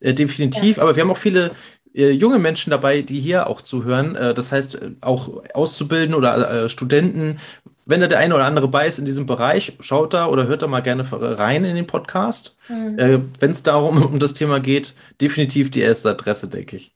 Äh, 0.00 0.14
definitiv. 0.14 0.76
Ja. 0.76 0.82
Aber 0.82 0.96
wir 0.96 1.02
haben 1.02 1.10
auch 1.10 1.16
viele 1.18 1.52
äh, 1.96 2.10
junge 2.10 2.38
Menschen 2.38 2.70
dabei, 2.70 3.02
die 3.02 3.20
hier 3.20 3.46
auch 3.48 3.62
zuhören. 3.62 4.14
Äh, 4.16 4.34
das 4.34 4.52
heißt, 4.52 4.74
äh, 4.76 4.90
auch 5.00 5.42
Auszubildende 5.54 6.16
oder 6.16 6.68
Studenten. 6.68 7.38
Wenn 7.86 8.00
da 8.00 8.08
der 8.08 8.18
eine 8.18 8.34
oder 8.34 8.44
andere 8.44 8.68
bei 8.68 8.86
ist 8.86 8.98
in 8.98 9.04
diesem 9.04 9.26
Bereich, 9.26 9.74
schaut 9.80 10.12
da 10.12 10.26
oder 10.26 10.46
hört 10.46 10.62
da 10.62 10.66
mal 10.66 10.80
gerne 10.80 11.06
rein 11.10 11.64
in 11.64 11.76
den 11.76 11.86
Podcast. 11.86 12.56
Mhm. 12.68 13.30
Wenn 13.38 13.50
es 13.52 13.62
darum 13.62 14.02
um 14.12 14.18
das 14.18 14.34
Thema 14.34 14.58
geht, 14.58 14.94
definitiv 15.20 15.70
die 15.70 15.82
erste 15.82 16.10
Adresse, 16.10 16.48
denke 16.48 16.76
ich. 16.76 16.92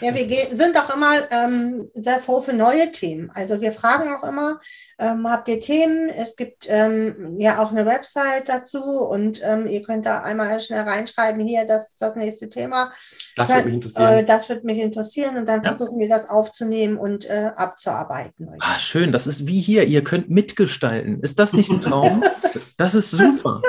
Ja, 0.00 0.14
wir 0.14 0.56
sind 0.56 0.76
auch 0.78 0.94
immer 0.94 1.12
ähm, 1.30 1.90
sehr 1.94 2.18
froh 2.18 2.40
für 2.40 2.52
neue 2.52 2.90
Themen. 2.92 3.30
Also 3.34 3.60
wir 3.60 3.72
fragen 3.72 4.14
auch 4.14 4.26
immer, 4.26 4.60
ähm, 4.98 5.28
habt 5.28 5.48
ihr 5.48 5.60
Themen? 5.60 6.08
Es 6.08 6.36
gibt 6.36 6.66
ähm, 6.68 7.36
ja 7.38 7.62
auch 7.62 7.70
eine 7.70 7.86
Website 7.86 8.48
dazu 8.48 8.82
und 8.82 9.40
ähm, 9.42 9.66
ihr 9.66 9.82
könnt 9.82 10.06
da 10.06 10.22
einmal 10.22 10.60
schnell 10.60 10.82
reinschreiben, 10.82 11.46
hier, 11.46 11.66
das 11.66 11.92
ist 11.92 12.02
das 12.02 12.16
nächste 12.16 12.48
Thema. 12.48 12.92
Das 13.36 13.48
wird 13.48 13.64
mich 13.64 13.74
interessieren. 13.74 14.12
Äh, 14.12 14.24
das 14.24 14.48
wird 14.48 14.64
mich 14.64 14.78
interessieren 14.78 15.36
und 15.36 15.46
dann 15.46 15.62
ja. 15.62 15.70
versuchen 15.70 15.98
wir 15.98 16.08
das 16.08 16.28
aufzunehmen 16.28 16.96
und 16.96 17.24
äh, 17.26 17.50
abzuarbeiten. 17.56 18.48
Ah, 18.60 18.78
schön, 18.78 19.12
das 19.12 19.26
ist 19.26 19.46
wie 19.46 19.60
hier, 19.60 19.84
ihr 19.84 20.04
könnt 20.04 20.30
mitgestalten. 20.30 21.20
Ist 21.20 21.38
das 21.38 21.52
nicht 21.52 21.70
ein 21.70 21.80
Traum? 21.80 22.22
das 22.76 22.94
ist 22.94 23.10
super. 23.10 23.62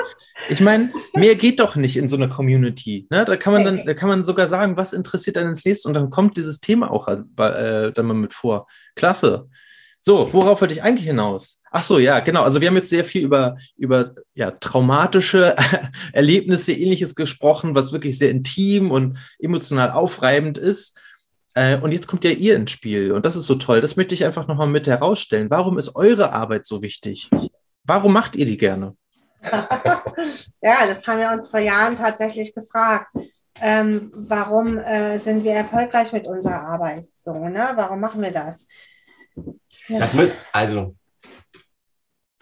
Ich 0.48 0.60
meine, 0.60 0.90
mehr 1.14 1.34
geht 1.34 1.60
doch 1.60 1.76
nicht 1.76 1.96
in 1.96 2.08
so 2.08 2.16
einer 2.16 2.28
Community. 2.28 3.06
Ne? 3.10 3.24
Da 3.24 3.36
kann 3.36 3.52
man 3.52 3.64
dann, 3.64 3.86
da 3.86 3.94
kann 3.94 4.08
man 4.08 4.22
sogar 4.22 4.48
sagen, 4.48 4.76
was 4.76 4.92
interessiert 4.92 5.36
einen 5.38 5.50
ins 5.50 5.64
nächste 5.64 5.88
und 5.88 5.94
dann 5.94 6.10
kommt 6.10 6.21
dieses 6.30 6.60
Thema 6.60 6.90
auch 6.90 7.08
äh, 7.08 7.92
dann 7.92 8.06
mal 8.06 8.14
mit 8.14 8.34
vor. 8.34 8.66
Klasse. 8.94 9.48
So, 9.98 10.32
worauf 10.32 10.60
wollte 10.60 10.74
ich 10.74 10.82
eigentlich 10.82 11.06
hinaus? 11.06 11.60
Ach 11.70 11.82
so, 11.82 11.98
ja, 11.98 12.20
genau. 12.20 12.42
Also 12.42 12.60
wir 12.60 12.68
haben 12.68 12.76
jetzt 12.76 12.90
sehr 12.90 13.04
viel 13.04 13.22
über, 13.22 13.56
über 13.76 14.14
ja, 14.34 14.50
traumatische 14.50 15.56
Erlebnisse, 16.12 16.72
ähnliches 16.72 17.14
gesprochen, 17.14 17.74
was 17.74 17.92
wirklich 17.92 18.18
sehr 18.18 18.30
intim 18.30 18.90
und 18.90 19.18
emotional 19.38 19.92
aufreibend 19.92 20.58
ist. 20.58 21.00
Äh, 21.54 21.78
und 21.78 21.92
jetzt 21.92 22.08
kommt 22.08 22.24
ja 22.24 22.30
ihr 22.30 22.56
ins 22.56 22.72
Spiel. 22.72 23.12
Und 23.12 23.24
das 23.24 23.36
ist 23.36 23.46
so 23.46 23.54
toll. 23.54 23.80
Das 23.80 23.96
möchte 23.96 24.14
ich 24.14 24.24
einfach 24.24 24.48
nochmal 24.48 24.66
mit 24.66 24.86
herausstellen. 24.86 25.50
Warum 25.50 25.78
ist 25.78 25.94
eure 25.96 26.32
Arbeit 26.32 26.66
so 26.66 26.82
wichtig? 26.82 27.30
Warum 27.84 28.12
macht 28.12 28.36
ihr 28.36 28.44
die 28.44 28.56
gerne? 28.56 28.96
ja, 30.62 30.86
das 30.86 31.06
haben 31.06 31.20
wir 31.20 31.30
uns 31.32 31.48
vor 31.48 31.60
Jahren 31.60 31.96
tatsächlich 31.96 32.54
gefragt. 32.54 33.06
Ähm, 33.60 34.10
warum 34.14 34.78
äh, 34.78 35.18
sind 35.18 35.44
wir 35.44 35.52
erfolgreich 35.52 36.12
mit 36.12 36.26
unserer 36.26 36.62
Arbeit? 36.62 37.08
So, 37.16 37.32
ne? 37.34 37.72
Warum 37.76 38.00
machen 38.00 38.22
wir 38.22 38.32
das? 38.32 38.66
Ja. 39.88 40.00
das 40.00 40.14
mit, 40.14 40.32
also, 40.52 40.96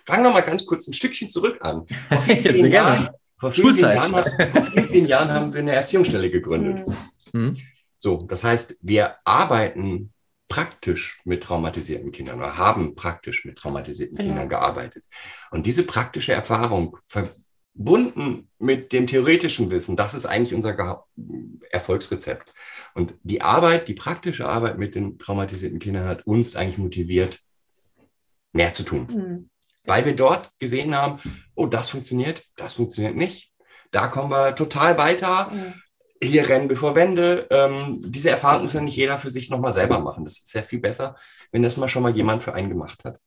fangen 0.07 0.25
wir 0.25 0.31
mal 0.31 0.43
ganz 0.43 0.67
kurz 0.67 0.87
ein 0.87 0.95
Stückchen 0.95 1.31
zurück 1.31 1.59
an. 1.61 1.87
Vor 2.09 2.23
vielen, 2.23 2.55
vielen 2.55 2.73
Jahren, 2.73 3.11
vor 3.39 3.53
vielen 3.53 3.77
Jahren, 3.77 4.13
vor 4.13 4.83
vielen 4.89 5.07
Jahren 5.07 5.31
haben 5.31 5.53
wir 5.53 5.61
eine 5.61 5.73
Erziehungsstelle 5.73 6.31
gegründet. 6.31 6.87
Mhm. 7.33 7.57
So, 7.97 8.17
das 8.29 8.45
heißt, 8.45 8.77
wir 8.81 9.17
arbeiten 9.25 10.13
praktisch 10.49 11.21
mit 11.25 11.43
traumatisierten 11.45 12.13
Kindern 12.13 12.39
oder 12.39 12.59
haben 12.59 12.95
praktisch 12.95 13.45
mit 13.45 13.57
traumatisierten 13.57 14.17
genau. 14.17 14.29
Kindern 14.29 14.49
gearbeitet. 14.49 15.05
Und 15.51 15.65
diese 15.65 15.85
praktische 15.85 16.33
Erfahrung 16.33 16.99
verbunden 17.75 18.49
mit 18.59 18.93
dem 18.93 19.07
theoretischen 19.07 19.71
Wissen, 19.71 19.97
das 19.97 20.15
ist 20.15 20.27
eigentlich 20.27 20.55
unser 20.55 20.75
Ge 20.75 20.95
Erfolgsrezept. 21.71 22.53
Und 22.95 23.15
die 23.23 23.43
Arbeit, 23.43 23.87
die 23.87 23.95
praktische 23.95 24.49
Arbeit 24.49 24.79
mit 24.79 24.95
den 24.95 25.19
traumatisierten 25.19 25.79
Kindern 25.79 26.09
hat 26.09 26.27
uns 26.27 26.57
eigentlich 26.57 26.79
motiviert, 26.79 27.41
mehr 28.53 28.73
zu 28.73 28.83
tun. 28.83 29.07
Mhm. 29.07 29.51
Weil 29.85 30.05
wir 30.05 30.17
dort 30.17 30.51
gesehen 30.59 30.97
haben, 30.97 31.21
oh, 31.55 31.67
das 31.67 31.91
funktioniert, 31.91 32.45
das 32.57 32.75
funktioniert 32.75 33.17
nicht. 33.17 33.53
Da 33.93 34.09
kommen 34.09 34.31
wir 34.31 34.55
total 34.57 34.99
weiter. 34.99 35.51
Mhm 35.51 35.75
hier 36.23 36.49
rennen 36.49 36.69
wir 36.69 36.77
vor 36.77 36.95
Wände. 36.95 37.47
Ähm, 37.51 38.03
diese 38.05 38.31
Erfahrung 38.31 38.65
muss 38.65 38.75
ja 38.75 38.81
nicht 38.81 38.97
jeder 38.97 39.19
für 39.19 39.31
sich 39.31 39.51
nochmal 39.51 39.73
selber 39.73 40.01
machen. 40.01 40.25
Das 40.25 40.35
ist 40.35 40.49
sehr 40.49 40.63
viel 40.63 40.81
besser, 40.81 41.17
wenn 41.51 41.63
das 41.63 41.77
mal 41.77 41.89
schon 41.89 42.03
mal 42.03 42.15
jemand 42.15 42.43
für 42.43 42.53
einen 42.53 42.69
gemacht 42.69 43.05
hat. 43.05 43.21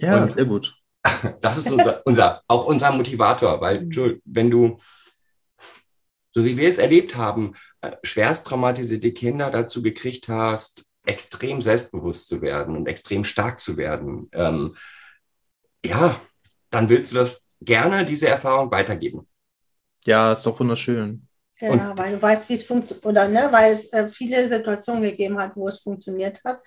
Ja, 0.00 0.22
Und 0.22 0.30
sehr 0.30 0.44
gut. 0.44 0.76
Das 1.40 1.56
ist 1.56 1.70
unser, 1.70 2.02
unser, 2.06 2.42
auch 2.46 2.66
unser 2.66 2.92
Motivator, 2.92 3.60
weil 3.60 3.82
mhm. 3.82 4.20
wenn 4.24 4.50
du, 4.50 4.78
so 6.32 6.44
wie 6.44 6.56
wir 6.56 6.68
es 6.68 6.78
erlebt 6.78 7.16
haben, 7.16 7.54
äh, 7.80 7.96
schwerst 8.02 8.46
traumatisierte 8.46 9.12
Kinder 9.12 9.50
dazu 9.50 9.82
gekriegt 9.82 10.28
hast, 10.28 10.84
extrem 11.04 11.62
selbstbewusst 11.62 12.28
zu 12.28 12.42
werden 12.42 12.76
und 12.76 12.86
extrem 12.86 13.24
stark 13.24 13.60
zu 13.60 13.76
werden, 13.76 14.28
ähm, 14.32 14.76
ja, 15.84 16.20
dann 16.68 16.88
willst 16.88 17.12
du 17.12 17.16
das 17.16 17.46
gerne, 17.60 18.04
diese 18.04 18.28
Erfahrung 18.28 18.70
weitergeben. 18.70 19.26
Ja, 20.04 20.32
ist 20.32 20.44
doch 20.44 20.60
wunderschön. 20.60 21.26
Ja, 21.58 21.70
und 21.70 21.98
weil 21.98 22.14
du 22.14 22.22
weißt, 22.22 22.48
wie 22.48 22.54
es 22.54 22.64
funktioniert, 22.64 23.06
oder 23.06 23.28
ne, 23.28 23.48
weil 23.50 23.74
es 23.74 23.92
äh, 23.92 24.08
viele 24.08 24.46
Situationen 24.48 25.02
gegeben 25.02 25.38
hat, 25.38 25.56
wo 25.56 25.68
es 25.68 25.78
funktioniert 25.78 26.40
hat. 26.44 26.60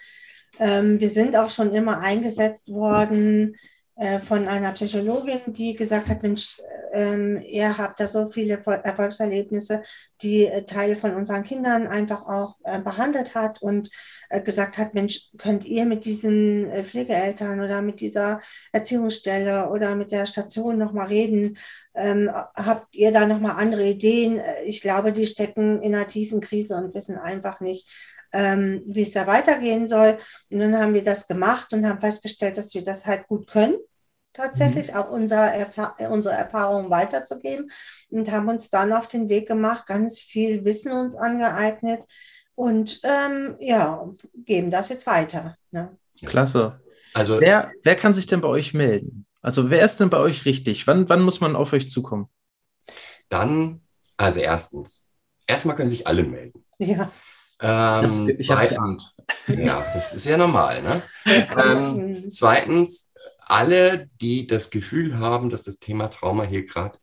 Ähm, 0.59 0.99
wir 0.99 1.09
sind 1.09 1.36
auch 1.36 1.49
schon 1.49 1.73
immer 1.73 1.99
eingesetzt 1.99 2.69
worden 2.69 3.55
von 4.25 4.47
einer 4.47 4.71
Psychologin, 4.71 5.39
die 5.53 5.75
gesagt 5.75 6.07
hat, 6.09 6.23
Mensch, 6.23 6.57
ähm, 6.93 7.41
ihr 7.41 7.77
habt 7.77 7.99
da 7.99 8.07
so 8.07 8.29
viele 8.29 8.63
Erfolgserlebnisse, 8.65 9.83
die 10.21 10.45
äh, 10.45 10.63
Teile 10.63 10.95
von 10.95 11.15
unseren 11.15 11.43
Kindern 11.43 11.87
einfach 11.87 12.25
auch 12.27 12.55
äh, 12.63 12.79
behandelt 12.79 13.35
hat 13.35 13.61
und 13.61 13.89
äh, 14.29 14.41
gesagt 14.41 14.77
hat, 14.77 14.93
Mensch, 14.93 15.29
könnt 15.37 15.65
ihr 15.65 15.85
mit 15.85 16.05
diesen 16.05 16.69
äh, 16.69 16.83
Pflegeeltern 16.83 17.59
oder 17.59 17.81
mit 17.81 17.99
dieser 17.99 18.39
Erziehungsstelle 18.71 19.69
oder 19.69 19.95
mit 19.95 20.11
der 20.11 20.25
Station 20.25 20.77
nochmal 20.77 21.07
reden? 21.07 21.57
Ähm, 21.95 22.31
habt 22.55 22.95
ihr 22.95 23.11
da 23.11 23.25
nochmal 23.27 23.55
andere 23.57 23.85
Ideen? 23.85 24.39
Äh, 24.39 24.63
ich 24.65 24.81
glaube, 24.81 25.13
die 25.13 25.27
stecken 25.27 25.81
in 25.81 25.95
einer 25.95 26.07
tiefen 26.07 26.41
Krise 26.41 26.75
und 26.75 26.93
wissen 26.93 27.17
einfach 27.17 27.59
nicht, 27.59 27.87
ähm, 28.34 28.81
wie 28.86 29.03
es 29.03 29.11
da 29.11 29.27
weitergehen 29.27 29.88
soll. 29.88 30.17
Und 30.49 30.59
dann 30.59 30.77
haben 30.77 30.93
wir 30.93 31.03
das 31.03 31.27
gemacht 31.27 31.71
und 31.73 31.88
haben 31.88 32.01
festgestellt, 32.01 32.57
dass 32.57 32.73
wir 32.73 32.84
das 32.84 33.05
halt 33.05 33.27
gut 33.27 33.47
können 33.47 33.77
tatsächlich 34.34 34.89
mhm. 34.89 34.97
auch 34.97 35.09
unser 35.09 35.53
Erfa 35.53 35.95
unsere 36.09 36.36
Erfahrungen 36.36 36.89
weiterzugeben 36.89 37.71
und 38.09 38.31
haben 38.31 38.49
uns 38.49 38.69
dann 38.69 38.91
auf 38.91 39.07
den 39.07 39.29
Weg 39.29 39.47
gemacht, 39.47 39.86
ganz 39.86 40.19
viel 40.19 40.65
Wissen 40.65 40.91
uns 40.91 41.15
angeeignet 41.15 42.01
und 42.55 42.99
ähm, 43.03 43.55
ja, 43.59 44.09
geben 44.36 44.71
das 44.71 44.89
jetzt 44.89 45.07
weiter. 45.07 45.55
Ne? 45.71 45.97
Klasse. 46.25 46.81
Also 47.13 47.39
wer, 47.39 47.71
wer 47.84 47.95
kann 47.95 48.13
sich 48.13 48.25
denn 48.25 48.41
bei 48.41 48.47
euch 48.47 48.73
melden? 48.73 49.25
Also 49.41 49.69
wer 49.69 49.86
ist 49.86 49.99
denn 49.99 50.09
bei 50.09 50.19
euch 50.19 50.45
richtig? 50.45 50.88
Wann, 50.88 51.09
wann 51.09 51.21
muss 51.21 51.41
man 51.41 51.55
auf 51.55 51.73
euch 51.73 51.89
zukommen? 51.89 52.27
Dann, 53.29 53.81
also 54.17 54.39
erstens, 54.39 55.05
erstmal 55.45 55.75
können 55.75 55.89
sich 55.89 56.07
alle 56.07 56.23
melden. 56.23 56.65
Ja. 56.79 57.11
Ähm, 57.60 58.30
ich 58.38 58.49
hab's 58.49 58.70
geahnt. 58.70 59.16
Ja, 59.47 59.86
das 59.93 60.14
ist 60.14 60.26
ja 60.26 60.38
normal. 60.38 60.82
Ne? 60.82 61.01
ähm, 61.26 62.26
zweitens, 62.30 63.14
alle, 63.39 64.10
die 64.22 64.47
das 64.47 64.70
Gefühl 64.70 65.20
haben, 65.20 65.49
dass 65.49 65.64
das 65.64 65.80
Thema 65.80 66.08
Trauma 66.08 66.43
hier 66.43 66.66
gerade 66.66 66.97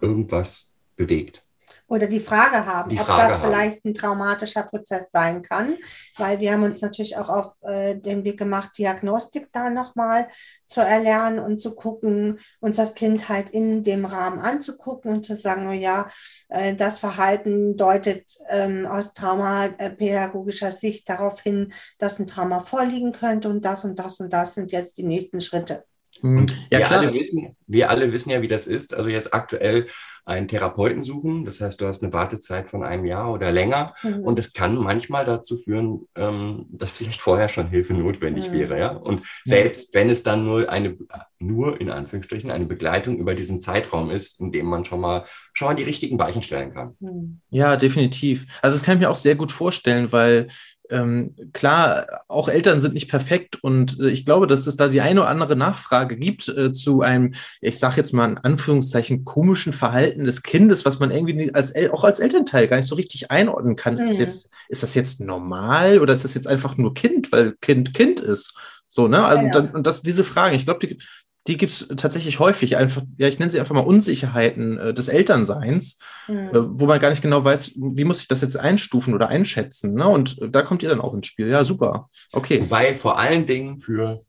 irgendwas 0.00 0.74
bewegt 0.96 1.42
oder 1.90 2.06
die 2.06 2.20
Frage 2.20 2.64
haben, 2.66 2.88
die 2.88 2.96
Frage 2.96 3.10
ob 3.10 3.18
das 3.18 3.32
haben. 3.32 3.48
vielleicht 3.48 3.84
ein 3.84 3.94
traumatischer 3.94 4.62
Prozess 4.62 5.10
sein 5.10 5.42
kann, 5.42 5.76
weil 6.16 6.38
wir 6.38 6.52
haben 6.52 6.62
uns 6.62 6.80
natürlich 6.80 7.16
auch 7.18 7.28
auf 7.28 7.52
äh, 7.62 7.96
den 7.96 8.24
Weg 8.24 8.38
gemacht, 8.38 8.78
Diagnostik 8.78 9.48
da 9.52 9.70
nochmal 9.70 10.28
zu 10.68 10.80
erlernen 10.80 11.40
und 11.40 11.60
zu 11.60 11.74
gucken, 11.74 12.38
uns 12.60 12.76
das 12.76 12.94
Kind 12.94 13.28
halt 13.28 13.50
in 13.50 13.82
dem 13.82 14.04
Rahmen 14.04 14.38
anzugucken 14.38 15.10
und 15.12 15.26
zu 15.26 15.34
sagen, 15.34 15.68
oh 15.68 15.72
ja, 15.72 16.08
äh, 16.48 16.76
das 16.76 17.00
Verhalten 17.00 17.76
deutet 17.76 18.24
ähm, 18.48 18.86
aus 18.86 19.12
traumapädagogischer 19.12 20.70
Sicht 20.70 21.08
darauf 21.08 21.40
hin, 21.40 21.72
dass 21.98 22.20
ein 22.20 22.28
Trauma 22.28 22.60
vorliegen 22.60 23.10
könnte 23.10 23.48
und 23.48 23.64
das 23.64 23.84
und 23.84 23.98
das 23.98 24.20
und 24.20 24.32
das 24.32 24.54
sind 24.54 24.70
jetzt 24.70 24.96
die 24.96 25.02
nächsten 25.02 25.40
Schritte. 25.40 25.84
Mhm. 26.22 26.46
Ja, 26.70 26.78
wir, 26.78 26.90
Alle 26.90 27.14
wissen, 27.14 27.56
wir 27.66 27.90
alle 27.90 28.12
wissen 28.12 28.30
ja, 28.30 28.42
wie 28.42 28.48
das 28.48 28.66
ist. 28.66 28.94
Also 28.94 29.08
jetzt 29.08 29.32
aktuell 29.34 29.86
einen 30.24 30.48
Therapeuten 30.48 31.02
suchen. 31.02 31.44
Das 31.44 31.60
heißt, 31.60 31.80
du 31.80 31.86
hast 31.86 32.02
eine 32.02 32.12
Wartezeit 32.12 32.68
von 32.68 32.84
einem 32.84 33.04
Jahr 33.04 33.32
oder 33.32 33.50
länger. 33.50 33.94
Mhm. 34.02 34.20
Und 34.20 34.38
es 34.38 34.52
kann 34.52 34.76
manchmal 34.76 35.24
dazu 35.24 35.58
führen, 35.58 36.06
ähm, 36.14 36.66
dass 36.70 36.98
vielleicht 36.98 37.20
vorher 37.20 37.48
schon 37.48 37.68
Hilfe 37.68 37.94
notwendig 37.94 38.50
mhm. 38.50 38.52
wäre. 38.52 38.78
Ja? 38.78 38.90
Und 38.90 39.22
selbst 39.44 39.94
wenn 39.94 40.10
es 40.10 40.22
dann 40.22 40.44
nur 40.44 40.68
eine, 40.70 40.96
nur 41.38 41.80
in 41.80 41.90
Anführungsstrichen, 41.90 42.50
eine 42.50 42.66
Begleitung 42.66 43.18
über 43.18 43.34
diesen 43.34 43.60
Zeitraum 43.60 44.10
ist, 44.10 44.40
in 44.40 44.52
dem 44.52 44.66
man 44.66 44.84
schon 44.84 45.00
mal, 45.00 45.24
schon 45.52 45.68
mal 45.68 45.74
die 45.74 45.84
richtigen 45.84 46.18
Weichen 46.18 46.42
stellen 46.42 46.74
kann. 46.74 46.96
Mhm. 47.00 47.40
Ja, 47.50 47.76
definitiv. 47.76 48.46
Also 48.62 48.76
das 48.76 48.84
kann 48.84 48.96
ich 48.96 49.00
mir 49.00 49.10
auch 49.10 49.16
sehr 49.16 49.34
gut 49.36 49.52
vorstellen, 49.52 50.12
weil 50.12 50.48
ähm, 50.90 51.34
klar, 51.52 52.24
auch 52.28 52.48
Eltern 52.48 52.80
sind 52.80 52.94
nicht 52.94 53.08
perfekt 53.08 53.62
und 53.62 53.98
äh, 54.00 54.10
ich 54.10 54.24
glaube, 54.24 54.46
dass 54.46 54.66
es 54.66 54.76
da 54.76 54.88
die 54.88 55.00
eine 55.00 55.20
oder 55.20 55.30
andere 55.30 55.56
Nachfrage 55.56 56.16
gibt 56.16 56.48
äh, 56.48 56.72
zu 56.72 57.02
einem, 57.02 57.34
ich 57.60 57.78
sage 57.78 57.96
jetzt 57.96 58.12
mal 58.12 58.30
in 58.30 58.38
Anführungszeichen, 58.38 59.24
komischen 59.24 59.72
Verhalten 59.72 60.24
des 60.24 60.42
Kindes, 60.42 60.84
was 60.84 60.98
man 60.98 61.10
irgendwie 61.10 61.54
als 61.54 61.74
auch 61.92 62.04
als 62.04 62.20
Elternteil 62.20 62.68
gar 62.68 62.76
nicht 62.76 62.88
so 62.88 62.96
richtig 62.96 63.30
einordnen 63.30 63.76
kann. 63.76 63.94
Mhm. 63.94 64.00
Ist, 64.00 64.08
das 64.10 64.18
mhm. 64.18 64.24
jetzt, 64.24 64.50
ist 64.68 64.82
das 64.82 64.94
jetzt 64.94 65.20
normal 65.20 66.00
oder 66.00 66.12
ist 66.12 66.24
das 66.24 66.34
jetzt 66.34 66.48
einfach 66.48 66.76
nur 66.76 66.94
Kind, 66.94 67.30
weil 67.32 67.54
Kind 67.60 67.94
Kind 67.94 68.20
ist? 68.20 68.54
So, 68.86 69.06
ne? 69.06 69.24
Also, 69.24 69.44
Ja, 69.44 69.52
ja. 69.52 69.58
Und, 69.60 69.74
und 69.74 69.86
das, 69.86 70.02
diese 70.02 70.24
Fragen, 70.24 70.56
ich 70.56 70.64
glaube, 70.64 70.86
die, 70.86 70.98
die 71.46 71.56
gibt 71.56 71.72
es 71.72 71.88
tatsächlich 71.96 72.38
häufig. 72.38 72.76
Einfach, 72.76 73.02
ja, 73.16 73.26
ich 73.28 73.38
nenne 73.38 73.50
sie 73.50 73.58
einfach 73.60 73.74
mal 73.74 73.80
Unsicherheiten 73.80 74.78
äh, 74.78 74.94
des 74.94 75.08
Elternseins, 75.08 75.98
Hm. 76.26 76.48
äh, 76.48 76.52
wo 76.80 76.86
man 76.86 77.00
gar 77.00 77.10
nicht 77.10 77.22
genau 77.22 77.42
weiß, 77.44 77.72
wie 77.76 78.04
muss 78.04 78.20
ich 78.20 78.28
das 78.28 78.42
jetzt 78.42 78.58
einstufen 78.58 79.14
oder 79.14 79.28
einschätzen. 79.28 79.94
Ne? 79.94 80.06
Und 80.06 80.36
da 80.54 80.62
kommt 80.62 80.82
ihr 80.82 80.88
dann 80.90 81.00
auch 81.00 81.14
ins 81.14 81.26
Spiel. 81.28 81.48
Ja, 81.48 81.64
super. 81.64 82.10
Okay. 82.32 82.60
Wobei 82.60 82.94
vor 82.94 83.18
allen 83.18 83.46
Dingen 83.46 83.78
für 83.80 84.22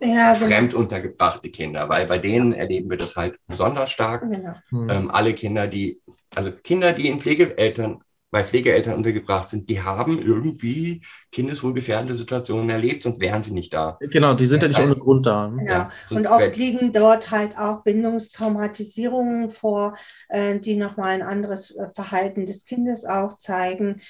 Ja, 0.00 0.32
genau. 0.34 0.46
fremd 0.46 0.74
untergebrachte 0.74 1.50
Kinder, 1.50 1.88
weil 1.88 2.06
bei 2.06 2.18
denen 2.18 2.52
erleben 2.54 2.88
wir 2.90 2.96
das 2.96 3.14
halt 3.16 3.36
besonders 3.46 3.90
stark. 3.90 4.22
genau. 4.22 4.54
Hm. 4.70 4.88
Ähm, 4.90 5.10
alle 5.10 5.34
Kinder, 5.34 5.66
die, 5.66 6.00
also 6.34 6.50
Kinder, 6.50 6.92
die 6.94 7.08
in 7.08 7.20
Pflegeeltern, 7.20 8.00
bei 8.30 8.44
Pflegeeltern 8.44 8.94
untergebracht 8.94 9.48
sind, 9.48 9.68
die 9.70 9.80
haben 9.80 10.20
irgendwie 10.20 11.02
kindeswohlgefährdende 11.32 12.14
Situationen 12.14 12.68
erlebt, 12.68 13.02
sonst 13.02 13.20
wären 13.20 13.42
sie 13.42 13.52
nicht 13.52 13.72
da. 13.72 13.96
Genau, 14.00 14.34
die 14.34 14.46
sind 14.46 14.62
ja 14.62 14.68
nicht 14.68 14.80
ohne 14.80 14.96
Grund 14.96 15.26
da. 15.26 15.48
ne? 15.48 15.64
Ja, 15.64 15.90
Ja, 16.10 16.16
und 16.16 16.26
oft 16.26 16.56
liegen 16.56 16.92
dort 16.92 17.30
halt 17.30 17.56
auch 17.56 17.82
Bindungstraumatisierungen 17.84 19.50
vor, 19.50 19.96
äh, 20.28 20.58
die 20.58 20.76
nochmal 20.76 21.14
ein 21.14 21.22
anderes 21.22 21.70
äh, 21.70 21.88
Verhalten 21.94 22.44
des 22.44 22.64
Kindes 22.64 23.04
auch 23.06 23.38
zeigen. 23.38 24.02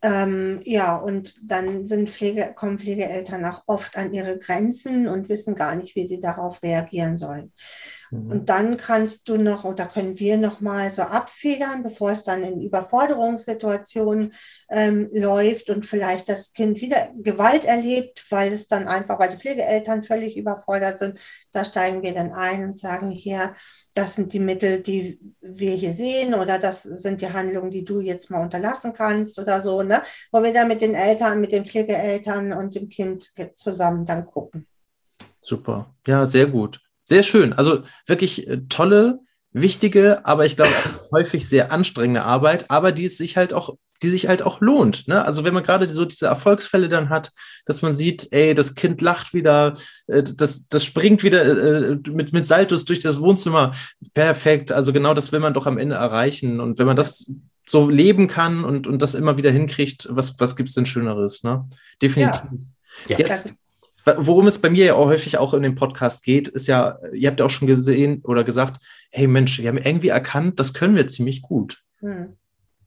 Ähm, 0.00 0.60
ja, 0.64 0.96
und 0.96 1.34
dann 1.42 1.88
sind 1.88 2.10
Pflege, 2.10 2.52
kommen 2.54 2.78
Pflegeeltern 2.78 3.44
auch 3.44 3.62
oft 3.66 3.96
an 3.96 4.14
ihre 4.14 4.38
Grenzen 4.38 5.08
und 5.08 5.28
wissen 5.28 5.56
gar 5.56 5.74
nicht, 5.74 5.96
wie 5.96 6.06
sie 6.06 6.20
darauf 6.20 6.62
reagieren 6.62 7.18
sollen. 7.18 7.52
Mhm. 8.10 8.30
Und 8.30 8.48
dann 8.48 8.76
kannst 8.76 9.28
du 9.28 9.36
noch, 9.36 9.64
oder 9.64 9.86
können 9.86 10.18
wir 10.18 10.36
noch 10.36 10.60
mal 10.60 10.90
so 10.90 11.02
abfedern, 11.02 11.82
bevor 11.82 12.12
es 12.12 12.24
dann 12.24 12.42
in 12.42 12.60
Überforderungssituationen 12.60 14.32
ähm, 14.70 15.08
läuft 15.12 15.70
und 15.70 15.86
vielleicht 15.86 16.28
das 16.28 16.52
Kind 16.52 16.80
wieder 16.80 17.10
Gewalt 17.16 17.64
erlebt, 17.64 18.24
weil 18.30 18.52
es 18.52 18.68
dann 18.68 18.88
einfach, 18.88 19.18
weil 19.18 19.30
die 19.30 19.40
Pflegeeltern 19.40 20.02
völlig 20.02 20.36
überfordert 20.36 20.98
sind. 20.98 21.18
Da 21.52 21.64
steigen 21.64 22.02
wir 22.02 22.14
dann 22.14 22.32
ein 22.32 22.64
und 22.64 22.78
sagen 22.78 23.10
hier, 23.10 23.54
das 23.94 24.14
sind 24.14 24.32
die 24.34 24.40
Mittel, 24.40 24.82
die 24.82 25.18
wir 25.40 25.72
hier 25.72 25.92
sehen 25.92 26.34
oder 26.34 26.58
das 26.58 26.82
sind 26.82 27.22
die 27.22 27.32
Handlungen, 27.32 27.70
die 27.70 27.84
du 27.84 28.00
jetzt 28.00 28.30
mal 28.30 28.42
unterlassen 28.42 28.92
kannst 28.92 29.38
oder 29.38 29.62
so, 29.62 29.82
ne? 29.82 30.02
Wo 30.30 30.42
wir 30.42 30.52
dann 30.52 30.68
mit 30.68 30.82
den 30.82 30.94
Eltern, 30.94 31.40
mit 31.40 31.52
den 31.52 31.64
Pflegeeltern 31.64 32.52
und 32.52 32.74
dem 32.74 32.90
Kind 32.90 33.32
zusammen 33.54 34.04
dann 34.04 34.26
gucken. 34.26 34.66
Super. 35.40 35.94
Ja, 36.06 36.26
sehr 36.26 36.46
gut. 36.46 36.80
Sehr 37.08 37.22
schön. 37.22 37.52
Also 37.52 37.84
wirklich 38.06 38.48
äh, 38.48 38.62
tolle, 38.68 39.20
wichtige, 39.52 40.26
aber 40.26 40.44
ich 40.44 40.56
glaube 40.56 40.72
häufig 41.10 41.48
sehr 41.48 41.72
anstrengende 41.72 42.22
Arbeit, 42.22 42.66
aber 42.68 42.92
die 42.92 43.06
es 43.06 43.16
sich 43.16 43.36
halt 43.36 43.54
auch, 43.54 43.76
die 44.02 44.10
sich 44.10 44.28
halt 44.28 44.42
auch 44.42 44.60
lohnt. 44.60 45.08
Ne? 45.08 45.24
Also 45.24 45.44
wenn 45.44 45.54
man 45.54 45.62
gerade 45.62 45.88
so 45.88 46.04
diese 46.04 46.26
Erfolgsfälle 46.26 46.88
dann 46.88 47.08
hat, 47.08 47.32
dass 47.64 47.80
man 47.80 47.94
sieht, 47.94 48.28
ey, 48.32 48.54
das 48.54 48.74
Kind 48.74 49.00
lacht 49.00 49.32
wieder, 49.32 49.76
äh, 50.08 50.22
das, 50.22 50.68
das 50.68 50.84
springt 50.84 51.22
wieder 51.22 51.44
äh, 51.44 51.96
mit, 52.10 52.32
mit 52.32 52.46
Saltos 52.46 52.84
durch 52.84 53.00
das 53.00 53.20
Wohnzimmer. 53.20 53.72
Perfekt. 54.12 54.72
Also 54.72 54.92
genau 54.92 55.14
das 55.14 55.32
will 55.32 55.40
man 55.40 55.54
doch 55.54 55.66
am 55.66 55.78
Ende 55.78 55.94
erreichen. 55.94 56.60
Und 56.60 56.78
wenn 56.78 56.86
man 56.86 56.96
das 56.96 57.30
so 57.66 57.88
leben 57.88 58.28
kann 58.28 58.64
und, 58.64 58.86
und 58.86 59.00
das 59.00 59.14
immer 59.14 59.38
wieder 59.38 59.50
hinkriegt, 59.50 60.06
was, 60.10 60.38
was 60.38 60.56
gibt 60.56 60.68
es 60.68 60.74
denn 60.74 60.86
Schöneres? 60.86 61.42
Ne? 61.44 61.66
Definitiv. 62.02 62.42
Ja. 63.08 63.18
Jetzt, 63.18 63.52
worum 64.16 64.46
es 64.46 64.60
bei 64.60 64.70
mir 64.70 64.84
ja 64.84 64.94
auch 64.94 65.06
häufig 65.06 65.38
auch 65.38 65.52
in 65.54 65.62
dem 65.62 65.74
Podcast 65.74 66.24
geht, 66.24 66.48
ist 66.48 66.68
ja, 66.68 66.98
ihr 67.12 67.28
habt 67.28 67.40
ja 67.40 67.46
auch 67.46 67.50
schon 67.50 67.66
gesehen 67.66 68.20
oder 68.22 68.44
gesagt, 68.44 68.80
hey 69.10 69.26
Mensch, 69.26 69.58
wir 69.58 69.68
haben 69.68 69.78
irgendwie 69.78 70.08
erkannt, 70.08 70.60
das 70.60 70.74
können 70.74 70.94
wir 70.94 71.08
ziemlich 71.08 71.42
gut. 71.42 71.82
Hm. 72.00 72.34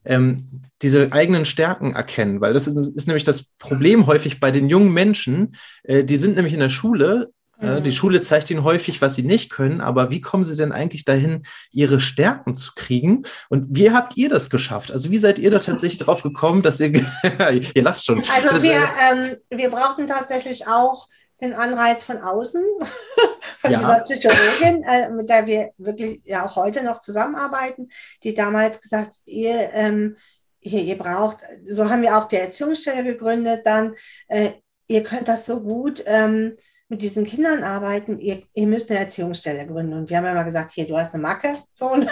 Ähm, 0.05 0.37
diese 0.81 1.11
eigenen 1.11 1.43
Stärken 1.43 1.93
erkennen, 1.93 2.39
weil 2.39 2.53
das 2.53 2.67
ist, 2.67 2.77
ist 2.95 3.07
nämlich 3.07 3.25
das 3.25 3.43
Problem 3.59 4.07
häufig 4.07 4.39
bei 4.39 4.49
den 4.49 4.69
jungen 4.69 4.93
Menschen. 4.93 5.55
Äh, 5.83 6.05
die 6.05 6.17
sind 6.17 6.35
nämlich 6.35 6.53
in 6.53 6.61
der 6.61 6.69
Schule. 6.69 7.31
Mhm. 7.61 7.83
die 7.83 7.91
Schule 7.91 8.21
zeigt 8.21 8.49
ihnen 8.49 8.63
häufig, 8.63 9.01
was 9.01 9.15
sie 9.15 9.23
nicht 9.23 9.49
können, 9.49 9.81
aber 9.81 10.09
wie 10.11 10.21
kommen 10.21 10.43
sie 10.43 10.55
denn 10.55 10.71
eigentlich 10.71 11.05
dahin, 11.05 11.43
ihre 11.71 11.99
Stärken 11.99 12.55
zu 12.55 12.71
kriegen? 12.75 13.23
Und 13.49 13.67
wie 13.69 13.91
habt 13.91 14.17
ihr 14.17 14.29
das 14.29 14.49
geschafft? 14.49 14.91
Also 14.91 15.11
wie 15.11 15.19
seid 15.19 15.39
ihr 15.39 15.51
da 15.51 15.59
tatsächlich 15.59 15.99
drauf 15.99 16.23
gekommen, 16.23 16.61
dass 16.61 16.79
ihr, 16.79 16.93
ihr 17.73 17.83
lacht 17.83 18.03
schon. 18.03 18.19
Also 18.19 18.61
wir, 18.63 18.71
äh, 18.71 19.11
ähm, 19.11 19.37
wir 19.49 19.69
brauchten 19.69 20.07
tatsächlich 20.07 20.67
auch 20.67 21.07
den 21.41 21.53
Anreiz 21.53 22.03
von 22.03 22.17
außen, 22.17 22.63
von 23.59 23.71
Ja. 23.71 23.79
dieser 23.79 23.99
Psychologin, 23.99 24.83
äh, 24.83 25.09
mit 25.09 25.29
der 25.29 25.45
wir 25.45 25.71
wirklich 25.77 26.21
ja 26.25 26.45
auch 26.45 26.55
heute 26.55 26.83
noch 26.83 27.01
zusammenarbeiten, 27.01 27.89
die 28.23 28.33
damals 28.33 28.81
gesagt 28.81 29.07
hat, 29.07 29.15
ihr, 29.25 29.69
ähm, 29.73 30.15
hier, 30.61 30.81
ihr 30.81 30.97
braucht, 30.97 31.37
so 31.65 31.89
haben 31.89 32.01
wir 32.01 32.17
auch 32.17 32.27
die 32.27 32.35
Erziehungsstelle 32.35 33.03
gegründet, 33.03 33.61
dann, 33.65 33.95
äh, 34.27 34.51
ihr 34.87 35.03
könnt 35.03 35.27
das 35.27 35.45
so 35.45 35.61
gut 35.61 36.03
ähm, 36.05 36.57
mit 36.89 37.01
diesen 37.03 37.23
Kindern 37.25 37.63
arbeiten, 37.63 38.19
ihr, 38.19 38.41
ihr 38.53 38.67
müsst 38.67 38.89
eine 38.89 38.99
Erziehungsstelle 38.99 39.67
gründen. 39.67 39.93
Und 39.93 40.09
wir 40.09 40.17
haben 40.17 40.25
immer 40.25 40.43
gesagt, 40.43 40.71
hier, 40.71 40.87
du 40.87 40.97
hast 40.97 41.13
eine 41.13 41.21
Macke, 41.21 41.55
so, 41.71 41.95
ne? 41.95 42.07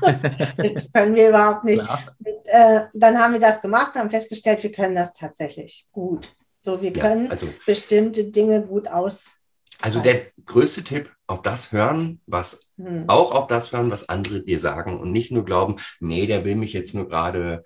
das 0.56 0.90
können 0.92 1.14
wir 1.14 1.28
überhaupt 1.28 1.64
nicht. 1.64 1.84
klar. 1.84 2.02
äh, 2.44 2.80
dann 2.94 3.18
haben 3.18 3.34
wir 3.34 3.40
das 3.40 3.60
gemacht, 3.60 3.94
haben 3.94 4.10
festgestellt, 4.10 4.62
wir 4.62 4.72
können 4.72 4.94
das 4.94 5.12
tatsächlich 5.12 5.86
gut. 5.92 6.34
So, 6.62 6.80
wir 6.80 6.92
Ja, 6.92 7.02
können 7.08 7.30
also, 7.30 7.46
bestimmte 7.66 8.24
Dinge 8.24 8.62
gut 8.62 8.88
aus. 8.88 9.32
also 9.80 10.00
der 10.00 10.22
größte 10.46 10.82
Tipp, 10.82 11.10
auf 11.26 11.42
das 11.42 11.72
hören, 11.72 12.20
was 12.26 12.60
Hm. 12.78 13.04
auch 13.08 13.32
auf 13.32 13.46
das 13.48 13.70
hören, 13.72 13.90
was 13.90 14.08
andere 14.08 14.42
dir 14.42 14.58
sagen 14.58 14.98
und 14.98 15.12
nicht 15.12 15.30
nur 15.30 15.44
glauben, 15.44 15.76
nee, 16.00 16.26
der 16.26 16.44
will 16.44 16.56
mich 16.56 16.72
jetzt 16.72 16.94
nur 16.94 17.08
gerade 17.08 17.64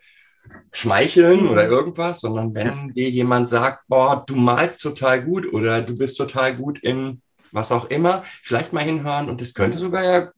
schmeicheln 0.73 1.45
Mhm. 1.45 1.51
oder 1.51 1.67
irgendwas, 1.69 2.21
sondern 2.21 2.55
wenn 2.55 2.93
dir 2.95 3.09
jemand 3.11 3.49
sagt, 3.49 3.85
boah, 3.89 4.25
du 4.27 4.35
malst 4.37 4.81
total 4.81 5.23
gut 5.25 5.53
oder 5.53 5.83
du 5.83 5.97
bist 5.97 6.17
total 6.17 6.55
gut 6.55 6.79
in 6.81 7.23
was 7.53 7.73
auch 7.73 7.87
immer, 7.87 8.25
vielleicht 8.43 8.73
mal 8.73 8.83
hinhören 8.85 9.31
und 9.31 9.41
das 9.41 9.55
könnte 9.55 9.79
sogar 9.79 10.05
ja, 10.05 10.31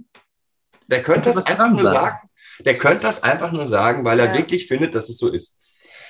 der 0.88 1.02
könnte 1.02 1.30
das 1.32 1.46
einfach 1.46 1.70
nur 1.70 1.82
sagen, 1.82 2.18
der 2.64 2.78
könnte 2.78 3.00
das 3.00 3.22
einfach 3.22 3.52
nur 3.52 3.66
sagen, 3.68 4.04
weil 4.04 4.20
er 4.20 4.26
Ja. 4.26 4.34
wirklich 4.38 4.66
findet, 4.68 4.94
dass 4.94 5.08
es 5.08 5.18
so 5.18 5.28
ist. 5.28 5.60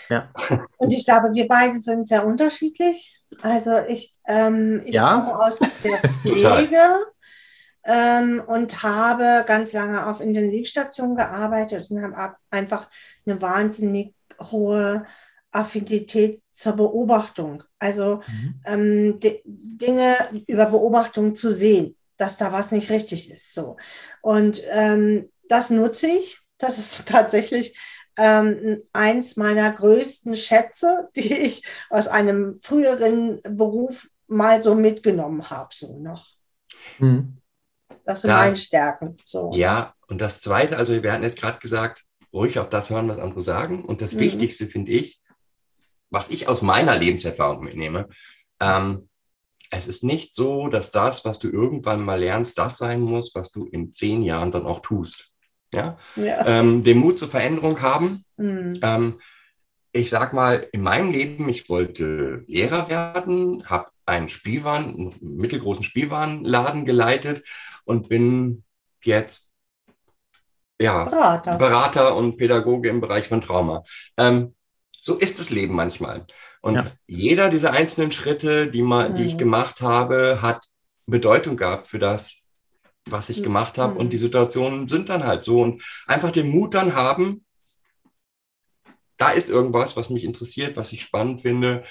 Und 0.78 0.92
ich 0.92 1.04
glaube, 1.04 1.34
wir 1.34 1.46
beide 1.48 1.78
sind 1.80 2.08
sehr 2.08 2.24
unterschiedlich. 2.26 3.14
Also 3.42 3.72
ich, 3.88 4.18
ähm, 4.26 4.82
ich 4.84 4.94
Ja. 4.94 5.20
komme 5.20 5.36
aus 5.38 5.58
der 5.58 6.00
Pflege 6.26 6.78
ähm, 7.84 8.42
und 8.46 8.82
habe 8.82 9.44
ganz 9.46 9.72
lange 9.72 10.06
auf 10.06 10.20
Intensivstationen 10.20 11.16
gearbeitet 11.16 11.90
und 11.90 12.02
habe 12.02 12.16
ab- 12.16 12.38
einfach 12.50 12.88
eine 13.28 13.40
wahnsinnig 13.40 14.14
hohe 14.40 15.04
Affinität 15.50 16.42
zur 16.52 16.74
Beobachtung. 16.74 17.62
Also 17.78 18.22
Mhm. 18.26 18.60
ähm, 18.66 19.18
di- 19.20 19.42
Dinge 19.44 20.14
über 20.46 20.66
Beobachtung 20.66 21.34
zu 21.34 21.52
sehen, 21.52 21.96
dass 22.16 22.36
da 22.36 22.52
was 22.52 22.70
nicht 22.72 22.90
richtig 22.90 23.30
ist. 23.30 23.54
So. 23.54 23.76
Und 24.22 24.62
ähm, 24.70 25.30
das 25.48 25.70
nutze 25.70 26.08
ich. 26.08 26.38
Das 26.58 26.78
ist 26.78 27.06
tatsächlich 27.06 27.78
ähm, 28.16 28.82
eins 28.92 29.36
meiner 29.36 29.72
größten 29.72 30.34
Schätze, 30.36 31.08
die 31.16 31.32
ich 31.32 31.62
aus 31.90 32.08
einem 32.08 32.58
früheren 32.62 33.40
Beruf 33.42 34.08
mal 34.26 34.62
so 34.62 34.74
mitgenommen 34.74 35.48
habe, 35.50 35.68
so 35.72 35.98
noch. 35.98 36.26
Mhm. 36.98 37.38
Das 38.04 38.22
sind 38.22 38.30
Ja. 38.30 38.38
meine 38.38 38.56
Stärken. 38.56 39.16
So. 39.24 39.52
Ja, 39.54 39.94
und 40.08 40.20
das 40.20 40.40
Zweite, 40.40 40.76
also 40.76 41.02
wir 41.02 41.12
hatten 41.12 41.22
jetzt 41.22 41.38
gerade 41.40 41.58
gesagt, 41.58 42.04
ruhig 42.32 42.58
auf 42.58 42.68
das 42.68 42.90
hören, 42.90 43.08
was 43.08 43.18
andere 43.18 43.42
sagen. 43.42 43.84
Und 43.84 44.00
das 44.00 44.14
Mhm. 44.14 44.20
Wichtigste 44.20 44.66
finde 44.66 44.92
ich, 44.92 45.20
was 46.10 46.30
ich 46.30 46.48
aus 46.48 46.62
meiner 46.62 46.96
Lebenserfahrung 46.96 47.64
mitnehme, 47.64 48.08
ähm, 48.60 49.08
es 49.70 49.86
ist 49.86 50.02
nicht 50.02 50.34
so, 50.34 50.68
dass 50.68 50.90
das, 50.92 51.24
was 51.24 51.38
du 51.38 51.48
irgendwann 51.48 52.02
mal 52.02 52.18
lernst, 52.18 52.58
das 52.58 52.78
sein 52.78 53.00
muss, 53.02 53.34
was 53.34 53.52
du 53.52 53.66
in 53.66 53.92
zehn 53.92 54.22
Jahren 54.22 54.50
dann 54.50 54.64
auch 54.64 54.80
tust. 54.80 55.30
Ja? 55.72 55.98
Ja. 56.16 56.46
Ähm, 56.46 56.82
den 56.82 56.98
Mut 56.98 57.18
zur 57.18 57.28
Veränderung 57.28 57.82
haben. 57.82 58.24
Mhm. 58.38 58.80
Ähm, 58.82 59.20
ich 59.92 60.10
sag 60.10 60.32
mal, 60.32 60.66
in 60.72 60.82
meinem 60.82 61.12
Leben, 61.12 61.48
ich 61.48 61.68
wollte 61.68 62.44
Lehrer 62.46 62.88
werden, 62.88 63.68
habe 63.68 63.90
einen 64.06 64.28
Spielwaren, 64.30 64.94
einen 64.94 65.16
mittelgroßen 65.20 65.84
Spielwarenladen 65.84 66.86
geleitet 66.86 67.44
und 67.84 68.08
bin 68.08 68.64
jetzt 69.02 69.47
ja, 70.80 71.04
Berater. 71.04 71.56
Berater 71.58 72.16
und 72.16 72.36
Pädagoge 72.36 72.88
im 72.88 73.00
Bereich 73.00 73.28
von 73.28 73.40
Trauma. 73.40 73.82
Ähm, 74.16 74.54
so 75.00 75.14
ist 75.16 75.38
das 75.38 75.50
Leben 75.50 75.74
manchmal. 75.74 76.26
Und 76.60 76.74
Ja. 76.74 76.86
jeder 77.06 77.48
dieser 77.50 77.72
einzelnen 77.72 78.12
Schritte, 78.12 78.68
die, 78.70 78.82
mal, 78.82 79.12
die 79.12 79.24
ich 79.24 79.34
Mhm. 79.34 79.38
gemacht 79.38 79.80
habe, 79.80 80.40
hat 80.42 80.66
Bedeutung 81.06 81.56
gehabt 81.56 81.88
für 81.88 81.98
das, 81.98 82.48
was 83.08 83.30
ich 83.30 83.38
Mhm. 83.38 83.44
gemacht 83.44 83.78
habe. 83.78 83.94
Mhm. 83.94 84.00
Und 84.00 84.10
die 84.12 84.18
Situationen 84.18 84.88
sind 84.88 85.08
dann 85.08 85.24
halt 85.24 85.42
so. 85.42 85.60
Und 85.62 85.82
einfach 86.06 86.30
den 86.32 86.48
Mut 86.50 86.74
dann 86.74 86.94
haben, 86.94 87.44
da 89.16 89.30
ist 89.30 89.50
irgendwas, 89.50 89.96
was 89.96 90.10
mich 90.10 90.24
interessiert, 90.24 90.76
was 90.76 90.92
ich 90.92 91.02
spannend 91.02 91.42
finde. 91.42 91.84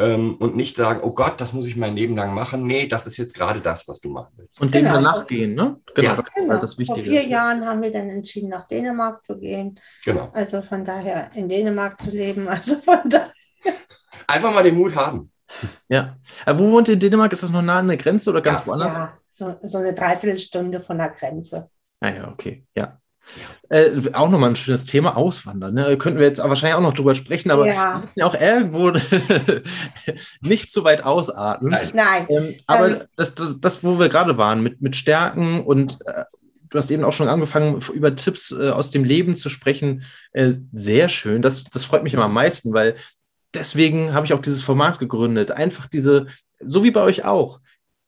Ähm, 0.00 0.36
und 0.36 0.56
nicht 0.56 0.76
sagen, 0.76 1.00
oh 1.02 1.10
Gott, 1.12 1.40
das 1.42 1.52
muss 1.52 1.66
ich 1.66 1.76
mein 1.76 1.94
Leben 1.94 2.16
lang 2.16 2.32
machen. 2.34 2.66
Nee, 2.66 2.86
das 2.88 3.06
ist 3.06 3.18
jetzt 3.18 3.34
gerade 3.36 3.60
das, 3.60 3.86
was 3.86 4.00
du 4.00 4.08
machen 4.08 4.32
willst. 4.36 4.58
Und 4.60 4.74
dem 4.74 4.84
Genau. 4.86 5.00
nachgehen, 5.00 5.54
ne? 5.54 5.78
Genau, 5.94 6.08
Ja. 6.08 6.16
das 6.16 6.26
ist 6.28 6.34
Genau. 6.36 6.50
halt 6.52 6.62
das 6.62 6.72
Vor 6.74 6.78
Wichtige. 6.80 7.10
vier 7.10 7.26
Jahren 7.26 7.66
haben 7.66 7.82
wir 7.82 7.92
dann 7.92 8.08
entschieden, 8.08 8.48
nach 8.48 8.66
Dänemark 8.66 9.24
zu 9.26 9.38
gehen. 9.38 9.78
Genau. 10.06 10.30
Also 10.32 10.62
von 10.62 10.84
daher 10.86 11.30
in 11.34 11.48
Dänemark 11.50 12.00
zu 12.00 12.10
leben. 12.10 12.48
Also 12.48 12.76
von 12.76 13.00
daher. 13.10 13.30
Einfach 14.26 14.54
mal 14.54 14.62
den 14.62 14.76
Mut 14.76 14.94
haben. 14.96 15.30
Ja. 15.88 16.16
Aber 16.46 16.58
wo 16.60 16.70
wohnt 16.70 16.88
ihr 16.88 16.94
in 16.94 17.00
Dänemark? 17.00 17.32
Ist 17.32 17.42
das 17.42 17.50
noch 17.50 17.60
nah 17.62 17.78
an 17.80 17.88
der 17.88 17.96
Grenze 17.96 18.30
oder 18.30 18.40
ganz 18.40 18.60
Ja. 18.60 18.66
woanders? 18.66 18.96
Ja, 18.96 19.18
so, 19.28 19.56
so 19.62 19.78
eine 19.78 19.92
Dreiviertelstunde 19.92 20.80
von 20.80 20.96
der 20.98 21.10
Grenze. 21.10 21.68
Ah 22.00 22.08
ja, 22.10 22.28
okay, 22.28 22.64
ja. 22.74 22.99
Äh, 23.68 23.90
auch 24.12 24.28
nochmal 24.28 24.50
ein 24.50 24.56
schönes 24.56 24.84
Thema, 24.84 25.16
Auswandern. 25.16 25.74
Ne? 25.74 25.96
Könnten 25.98 26.18
wir 26.18 26.26
jetzt 26.26 26.42
wahrscheinlich 26.42 26.74
auch 26.76 26.80
noch 26.80 26.94
drüber 26.94 27.14
sprechen, 27.14 27.50
aber 27.50 27.66
Ja. 27.66 27.94
wir 27.96 28.00
müssen 28.02 28.18
ja 28.18 28.26
auch 28.26 28.34
irgendwo 28.34 28.90
nicht 30.40 30.72
zu 30.72 30.84
weit 30.84 31.04
ausatmen. 31.04 31.70
Nein. 31.70 31.90
Nein, 31.94 32.26
Ähm, 32.28 32.54
aber 32.66 32.88
Ähm, 32.90 33.02
das, 33.16 33.34
das, 33.34 33.56
das, 33.60 33.84
wo 33.84 33.98
wir 33.98 34.08
gerade 34.08 34.36
waren, 34.36 34.62
mit, 34.62 34.80
mit 34.80 34.96
Stärken 34.96 35.62
und 35.64 35.98
äh, 36.06 36.24
du 36.70 36.78
hast 36.78 36.90
eben 36.90 37.04
auch 37.04 37.12
schon 37.12 37.28
angefangen, 37.28 37.80
über 37.92 38.14
Tipps 38.16 38.52
äh, 38.52 38.70
aus 38.70 38.90
dem 38.90 39.04
Leben 39.04 39.36
zu 39.36 39.48
sprechen. 39.48 40.04
Äh, 40.32 40.52
sehr 40.72 41.08
schön. 41.08 41.42
Das, 41.42 41.64
das 41.64 41.84
freut 41.84 42.02
mich 42.02 42.14
immer 42.14 42.24
am 42.24 42.34
meisten, 42.34 42.72
weil 42.72 42.96
deswegen 43.54 44.12
habe 44.14 44.26
ich 44.26 44.32
auch 44.32 44.42
dieses 44.42 44.62
Format 44.62 44.98
gegründet. 44.98 45.50
Einfach 45.50 45.86
diese, 45.86 46.26
so 46.64 46.84
wie 46.84 46.90
bei 46.90 47.02
euch 47.02 47.24
auch. 47.24 47.60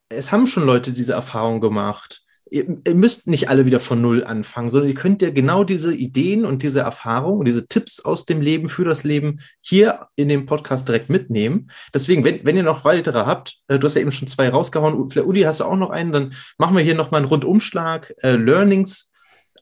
Es 0.09 0.31
haben 0.31 0.47
schon 0.47 0.65
Leute 0.67 0.93
diese 0.93 1.15
Erfahrung 1.15 1.61
gemacht. 1.61 2.22
Ihr, 2.53 2.83
ihr 2.87 2.95
müsst 2.95 3.29
nicht 3.29 3.49
alle 3.49 3.65
wieder 3.65 3.81
von 3.81 4.03
Null 4.03 4.25
anfangen, 4.25 4.71
sondern 4.71 4.91
ihr 4.91 4.95
könnt 4.95 5.23
ja 5.23 5.31
genau 5.31 5.65
diese 5.65 5.95
Ideen 5.95 6.45
und 6.45 6.63
diese 6.63 6.81
Erfahrungen 6.81 7.39
und 7.39 7.47
diese 7.47 7.67
Tipps 7.67 8.01
aus 8.01 8.27
dem 8.27 8.43
Leben 8.43 8.69
für 8.69 8.85
das 8.85 9.05
Leben 9.05 9.41
hier 9.63 10.09
in 10.17 10.29
dem 10.29 10.45
Podcast 10.45 10.87
direkt 10.87 11.09
mitnehmen. 11.09 11.71
Deswegen, 11.95 12.25
wenn, 12.25 12.45
wenn 12.45 12.59
ihr 12.59 12.63
noch 12.63 12.85
weitere 12.85 13.21
habt, 13.21 13.57
äh, 13.69 13.79
du 13.79 13.87
hast 13.87 13.95
ja 13.95 14.03
eben 14.03 14.13
schon 14.13 14.29
zwei 14.29 14.51
rausgehauen, 14.51 15.09
vielleicht 15.09 15.27
Uli, 15.27 15.43
hast 15.43 15.61
du 15.61 15.65
auch 15.65 15.77
noch 15.77 15.89
einen, 15.89 16.13
dann 16.13 16.35
machen 16.59 16.77
wir 16.77 16.85
hier 16.85 16.95
nochmal 16.95 17.23
einen 17.23 17.29
Rundumschlag, 17.29 18.13
äh, 18.19 18.33
Learnings 18.33 19.11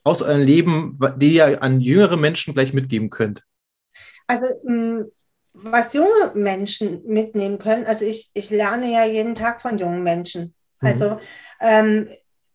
aus 0.03 0.21
eurem 0.21 0.41
Leben, 0.41 0.99
die 1.15 1.35
ihr 1.35 1.63
an 1.63 1.79
jüngere 1.79 2.17
Menschen 2.17 2.53
gleich 2.53 2.73
mitgeben 2.73 3.09
könnt. 3.09 3.45
Also 4.27 4.47
mh, 4.65 5.05
was 5.53 5.93
junge 5.93 6.31
Menschen 6.33 7.05
mitnehmen 7.05 7.57
können, 7.57 7.85
also 7.85 8.03
ich, 8.03 8.31
ich 8.33 8.49
lerne 8.49 8.91
ja 8.91 9.05
jeden 9.05 9.35
Tag 9.35 9.61
von 9.61 9.77
jungen 9.77 10.03
Menschen. 10.03 10.53
Mhm. 10.81 10.87
Also 10.87 11.19
ähm, 11.61 12.09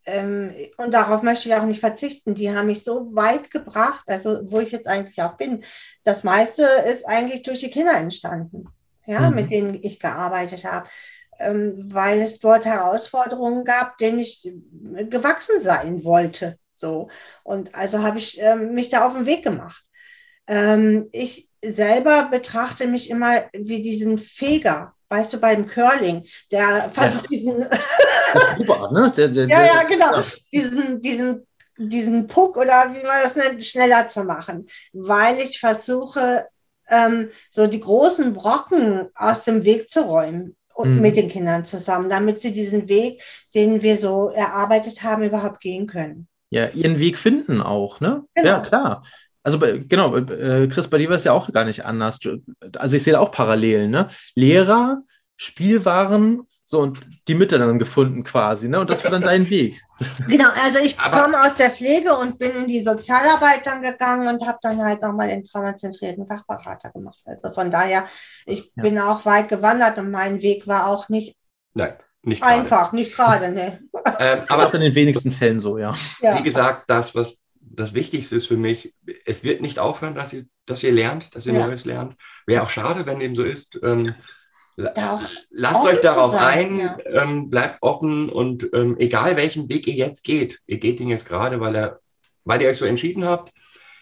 ähm, 0.07 0.54
und 0.78 0.92
darauf 0.94 1.22
möchte 1.22 1.48
ich 1.48 1.54
auch 1.54 1.64
nicht 1.64 1.80
verzichten. 1.80 2.34
Die 2.34 2.50
haben 2.54 2.66
mich 2.68 2.84
so 2.84 3.14
weit 3.14 3.50
gebracht, 3.50 4.04
also 4.09 4.40
wo 4.44 4.61
ich 4.61 4.72
jetzt 4.72 4.88
eigentlich 4.88 5.20
auch 5.22 5.36
bin. 5.36 5.64
Das 6.04 6.24
meiste 6.24 6.64
ist 6.88 7.04
eigentlich 7.09 7.42
durch 7.42 7.61
die 7.61 7.70
Kinder 7.70 7.94
entstanden, 7.94 8.74
ja, 9.07 9.30
Mhm. 9.30 9.36
mit 9.36 9.50
denen 9.50 9.74
ich 9.82 10.00
gearbeitet 10.00 10.64
habe. 10.64 10.88
Ähm, 11.38 11.92
weil 11.92 12.20
es 12.22 12.38
dort 12.40 12.64
Herausforderungen 12.64 13.64
gab, 13.64 13.98
denen 13.98 14.20
ich 14.20 14.46
äh, 14.96 15.04
gewachsen 15.07 15.61
sein 15.61 16.02
wollte. 16.04 16.59
So. 16.74 17.11
Und 17.44 17.74
also 17.74 18.02
habe 18.02 18.18
ich 18.18 18.40
ähm, 18.40 18.74
mich 18.74 18.88
da 18.90 19.07
auf 19.07 19.14
den 19.14 19.26
Weg 19.26 19.44
gemacht. 19.44 19.84
Ähm, 20.46 21.09
ich 21.12 21.50
selber 21.64 22.28
betrachte 22.30 22.86
mich 22.86 23.11
immer 23.11 23.44
wie 23.52 23.82
diesen 23.82 24.18
Feger, 24.18 24.94
weißt 25.09 25.34
du, 25.34 25.40
beim 25.40 25.66
Curling, 25.66 26.24
der 26.50 26.90
versucht 26.92 27.30
diesen, 27.30 27.64
Super, 28.59 28.90
ne? 28.92 29.12
Der, 29.16 29.28
der, 29.28 29.46
ja, 29.48 29.64
ja, 29.66 29.82
genau, 29.88 30.16
ja. 30.16 30.24
diesen, 30.52 31.00
diesen, 31.00 31.46
diesen 31.78 32.26
Puck 32.26 32.57
oder 32.57 32.92
wie 32.94 33.02
man 33.02 33.22
das 33.22 33.36
nennt, 33.36 33.64
schneller 33.64 34.09
zu 34.09 34.24
machen, 34.24 34.66
weil 34.92 35.38
ich 35.38 35.61
versuche, 35.61 36.46
ähm, 36.88 37.28
so 37.50 37.66
die 37.66 37.80
großen 37.80 38.32
Brocken 38.32 39.09
aus 39.14 39.44
dem 39.44 39.64
Weg 39.64 39.90
zu 39.90 40.02
räumen 40.02 40.57
und 40.74 40.96
Mhm. 40.96 41.00
mit 41.00 41.16
den 41.16 41.28
Kindern 41.28 41.64
zusammen, 41.64 42.09
damit 42.09 42.40
sie 42.40 42.52
diesen 42.52 42.88
Weg, 42.88 43.22
den 43.54 43.82
wir 43.82 43.96
so 43.96 44.28
erarbeitet 44.28 45.02
haben, 45.02 45.22
überhaupt 45.22 45.61
gehen 45.61 45.86
können. 45.86 46.28
ja, 46.50 46.68
ihren 46.68 46.98
Weg 47.00 47.18
finden 47.18 47.61
auch, 47.61 48.00
ne? 48.00 48.24
Genau. 48.34 48.48
Ja, 48.48 48.61
klar. 48.61 49.02
Also 49.47 49.61
genau, 49.61 50.16
äh, 50.16 50.66
Chris, 50.66 50.88
bei 50.88 50.99
dir 50.99 51.09
war 51.09 51.14
es 51.16 51.22
ja 51.24 51.30
auch 51.32 51.53
gar 51.53 51.64
nicht 51.64 51.84
anders. 51.84 52.18
Also 52.76 52.97
ich 52.97 53.05
sehe 53.05 53.12
da 53.12 53.20
auch 53.20 53.30
Parallelen, 53.30 53.92
ne? 53.92 54.09
Lehrer, 54.34 55.03
Spielwaren, 55.36 56.42
so 56.64 56.80
und 56.80 57.01
die 57.28 57.34
Mitte 57.36 57.57
dann 57.59 57.78
gefunden 57.78 58.24
quasi, 58.24 58.68
ne? 58.68 58.80
Und 58.80 58.90
das 58.90 59.05
war 59.05 59.12
dann 59.12 59.22
dein 59.22 59.49
Weg. 59.49 59.80
Genau, 60.28 60.49
also 60.62 60.78
ich 60.84 60.99
Aber- 60.99 61.22
komme 61.22 61.40
aus 61.40 61.55
der 61.55 61.70
Pflege 61.70 62.12
und 62.18 62.38
bin 62.38 62.51
in 62.55 62.66
die 62.66 62.80
Sozialarbeit 62.82 63.64
dann 63.64 63.82
gegangen 63.82 64.26
und 64.26 64.47
habe 64.47 64.59
dann 64.61 64.82
halt 64.84 65.01
nochmal 65.01 65.28
den 65.28 65.42
traumazentrierten 65.44 66.26
Fachberater 66.26 66.90
gemacht. 66.90 67.20
Also 67.24 67.51
von 67.53 67.70
daher, 67.70 68.05
ich 68.47 68.70
Ja. 68.74 68.82
bin 68.82 68.99
auch 68.99 69.24
weit 69.24 69.49
gewandert 69.49 69.97
und 69.99 70.11
mein 70.11 70.42
Weg 70.42 70.66
war 70.66 70.88
auch 70.88 71.09
nicht 71.09 71.36
Nein, 71.72 71.94
nicht 72.22 72.42
einfach, 72.42 72.92
nicht 72.92 73.14
gerade, 73.14 73.53
ne. 73.53 73.78
Ähm, 74.18 74.38
Aber 74.49 74.64
auch 74.64 74.66
aber 74.66 74.74
in 74.74 74.80
den 74.82 74.94
wenigsten 74.97 75.30
Fällen 75.32 75.61
so, 75.61 75.78
ja. 75.78 75.94
Ja. 76.20 76.36
wie 76.38 76.42
gesagt, 76.42 76.84
das, 76.88 77.14
was 77.14 77.38
das 77.77 77.95
Wichtigste 77.95 78.37
ist 78.37 78.47
für 78.49 78.57
mich, 78.57 78.95
es 79.24 79.45
wird 79.45 79.61
nicht 79.61 79.79
aufhören, 79.79 80.14
dass 80.14 80.33
ihr, 80.33 80.45
dass 80.66 80.83
ihr 80.83 80.93
lernt, 80.93 81.35
dass 81.35 81.47
ihr 81.47 81.53
Ja. 81.55 81.66
Neues 81.66 81.85
lernt. 81.85 82.16
Wäre 82.47 82.62
auch 82.62 82.70
schade, 82.70 83.07
wenn 83.07 83.18
dem 83.18 83.37
so 83.37 83.45
ist. 83.45 83.79
Ähm, 83.83 84.14
Da 84.77 85.20
lasst 85.51 85.85
euch 85.87 86.01
darauf 86.03 86.33
sein, 86.33 86.72
ein, 86.72 86.79
ja. 86.81 86.99
ähm, 87.22 87.49
bleibt 87.49 87.79
offen 87.81 88.29
und 88.29 88.68
ähm, 88.74 88.97
egal 88.99 89.37
welchen 89.37 89.68
Weg 89.70 89.87
ihr 89.87 89.95
jetzt 89.95 90.22
geht, 90.22 90.61
ihr 90.66 90.79
geht 90.79 91.01
ihn 91.01 91.09
jetzt 91.09 91.27
gerade, 91.27 91.61
weil, 91.61 91.74
er, 91.74 92.01
weil 92.45 92.61
ihr 92.61 92.68
euch 92.68 92.79
so 92.79 92.85
entschieden 92.85 93.24
habt. 93.24 93.53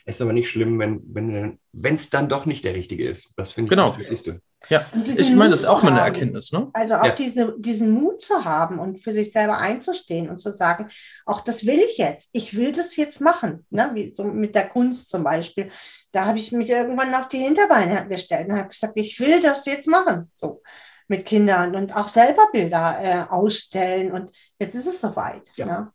Es 0.04 0.16
ist 0.16 0.22
aber 0.22 0.32
nicht 0.32 0.50
schlimm, 0.50 0.78
wenn 0.80 1.00
wenn 1.14 1.58
wenn, 1.72 1.94
es 1.94 2.10
dann 2.10 2.28
doch 2.28 2.44
nicht 2.44 2.64
der 2.64 2.74
richtige 2.74 3.08
ist. 3.08 3.30
Das 3.36 3.52
finde 3.52 3.68
ich 3.68 3.70
Genau. 3.70 3.90
das 3.90 4.00
Wichtigste. 4.00 4.40
Ja, 4.68 4.84
diesen 4.94 5.18
ich 5.20 5.30
meine, 5.32 5.50
das 5.50 5.60
ist 5.60 5.66
auch 5.66 5.80
zu 5.80 5.84
mal 5.86 5.92
eine 5.92 6.00
haben. 6.02 6.14
Erkenntnis, 6.14 6.52
ne? 6.52 6.68
Also 6.72 6.94
auch 6.94 7.04
Ja. 7.04 7.12
diese, 7.12 7.54
diesen 7.58 7.90
Mut 7.90 8.22
zu 8.22 8.44
haben 8.44 8.78
und 8.78 8.98
für 9.02 9.12
sich 9.12 9.32
selber 9.32 9.58
einzustehen 9.58 10.30
und 10.30 10.38
zu 10.40 10.50
sagen, 10.50 10.88
auch 11.26 11.40
das 11.42 11.66
will 11.66 11.78
ich 11.78 11.98
jetzt. 11.98 12.30
Ich 12.32 12.56
will 12.56 12.72
das 12.72 12.96
jetzt 12.96 13.20
machen. 13.20 13.66
Ne? 13.70 13.90
Wie 13.94 14.12
so 14.14 14.24
mit 14.24 14.54
der 14.54 14.68
Kunst 14.68 15.10
zum 15.10 15.22
Beispiel. 15.24 15.70
Da 16.12 16.26
habe 16.26 16.38
ich 16.38 16.52
mich 16.52 16.70
irgendwann 16.70 17.14
auf 17.14 17.28
die 17.28 17.38
Hinterbeine 17.38 18.06
gestellt 18.08 18.48
und 18.48 18.56
habe 18.56 18.68
gesagt, 18.68 18.92
ich 18.96 19.18
will 19.20 19.40
das 19.42 19.66
jetzt 19.66 19.88
machen. 19.88 20.30
So 20.34 20.62
mit 21.08 21.26
Kindern 21.26 21.76
und 21.76 21.94
auch 21.94 22.08
selber 22.08 22.44
Bilder 22.52 22.98
äh, 23.02 23.24
ausstellen. 23.30 24.12
Und 24.12 24.30
jetzt 24.58 24.74
ist 24.74 24.86
es 24.86 25.00
soweit. 25.00 25.42
Ja. 25.56 25.66
Ne? 25.66 25.92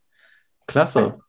Klasse. 0.67 1.19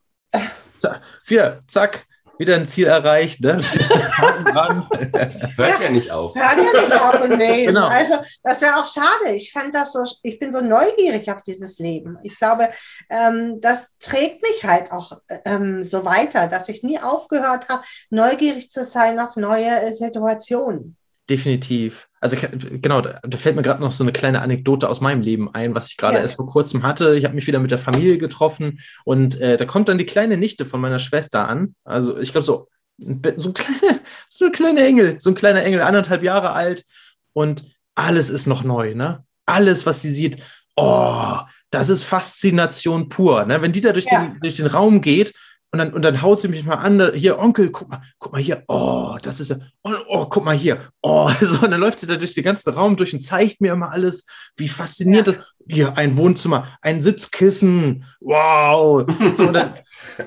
Za- 0.80 1.00
Wir, 1.24 1.62
zack, 1.66 2.04
wieder 2.40 2.56
ein 2.56 2.66
Ziel 2.66 2.86
erreicht, 2.86 3.42
ne? 3.42 3.58
Hört 5.56 5.82
ja 5.82 5.90
nicht 5.90 6.10
auf. 6.10 6.34
Hört 6.34 6.56
ja 6.56 6.80
nicht 6.80 6.94
auf 6.94 7.20
und 7.20 7.36
nehmen. 7.36 7.74
Genau. 7.74 7.86
Also 7.86 8.14
das 8.42 8.62
wäre 8.62 8.76
auch 8.76 8.86
schade. 8.86 9.34
Ich 9.34 9.52
fand 9.52 9.74
das 9.74 9.92
so, 9.92 10.04
ich 10.22 10.38
bin 10.38 10.50
so 10.50 10.62
neugierig 10.62 11.30
auf 11.30 11.42
dieses 11.46 11.78
Leben. 11.78 12.16
Ich 12.22 12.38
glaube, 12.38 12.70
ähm, 13.10 13.60
das 13.60 13.90
trägt 13.98 14.40
mich 14.40 14.64
halt 14.64 14.90
auch 14.90 15.20
ähm, 15.44 15.84
so 15.84 16.06
weiter, 16.06 16.48
dass 16.48 16.70
ich 16.70 16.82
nie 16.82 16.98
aufgehört 16.98 17.68
habe, 17.68 17.82
neugierig 18.08 18.70
zu 18.70 18.84
sein 18.84 19.18
auf 19.18 19.36
neue 19.36 19.92
Situationen. 19.92 20.96
Definitiv. 21.30 22.08
Also 22.20 22.36
genau, 22.82 23.00
da, 23.00 23.20
da 23.22 23.38
fällt 23.38 23.56
mir 23.56 23.62
gerade 23.62 23.80
noch 23.80 23.92
so 23.92 24.02
eine 24.04 24.12
kleine 24.12 24.42
Anekdote 24.42 24.88
aus 24.88 25.00
meinem 25.00 25.22
Leben 25.22 25.54
ein, 25.54 25.74
was 25.74 25.88
ich 25.88 25.96
gerade 25.96 26.16
Ja. 26.16 26.22
erst 26.22 26.36
vor 26.36 26.46
kurzem 26.48 26.82
hatte. 26.82 27.14
Ich 27.16 27.24
habe 27.24 27.34
mich 27.34 27.46
wieder 27.46 27.60
mit 27.60 27.70
der 27.70 27.78
Familie 27.78 28.18
getroffen 28.18 28.80
und 29.04 29.40
äh, 29.40 29.56
da 29.56 29.64
kommt 29.64 29.88
dann 29.88 29.96
die 29.96 30.06
kleine 30.06 30.36
Nichte 30.36 30.66
von 30.66 30.80
meiner 30.80 30.98
Schwester 30.98 31.48
an. 31.48 31.74
Also 31.84 32.18
ich 32.18 32.32
glaube 32.32 32.44
so, 32.44 32.68
so, 32.98 33.50
ein 33.50 33.54
kleine, 33.54 34.00
so 34.28 34.44
ein 34.46 34.52
kleiner 34.52 34.82
Engel, 34.84 35.16
so 35.20 35.30
ein 35.30 35.34
kleiner 35.34 35.62
Engel, 35.62 35.80
anderthalb 35.82 36.22
Jahre 36.22 36.50
alt 36.52 36.84
und 37.32 37.64
alles 37.94 38.28
ist 38.28 38.46
noch 38.46 38.64
neu, 38.64 38.94
ne? 38.94 39.24
Alles, 39.46 39.86
was 39.86 40.02
sie 40.02 40.12
sieht, 40.12 40.38
oh, 40.76 41.36
das 41.70 41.88
ist 41.88 42.02
Faszination 42.02 43.08
pur, 43.08 43.44
ne? 43.46 43.62
Wenn 43.62 43.72
die 43.72 43.80
da 43.80 43.92
durch, 43.92 44.06
Ja. 44.10 44.24
den, 44.26 44.40
durch 44.40 44.56
den 44.56 44.66
Raum 44.66 45.00
geht 45.00 45.32
und 45.72 45.78
dann, 45.78 45.92
und 45.92 46.02
dann 46.02 46.20
haut 46.20 46.40
sie 46.40 46.48
mich 46.48 46.64
mal 46.64 46.74
an, 46.74 47.12
hier, 47.14 47.38
Onkel, 47.38 47.70
guck 47.70 47.88
mal, 47.88 48.02
guck 48.18 48.32
mal 48.32 48.40
hier, 48.40 48.64
oh, 48.66 49.18
das 49.22 49.38
ist 49.38 49.50
ja, 49.50 49.56
oh, 49.84 49.92
oh 50.08 50.26
guck 50.26 50.44
mal 50.44 50.56
hier, 50.56 50.78
oh, 51.00 51.30
so, 51.40 51.64
und 51.64 51.70
dann 51.70 51.80
läuft 51.80 52.00
sie 52.00 52.08
da 52.08 52.16
durch 52.16 52.34
den 52.34 52.42
ganzen 52.42 52.70
Raum 52.74 52.96
durch 52.96 53.12
und 53.12 53.20
zeigt 53.20 53.60
mir 53.60 53.72
immer 53.72 53.92
alles, 53.92 54.26
wie 54.56 54.68
faszinierend 54.68 55.28
Ja. 55.28 55.32
das, 55.34 55.44
hier, 55.68 55.96
ein 55.96 56.16
Wohnzimmer, 56.16 56.66
ein 56.82 57.00
Sitzkissen, 57.00 58.04
wow, 58.18 59.06
so, 59.36 59.46
und 59.46 59.52
dann, 59.54 59.72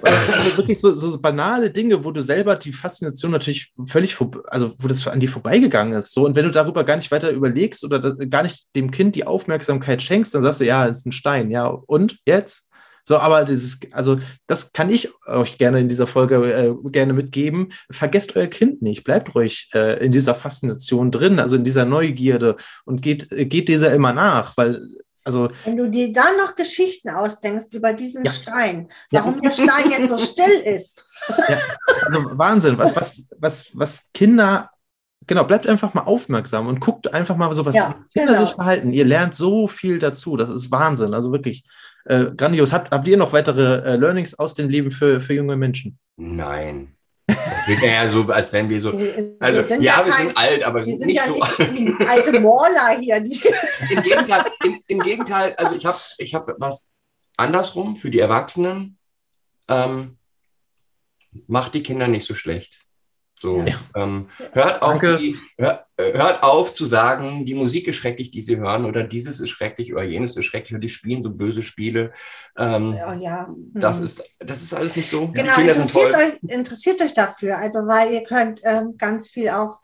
also 0.02 0.58
wirklich 0.58 0.80
so, 0.80 0.94
so 0.94 1.20
banale 1.20 1.72
Dinge, 1.72 2.06
wo 2.06 2.12
du 2.12 2.22
selber 2.22 2.56
die 2.56 2.72
Faszination 2.72 3.32
natürlich 3.32 3.74
völlig, 3.86 4.18
also 4.48 4.76
wo 4.80 4.88
das 4.88 5.06
an 5.10 5.20
dir 5.20 5.30
vorbeigegangen 5.30 5.94
ist, 5.98 6.14
so, 6.14 6.26
und 6.26 6.38
wenn 6.38 6.46
du 6.46 6.52
darüber 6.52 6.86
gar 6.86 6.96
nicht 6.96 7.12
weiter 7.12 7.32
überlegst 7.32 7.84
oder 7.84 8.00
gar 8.28 8.44
nicht 8.44 8.74
dem 8.78 8.92
Kind 8.92 9.16
die 9.16 9.28
Aufmerksamkeit 9.28 10.02
schenkst, 10.02 10.34
dann 10.34 10.44
sagst 10.44 10.62
du, 10.62 10.66
ja, 10.66 10.88
es 10.88 11.00
ist 11.00 11.08
ein 11.08 11.12
Stein, 11.12 11.52
ja, 11.52 11.66
und 11.68 12.20
jetzt? 12.26 12.70
So, 13.06 13.18
aber 13.18 13.44
dieses, 13.44 13.80
also 13.92 14.20
das 14.48 14.72
kann 14.72 14.90
ich 14.90 15.10
euch 15.28 15.58
gerne 15.58 15.82
in 15.82 15.90
dieser 15.90 16.08
Folge 16.08 16.36
äh, 16.54 16.90
gerne 16.90 17.14
mitgeben. 17.14 17.74
Vergesst 17.92 18.36
euer 18.36 18.48
Kind 18.48 18.82
nicht, 18.82 19.04
bleibt 19.04 19.36
ruhig 19.36 19.70
äh, 19.74 20.04
in 20.06 20.12
dieser 20.12 20.36
Faszination 20.36 21.12
drin, 21.12 21.40
also 21.40 21.56
in 21.58 21.64
dieser 21.66 21.86
Neugierde 21.86 22.56
und 22.86 23.02
geht, 23.02 23.28
geht 23.30 23.68
dieser 23.68 23.94
immer 23.94 24.14
nach, 24.14 24.56
weil, 24.56 24.82
also 25.26 25.50
Wenn 25.66 25.78
du 25.78 25.90
dir 25.90 26.14
dann 26.14 26.38
noch 26.38 26.56
Geschichten 26.56 27.10
ausdenkst 27.10 27.74
über 27.74 27.94
diesen 27.94 28.24
Ja. 28.24 28.32
Stein, 28.32 28.88
Ja. 29.12 29.20
warum 29.20 29.42
der 29.42 29.52
Stein 29.52 29.92
jetzt 29.92 30.10
so 30.10 30.18
still 30.18 30.62
ist. 30.66 31.04
Also 32.06 32.38
Wahnsinn, 32.38 32.78
was, 32.78 32.96
was, 32.96 33.28
was, 33.38 33.70
was 33.74 34.10
Kinder, 34.14 34.70
genau, 35.28 35.44
bleibt 35.44 35.68
einfach 35.68 35.94
mal 35.94 36.02
aufmerksam 36.02 36.68
und 36.68 36.80
guckt 36.80 37.14
einfach 37.14 37.36
mal 37.36 37.54
so, 37.54 37.66
was 37.66 37.76
Ja, 37.76 37.96
Kinder 38.14 38.34
genau. 38.34 38.46
sich 38.46 38.56
verhalten. 38.56 38.92
Ihr 38.94 39.06
lernt 39.06 39.36
so 39.36 39.68
viel 39.68 40.00
dazu, 40.00 40.38
das 40.38 40.50
ist 40.50 40.72
Wahnsinn, 40.72 41.14
also 41.14 41.32
wirklich 41.32 41.64
äh, 42.06 42.26
grandios. 42.36 42.74
Habt, 42.74 42.92
habt 42.92 43.08
ihr 43.08 43.18
noch 43.18 43.34
weitere 43.34 43.94
äh, 43.94 43.96
Learnings 43.96 44.38
aus 44.38 44.54
dem 44.56 44.70
Leben 44.70 44.92
für, 44.92 45.22
für 45.22 45.34
junge 45.34 45.56
Menschen? 45.56 45.98
Nein. 46.18 46.96
Das 47.26 47.68
wird 47.68 47.82
ja 47.82 48.10
so, 48.10 48.24
als 48.26 48.52
wären 48.52 48.70
wir 48.70 48.82
so. 48.82 48.90
Also, 49.40 49.58
wir 49.60 49.64
sind 49.64 49.82
ja, 49.82 50.00
ja 50.00 50.06
wir 50.06 50.12
kein- 50.12 50.26
sind 50.28 50.38
alt, 50.38 50.64
aber 50.64 50.80
wir 50.80 50.86
sind 50.86 50.98
sind 51.00 51.08
nicht 51.08 51.16
ja 51.16 51.24
so 51.26 51.42
alt. 51.42 51.60
nicht 51.72 52.00
die 52.00 52.06
alte 52.06 52.40
Maler 52.40 53.00
hier. 53.00 53.16
Im 53.18 54.04
Gegenteil, 54.04 54.44
im, 54.66 54.80
im 54.90 55.00
Gegenteil, 55.00 55.56
also 55.58 55.74
ich 55.76 55.86
habe 55.86 55.98
ich 56.18 56.36
hab 56.36 56.52
was 56.60 56.92
andersrum 57.38 57.96
für 57.96 58.10
die 58.12 58.20
Erwachsenen. 58.20 58.98
Ähm, 59.70 60.18
macht 61.48 61.74
die 61.74 61.82
Kinder 61.84 62.08
nicht 62.08 62.28
so 62.28 62.36
schlecht. 62.36 62.82
So, 63.44 63.62
Ja. 63.68 63.76
ähm, 63.94 64.30
hört, 64.54 64.82
auf 64.82 65.02
die, 65.02 65.36
hör, 65.58 65.86
äh, 65.98 66.14
hört 66.14 66.44
auf 66.44 66.74
zu 66.74 66.86
sagen, 66.86 67.46
die 67.46 67.56
Musik 67.56 67.90
ist 67.90 67.98
schrecklich, 67.98 68.32
die 68.32 68.42
sie 68.42 68.56
hören, 68.56 68.86
oder 68.86 69.04
dieses 69.04 69.42
ist 69.42 69.50
schrecklich 69.50 69.92
oder 69.94 70.04
jenes 70.04 70.38
ist 70.38 70.46
schrecklich, 70.46 70.72
oder 70.72 70.80
die 70.80 70.88
spielen 70.88 71.22
so 71.22 71.30
böse 71.30 71.62
Spiele. 71.62 72.14
Ähm, 72.58 72.98
oh, 73.06 73.12
ja. 73.20 73.54
das, 73.74 73.98
Hm. 73.98 74.06
ist, 74.06 74.24
das 74.40 74.64
ist 74.64 74.74
alles 74.74 74.96
nicht 74.96 75.10
so. 75.10 75.28
Genau, 75.28 75.60
interessiert 75.60 76.16
euch, 76.16 76.34
interessiert 76.48 77.02
euch 77.02 77.14
dafür, 77.14 77.58
also 77.58 77.80
weil 77.80 78.14
ihr 78.14 78.24
könnt 78.24 78.62
ähm, 78.64 78.96
ganz 78.98 79.30
viel 79.30 79.50
auch 79.50 79.82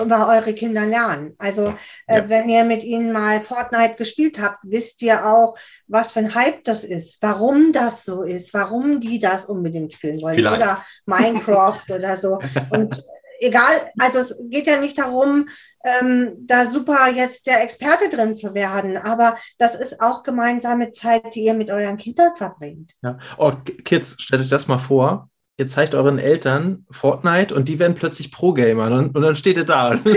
über 0.00 0.28
eure 0.28 0.54
Kinder 0.54 0.86
lernen. 0.86 1.34
Also 1.38 1.74
äh, 2.06 2.18
Ja. 2.18 2.28
wenn 2.28 2.48
ihr 2.48 2.64
mit 2.64 2.82
ihnen 2.82 3.12
mal 3.12 3.40
Fortnite 3.40 3.96
gespielt 3.96 4.40
habt, 4.40 4.58
wisst 4.62 5.02
ihr 5.02 5.26
auch, 5.26 5.56
was 5.86 6.12
für 6.12 6.20
ein 6.20 6.34
Hype 6.34 6.64
das 6.64 6.84
ist, 6.84 7.18
warum 7.20 7.72
das 7.72 8.04
so 8.04 8.22
ist, 8.22 8.54
warum 8.54 9.00
die 9.00 9.18
das 9.18 9.44
unbedingt 9.46 9.94
spielen 9.94 10.20
wollen 10.22 10.36
Vielleicht. 10.36 10.56
oder 10.56 10.84
Minecraft 11.06 11.84
oder 11.90 12.16
so. 12.16 12.38
Und 12.70 13.02
egal, 13.40 13.90
also 13.98 14.20
es 14.20 14.36
geht 14.48 14.66
ja 14.66 14.78
nicht 14.80 14.98
darum, 14.98 15.48
ähm, 15.84 16.32
da 16.38 16.66
super 16.66 17.10
jetzt 17.12 17.46
der 17.46 17.62
Experte 17.62 18.08
drin 18.08 18.36
zu 18.36 18.54
werden, 18.54 18.96
aber 18.96 19.36
das 19.58 19.74
ist 19.74 20.00
auch 20.00 20.22
gemeinsame 20.22 20.92
Zeit, 20.92 21.34
die 21.34 21.44
ihr 21.44 21.54
mit 21.54 21.70
euren 21.70 21.96
Kindern 21.96 22.36
verbringt. 22.36 22.92
Ja. 23.02 23.18
Oh, 23.36 23.52
Kids, 23.84 24.14
stellt 24.18 24.42
euch 24.42 24.48
das 24.48 24.68
mal 24.68 24.78
vor. 24.78 25.28
Ihr 25.62 25.68
zeigt 25.68 25.94
euren 25.94 26.18
Eltern 26.18 26.84
Fortnite 26.90 27.54
und 27.54 27.68
die 27.68 27.78
werden 27.78 27.94
plötzlich 27.94 28.32
Pro-Gamer 28.32 28.86
und, 28.90 29.14
und 29.14 29.22
dann 29.22 29.36
steht 29.36 29.56
ihr 29.56 29.64
da. 29.64 29.96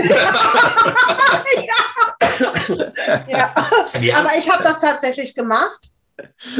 Ja. 3.28 3.54
Ja, 4.00 4.18
Aber 4.18 4.30
ich 4.36 4.50
habe 4.50 4.64
das 4.64 4.80
tatsächlich 4.80 5.36
gemacht. 5.36 5.88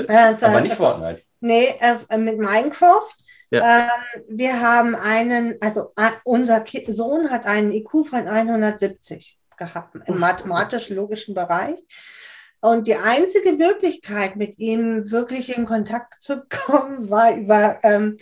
Äh, 0.07 0.37
aber 0.41 0.61
nicht 0.61 0.76
Fortnite. 0.76 1.20
Nee, 1.41 1.74
äh, 1.80 2.16
mit 2.16 2.39
Minecraft. 2.39 3.11
Ja. 3.51 3.80
Ähm, 3.80 4.22
wir 4.28 4.61
haben 4.61 4.95
einen, 4.95 5.57
also 5.61 5.93
äh, 5.97 6.11
unser 6.22 6.61
Ki 6.61 6.87
Sohn 6.89 7.28
hat 7.28 7.45
einen 7.45 7.72
IQ 7.72 8.07
von 8.09 8.28
170 8.28 9.37
gehabt 9.57 9.97
im 10.07 10.20
mathematisch-logischen 10.20 11.34
Bereich. 11.34 11.76
Und 12.61 12.87
die 12.87 12.97
einzige 12.97 13.53
Möglichkeit, 13.53 14.37
mit 14.37 14.59
ihm 14.59 15.11
wirklich 15.11 15.57
in 15.57 15.66
Kontakt 15.66 16.22
zu 16.22 16.45
kommen, 16.66 17.11
war 17.11 17.34
über, 17.34 17.80
ähm, 17.82 18.18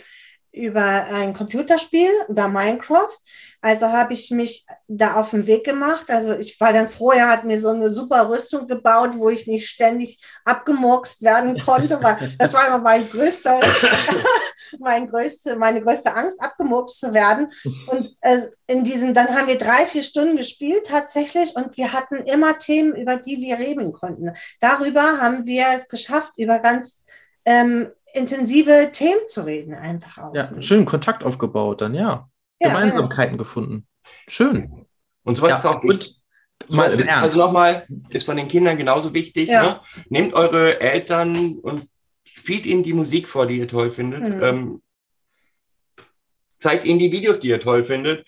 über 0.55 1.05
ein 1.11 1.33
Computerspiel, 1.33 2.09
über 2.27 2.47
Minecraft. 2.47 3.17
Also 3.61 3.87
habe 3.87 4.13
ich 4.13 4.31
mich 4.31 4.65
da 4.87 5.15
auf 5.15 5.31
den 5.31 5.47
Weg 5.47 5.63
gemacht. 5.63 6.09
Also 6.09 6.33
ich 6.33 6.59
war 6.59 6.71
dann 6.71 6.89
froh, 6.89 7.11
er 7.11 7.29
hat 7.29 7.45
mir 7.45 7.59
so 7.59 7.69
eine 7.69 7.89
super 7.89 8.29
Rüstung 8.29 8.67
gebaut, 8.67 9.11
wo 9.15 9.29
ich 9.29 9.47
nicht 9.47 9.67
ständig 9.67 10.23
abgemurkst 10.45 11.21
werden 11.21 11.59
konnte, 11.65 12.01
weil 12.01 12.35
das 12.37 12.53
war 12.53 12.67
immer 12.67 12.77
mein 12.77 13.09
größter, 13.09 13.59
mein 14.79 15.07
größte, 15.07 15.55
meine 15.55 15.81
größte 15.81 16.13
Angst, 16.15 16.39
abgemurkst 16.41 16.99
zu 16.99 17.13
werden. 17.13 17.51
Und 17.87 18.15
äh, 18.21 18.41
in 18.67 18.83
diesen, 18.83 19.13
dann 19.13 19.35
haben 19.35 19.47
wir 19.47 19.57
drei, 19.57 19.85
vier 19.87 20.03
Stunden 20.03 20.37
gespielt 20.37 20.85
tatsächlich 20.87 21.55
und 21.55 21.75
wir 21.77 21.91
hatten 21.93 22.17
immer 22.17 22.59
Themen, 22.59 22.95
über 22.95 23.17
die 23.17 23.39
wir 23.41 23.57
reden 23.57 23.93
konnten. 23.93 24.31
Darüber 24.59 25.19
haben 25.19 25.45
wir 25.45 25.65
es 25.75 25.89
geschafft, 25.89 26.33
über 26.37 26.59
ganz 26.59 27.05
ähm, 27.45 27.91
intensive 28.15 28.89
Themen 28.91 29.27
zu 29.27 29.45
reden, 29.45 29.73
einfach 29.73 30.17
auch. 30.17 30.35
Ja, 30.35 30.51
schönen 30.61 30.85
Kontakt 30.85 31.23
aufgebaut 31.23 31.81
dann, 31.81 31.93
ja. 31.93 32.29
Ja, 32.59 32.69
Gemeinsamkeiten 32.69 33.37
gefunden. 33.37 33.87
Schön. 34.27 34.85
Und 35.23 35.37
sowas 35.37 35.49
Ja, 35.49 35.57
ist 35.57 35.65
auch 35.65 35.83
und 35.83 36.15
mal 36.69 36.91
ist, 36.91 37.05
Ernst. 37.05 37.23
also 37.23 37.39
nochmal, 37.39 37.85
ist 38.09 38.25
von 38.25 38.37
den 38.37 38.47
Kindern 38.47 38.77
genauso 38.77 39.13
wichtig. 39.13 39.49
Ja. 39.49 39.63
Ne? 39.63 39.79
Nehmt 40.09 40.33
eure 40.33 40.79
Eltern 40.79 41.55
und 41.59 41.89
spielt 42.23 42.65
ihnen 42.65 42.83
die 42.83 42.93
Musik 42.93 43.27
vor, 43.27 43.45
die 43.45 43.57
ihr 43.57 43.67
toll 43.67 43.91
findet. 43.91 44.23
Mhm. 44.23 44.43
Ähm, 44.43 44.81
zeigt 46.59 46.85
ihnen 46.85 46.99
die 46.99 47.11
Videos, 47.11 47.39
die 47.39 47.49
ihr 47.49 47.59
toll 47.59 47.83
findet. 47.83 48.25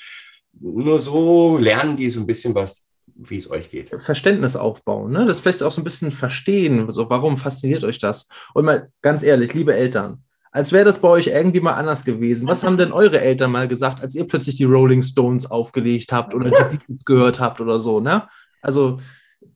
Nur 0.59 0.99
so 0.99 1.57
lernen 1.57 1.97
die 1.97 2.09
so 2.09 2.19
ein 2.19 2.25
bisschen 2.27 2.53
was, 2.55 2.86
wie 3.19 3.37
es 3.37 3.49
euch 3.49 3.69
geht. 3.69 3.89
Verständnis 4.01 4.55
aufbauen, 4.55 5.11
ne? 5.11 5.25
Das 5.25 5.39
vielleicht 5.39 5.63
auch 5.63 5.71
so 5.71 5.81
ein 5.81 5.83
bisschen 5.83 6.11
verstehen, 6.11 6.91
so 6.91 7.09
warum 7.09 7.37
fasziniert 7.37 7.83
euch 7.83 7.99
das? 7.99 8.29
Und 8.53 8.65
mal 8.65 8.89
ganz 9.01 9.23
ehrlich, 9.23 9.53
liebe 9.53 9.73
Eltern, 9.73 10.23
als 10.51 10.71
wäre 10.71 10.85
das 10.85 11.01
bei 11.01 11.07
euch 11.09 11.27
irgendwie 11.27 11.59
mal 11.59 11.73
anders 11.73 12.05
gewesen. 12.05 12.47
Was 12.47 12.63
haben 12.63 12.77
denn 12.77 12.91
eure 12.91 13.19
Eltern 13.19 13.51
mal 13.51 13.67
gesagt, 13.67 14.01
als 14.01 14.15
ihr 14.15 14.27
plötzlich 14.27 14.55
die 14.57 14.63
Rolling 14.63 15.01
Stones 15.03 15.49
aufgelegt 15.49 16.11
habt 16.11 16.33
oder 16.33 16.49
die 16.49 16.77
Beatles 16.77 17.05
gehört 17.05 17.39
habt 17.39 17.59
oder 17.61 17.79
so, 17.79 17.99
ne? 17.99 18.27
Also, 18.61 18.99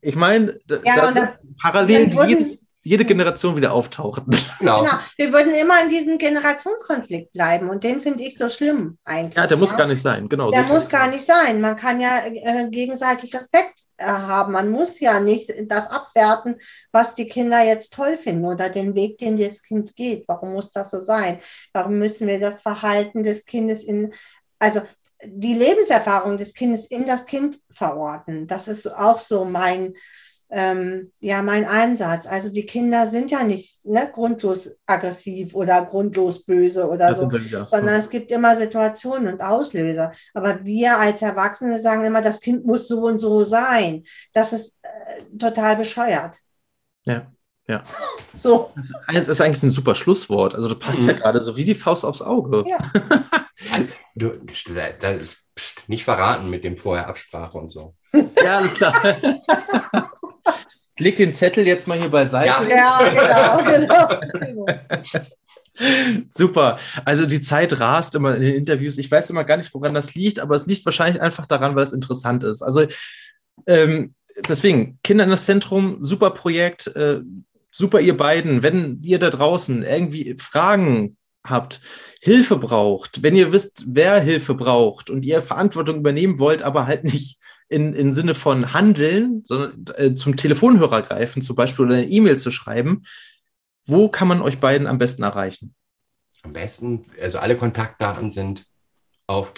ich 0.02 0.16
meine, 0.16 0.58
Ja, 0.70 1.12
dann 1.12 1.16
wurden- 1.16 2.10
die 2.10 2.18
jedes, 2.30 2.66
jede 2.84 3.06
Generation 3.06 3.56
wieder 3.56 3.74
auftauchen. 3.74 4.26
Genau. 4.60 4.84
Genau, 4.84 4.94
wir 5.18 5.34
würden 5.34 5.54
immer 5.56 5.82
in 5.84 5.90
diesem 5.90 6.18
Generationskonflikt 6.20 7.34
bleiben 7.34 7.70
und 7.70 7.84
den 7.84 8.00
finde 8.00 8.22
ich 8.22 8.38
so 8.38 8.48
schlimm 8.48 9.00
eigentlich. 9.04 9.36
Ja, 9.36 9.48
der 9.48 9.58
muss 9.58 9.76
gar 9.76 9.88
nicht 9.88 10.02
sein, 10.02 10.30
genau. 10.30 10.52
Der 10.52 10.62
muss 10.64 10.88
gar 10.88 11.08
nicht 11.08 11.26
sein. 11.26 11.60
Man 11.62 11.76
kann 11.78 12.00
ja 12.00 12.26
äh, 12.28 12.70
gegenseitig 12.70 13.34
Respekt 13.34 13.80
äh, 13.98 14.06
haben. 14.06 14.54
Man 14.54 14.70
muss 14.70 15.00
ja 15.00 15.20
nicht 15.20 15.52
das 15.66 15.90
abwerten, 15.90 16.58
was 16.92 17.16
die 17.16 17.28
Kinder 17.28 17.64
jetzt 17.64 17.94
toll 17.94 18.18
finden 18.18 18.46
oder 18.46 18.70
den 18.70 18.94
Weg, 18.94 19.18
den 19.18 19.38
das 19.38 19.64
Kind 19.64 19.96
geht. 19.96 20.26
Warum 20.28 20.54
muss 20.54 20.72
das 20.72 20.92
so 20.92 21.00
sein? 21.00 21.38
Warum 21.74 21.98
müssen 21.98 22.28
wir 22.28 22.40
das 22.40 22.62
Verhalten 22.62 23.24
des 23.24 23.46
Kindes 23.46 23.84
in, 23.84 24.14
also 24.60 24.82
die 25.24 25.56
Lebenserfahrung 25.56 26.38
des 26.38 26.54
Kindes 26.54 26.86
in 26.86 27.08
das 27.08 27.26
Kind 27.26 27.60
verorten? 27.74 28.46
Das 28.46 28.68
ist 28.68 28.88
auch 28.88 29.18
so 29.18 29.46
mein, 29.46 29.96
ähm, 30.52 31.12
ja, 31.22 31.42
mein 31.42 31.66
Einsatz. 31.66 32.28
Also 32.28 32.52
die 32.52 32.66
Kinder 32.66 33.08
sind 33.08 33.32
ja 33.32 33.44
nicht 33.44 33.80
ne, 33.86 34.12
grundlos 34.14 34.70
aggressiv 34.86 35.56
oder 35.56 35.86
grundlos 35.86 36.44
böse 36.44 36.88
oder 36.90 37.10
Das 37.10 37.20
so 37.20 37.30
sondern 37.30 37.96
es 37.96 38.10
gibt 38.10 38.32
immer 38.32 38.56
Situationen 38.58 39.34
und 39.34 39.42
Auslöser. 39.42 40.12
Aber 40.34 40.64
wir 40.66 40.98
als 41.00 41.22
Erwachsene 41.22 41.80
sagen 41.80 42.04
immer, 42.04 42.22
das 42.22 42.42
Kind 42.42 42.66
muss 42.66 42.90
so 42.90 43.04
und 43.04 43.20
so 43.20 43.44
sein. 43.44 44.04
Das 44.34 44.52
ist 44.52 44.78
äh, 44.82 45.38
total 45.38 45.78
bescheuert. 45.78 46.38
Ja, 47.06 47.32
ja. 47.68 47.84
So. 48.38 48.72
Das 48.76 48.86
ist, 48.86 48.96
das 49.14 49.28
ist 49.30 49.42
eigentlich 49.42 49.64
ein 49.64 49.70
super 49.70 49.96
Schlusswort. 49.96 50.54
Also, 50.54 50.68
das 50.68 50.80
passt 50.80 51.02
Mhm. 51.02 51.08
ja 51.08 51.14
gerade 51.14 51.42
so 51.42 51.56
wie 51.56 51.64
die 51.64 51.76
Faust 51.76 52.04
aufs 52.04 52.22
Auge. 52.22 52.66
Ja. 52.68 52.78
Also, 53.72 53.90
du, 54.16 54.32
das 54.40 55.22
ist 55.22 55.48
pst, 55.56 55.88
nicht 55.88 56.04
verraten 56.04 56.50
mit 56.50 56.64
dem 56.64 56.78
vorher 56.78 57.08
Absprache 57.08 57.60
und 57.60 57.70
so. 57.70 57.96
Ja, 58.44 58.58
alles 58.58 58.74
klar. 58.74 58.96
Leg 61.02 61.18
den 61.18 61.34
Zettel 61.34 61.66
jetzt 61.66 61.88
mal 61.88 61.98
hier 61.98 62.10
beiseite. 62.10 62.54
Ja, 62.70 63.60
genau, 63.64 64.08
genau. 64.38 64.68
Super. 66.30 66.78
Also 67.06 67.26
die 67.26 67.42
Zeit 67.42 67.80
rast 67.80 68.16
immer 68.16 68.36
in 68.36 68.42
den 68.42 68.56
Interviews. 68.56 68.98
Ich 68.98 69.10
weiß 69.10 69.30
immer 69.30 69.44
gar 69.44 69.58
nicht, 69.58 69.74
woran 69.74 69.94
das 69.94 70.16
liegt, 70.16 70.40
aber 70.40 70.56
es 70.56 70.68
liegt 70.68 70.86
wahrscheinlich 70.86 71.22
einfach 71.22 71.48
daran, 71.48 71.76
weil 71.76 71.84
es 71.84 71.94
interessant 71.94 72.44
ist. 72.44 72.62
Also 72.62 72.86
ähm, 73.68 74.14
deswegen, 74.48 75.00
Kinder 75.04 75.24
in 75.24 75.30
das 75.30 75.46
Zentrum, 75.46 75.98
super 76.02 76.32
Projekt, 76.32 76.88
äh, 76.96 77.22
super 77.72 78.00
ihr 78.00 78.16
beiden. 78.16 78.64
Wenn 78.64 79.02
ihr 79.04 79.20
da 79.20 79.30
draußen 79.30 79.84
irgendwie 79.84 80.36
Fragen 80.38 81.18
habt, 81.44 81.82
Hilfe 82.20 82.58
braucht, 82.58 83.24
wenn 83.24 83.36
ihr 83.36 83.52
wisst, 83.52 83.86
wer 83.88 84.20
Hilfe 84.20 84.54
braucht 84.54 85.10
und 85.10 85.26
ihr 85.26 85.42
Verantwortung 85.42 85.98
übernehmen 85.98 86.38
wollt, 86.38 86.62
aber 86.62 86.86
halt 86.86 87.04
nicht 87.04 87.40
in, 87.72 87.94
in 87.94 88.12
Sinne 88.12 88.36
von 88.36 88.74
handeln, 88.74 89.44
sondern 89.46 89.86
äh, 89.96 90.14
zum 90.14 90.36
Telefonhörer 90.36 91.02
greifen 91.04 91.42
zum 91.42 91.56
Beispiel 91.56 91.86
oder 91.86 91.96
eine 91.96 92.10
E-Mail 92.10 92.38
zu 92.38 92.52
schreiben, 92.52 93.04
wo 93.86 94.10
kann 94.10 94.28
man 94.28 94.42
euch 94.42 94.60
beiden 94.60 94.88
am 94.88 94.98
besten 94.98 95.24
erreichen? 95.24 95.74
Am 96.44 96.52
besten, 96.54 97.06
also 97.22 97.40
alle 97.40 97.56
Kontaktdaten 97.56 98.30
sind 98.30 98.66
auf 99.28 99.54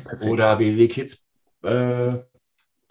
perfekt. 0.00 0.24
oder 0.24 0.58
www.kids 0.58 1.28
äh, 1.62 2.18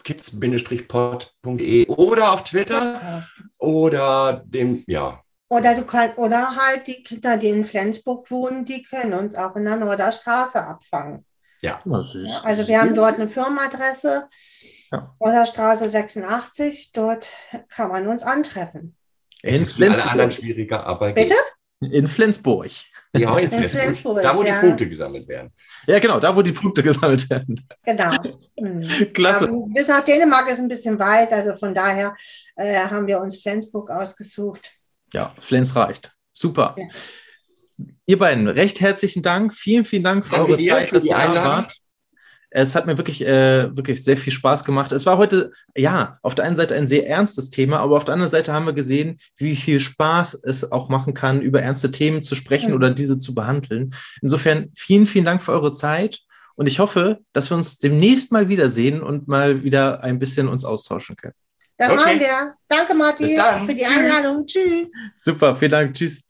kids-pod.de 0.02 1.86
oder 1.88 2.32
auf 2.32 2.44
Twitter 2.44 3.22
oder 3.58 4.42
dem, 4.46 4.84
ja, 4.86 5.22
Oder 5.48 5.74
du 5.74 5.84
kannst, 5.84 6.18
oder 6.18 6.56
halt 6.56 6.86
die 6.86 7.02
Kinder, 7.02 7.36
die 7.36 7.48
in 7.48 7.64
Flensburg 7.64 8.30
wohnen, 8.30 8.64
die 8.64 8.82
können 8.82 9.12
uns 9.14 9.34
auch 9.34 9.56
in 9.56 9.64
der 9.64 9.76
Norderstraße 9.76 10.64
abfangen. 10.64 11.24
Ja. 11.64 11.80
Ja, 11.84 12.40
also 12.44 12.68
wir 12.68 12.80
haben 12.80 12.94
dort 12.94 13.14
eine 13.16 13.28
Firmenadresse, 13.28 14.28
Ja. 14.92 15.14
Norderstraße 15.20 15.88
86, 15.88 16.92
dort 16.92 17.30
kann 17.68 17.90
man 17.90 18.06
uns 18.06 18.22
antreffen. 18.22 18.96
Es 19.42 19.56
in 19.56 19.62
ist 19.64 19.72
für 19.74 19.84
alle 19.84 19.92
anderen 20.02 20.30
Flensburg. 20.30 20.44
schwieriger, 20.44 20.86
aber 20.86 21.12
Bitte? 21.12 21.34
In 21.80 22.08
Flensburg. 22.08 22.70
Ja, 23.14 23.36
in 23.36 23.44
In 23.44 23.50
Flensburg. 23.50 23.80
Flensburg, 23.80 24.22
Da, 24.22 24.36
wo 24.36 24.42
ja. 24.42 24.54
die 24.60 24.66
Punkte 24.66 24.88
gesammelt 24.88 25.28
werden. 25.28 25.52
Ja, 25.86 25.98
genau, 25.98 26.18
da 26.18 26.34
wo 26.34 26.40
die 26.42 26.52
Punkte 26.52 26.82
gesammelt 26.82 27.28
werden. 27.30 27.66
Genau. 27.84 28.10
Mhm. 28.56 29.12
Klasse. 29.12 29.46
Ja, 29.46 29.52
bis 29.74 29.88
nach 29.88 30.04
Dänemark 30.04 30.48
ist 30.48 30.60
ein 30.60 30.68
bisschen 30.68 30.96
weit, 31.00 31.32
also 31.32 31.56
von 31.56 31.74
daher 31.74 32.14
äh, 32.54 32.76
haben 32.86 33.08
wir 33.08 33.20
uns 33.20 33.42
Flensburg 33.42 33.90
ausgesucht. 33.90 34.70
Ja, 35.12 35.34
Flens 35.40 35.74
reicht. 35.74 36.12
Super. 36.32 36.76
Ja. 36.78 36.86
Ihr 38.06 38.18
beiden, 38.18 38.48
recht 38.48 38.80
herzlichen 38.80 39.22
Dank. 39.22 39.54
Vielen, 39.54 39.84
vielen 39.84 40.04
Dank 40.04 40.24
für 40.26 40.36
Danke 40.36 40.52
eure 40.52 40.62
Zeit, 40.62 40.88
für 40.88 40.94
dass 40.96 41.04
ihr 41.04 41.14
da 41.16 41.34
wart. 41.44 41.76
Es 42.56 42.76
hat 42.76 42.86
mir 42.86 42.96
wirklich, 42.96 43.26
äh, 43.26 43.76
wirklich 43.76 44.04
sehr 44.04 44.16
viel 44.16 44.32
Spaß 44.32 44.64
gemacht. 44.64 44.92
Es 44.92 45.06
war 45.06 45.18
heute, 45.18 45.50
ja, 45.76 46.18
auf 46.22 46.36
der 46.36 46.44
einen 46.44 46.54
Seite 46.54 46.76
ein 46.76 46.86
sehr 46.86 47.08
ernstes 47.08 47.50
Thema, 47.50 47.80
aber 47.80 47.96
auf 47.96 48.04
der 48.04 48.12
anderen 48.14 48.30
Seite 48.30 48.52
haben 48.52 48.64
wir 48.66 48.72
gesehen, 48.74 49.18
wie 49.36 49.56
viel 49.56 49.80
Spaß 49.80 50.34
es 50.44 50.70
auch 50.70 50.88
machen 50.88 51.14
kann, 51.14 51.42
über 51.42 51.60
ernste 51.62 51.90
Themen 51.90 52.22
zu 52.22 52.36
sprechen 52.36 52.68
Mhm. 52.70 52.76
oder 52.76 52.90
diese 52.92 53.18
zu 53.18 53.34
behandeln. 53.34 53.92
Insofern 54.22 54.70
vielen, 54.76 55.06
vielen 55.06 55.24
Dank 55.24 55.42
für 55.42 55.50
eure 55.50 55.72
Zeit 55.72 56.20
und 56.54 56.68
ich 56.68 56.78
hoffe, 56.78 57.18
dass 57.32 57.50
wir 57.50 57.56
uns 57.56 57.78
demnächst 57.78 58.30
mal 58.30 58.48
wiedersehen 58.48 59.02
und 59.02 59.26
mal 59.26 59.64
wieder 59.64 60.04
ein 60.04 60.20
bisschen 60.20 60.46
uns 60.46 60.64
austauschen 60.64 61.16
können. 61.16 61.34
Das 61.76 61.88
Okay. 61.90 61.96
machen 61.96 62.20
wir. 62.20 62.54
Danke, 62.68 62.94
Martin, 62.94 63.26
für 63.66 63.74
die 63.74 63.82
Tschüss. 63.82 63.98
Einladung. 63.98 64.46
Tschüss. 64.46 64.92
Super, 65.16 65.56
vielen 65.56 65.72
Dank. 65.72 65.94
Tschüss. 65.94 66.22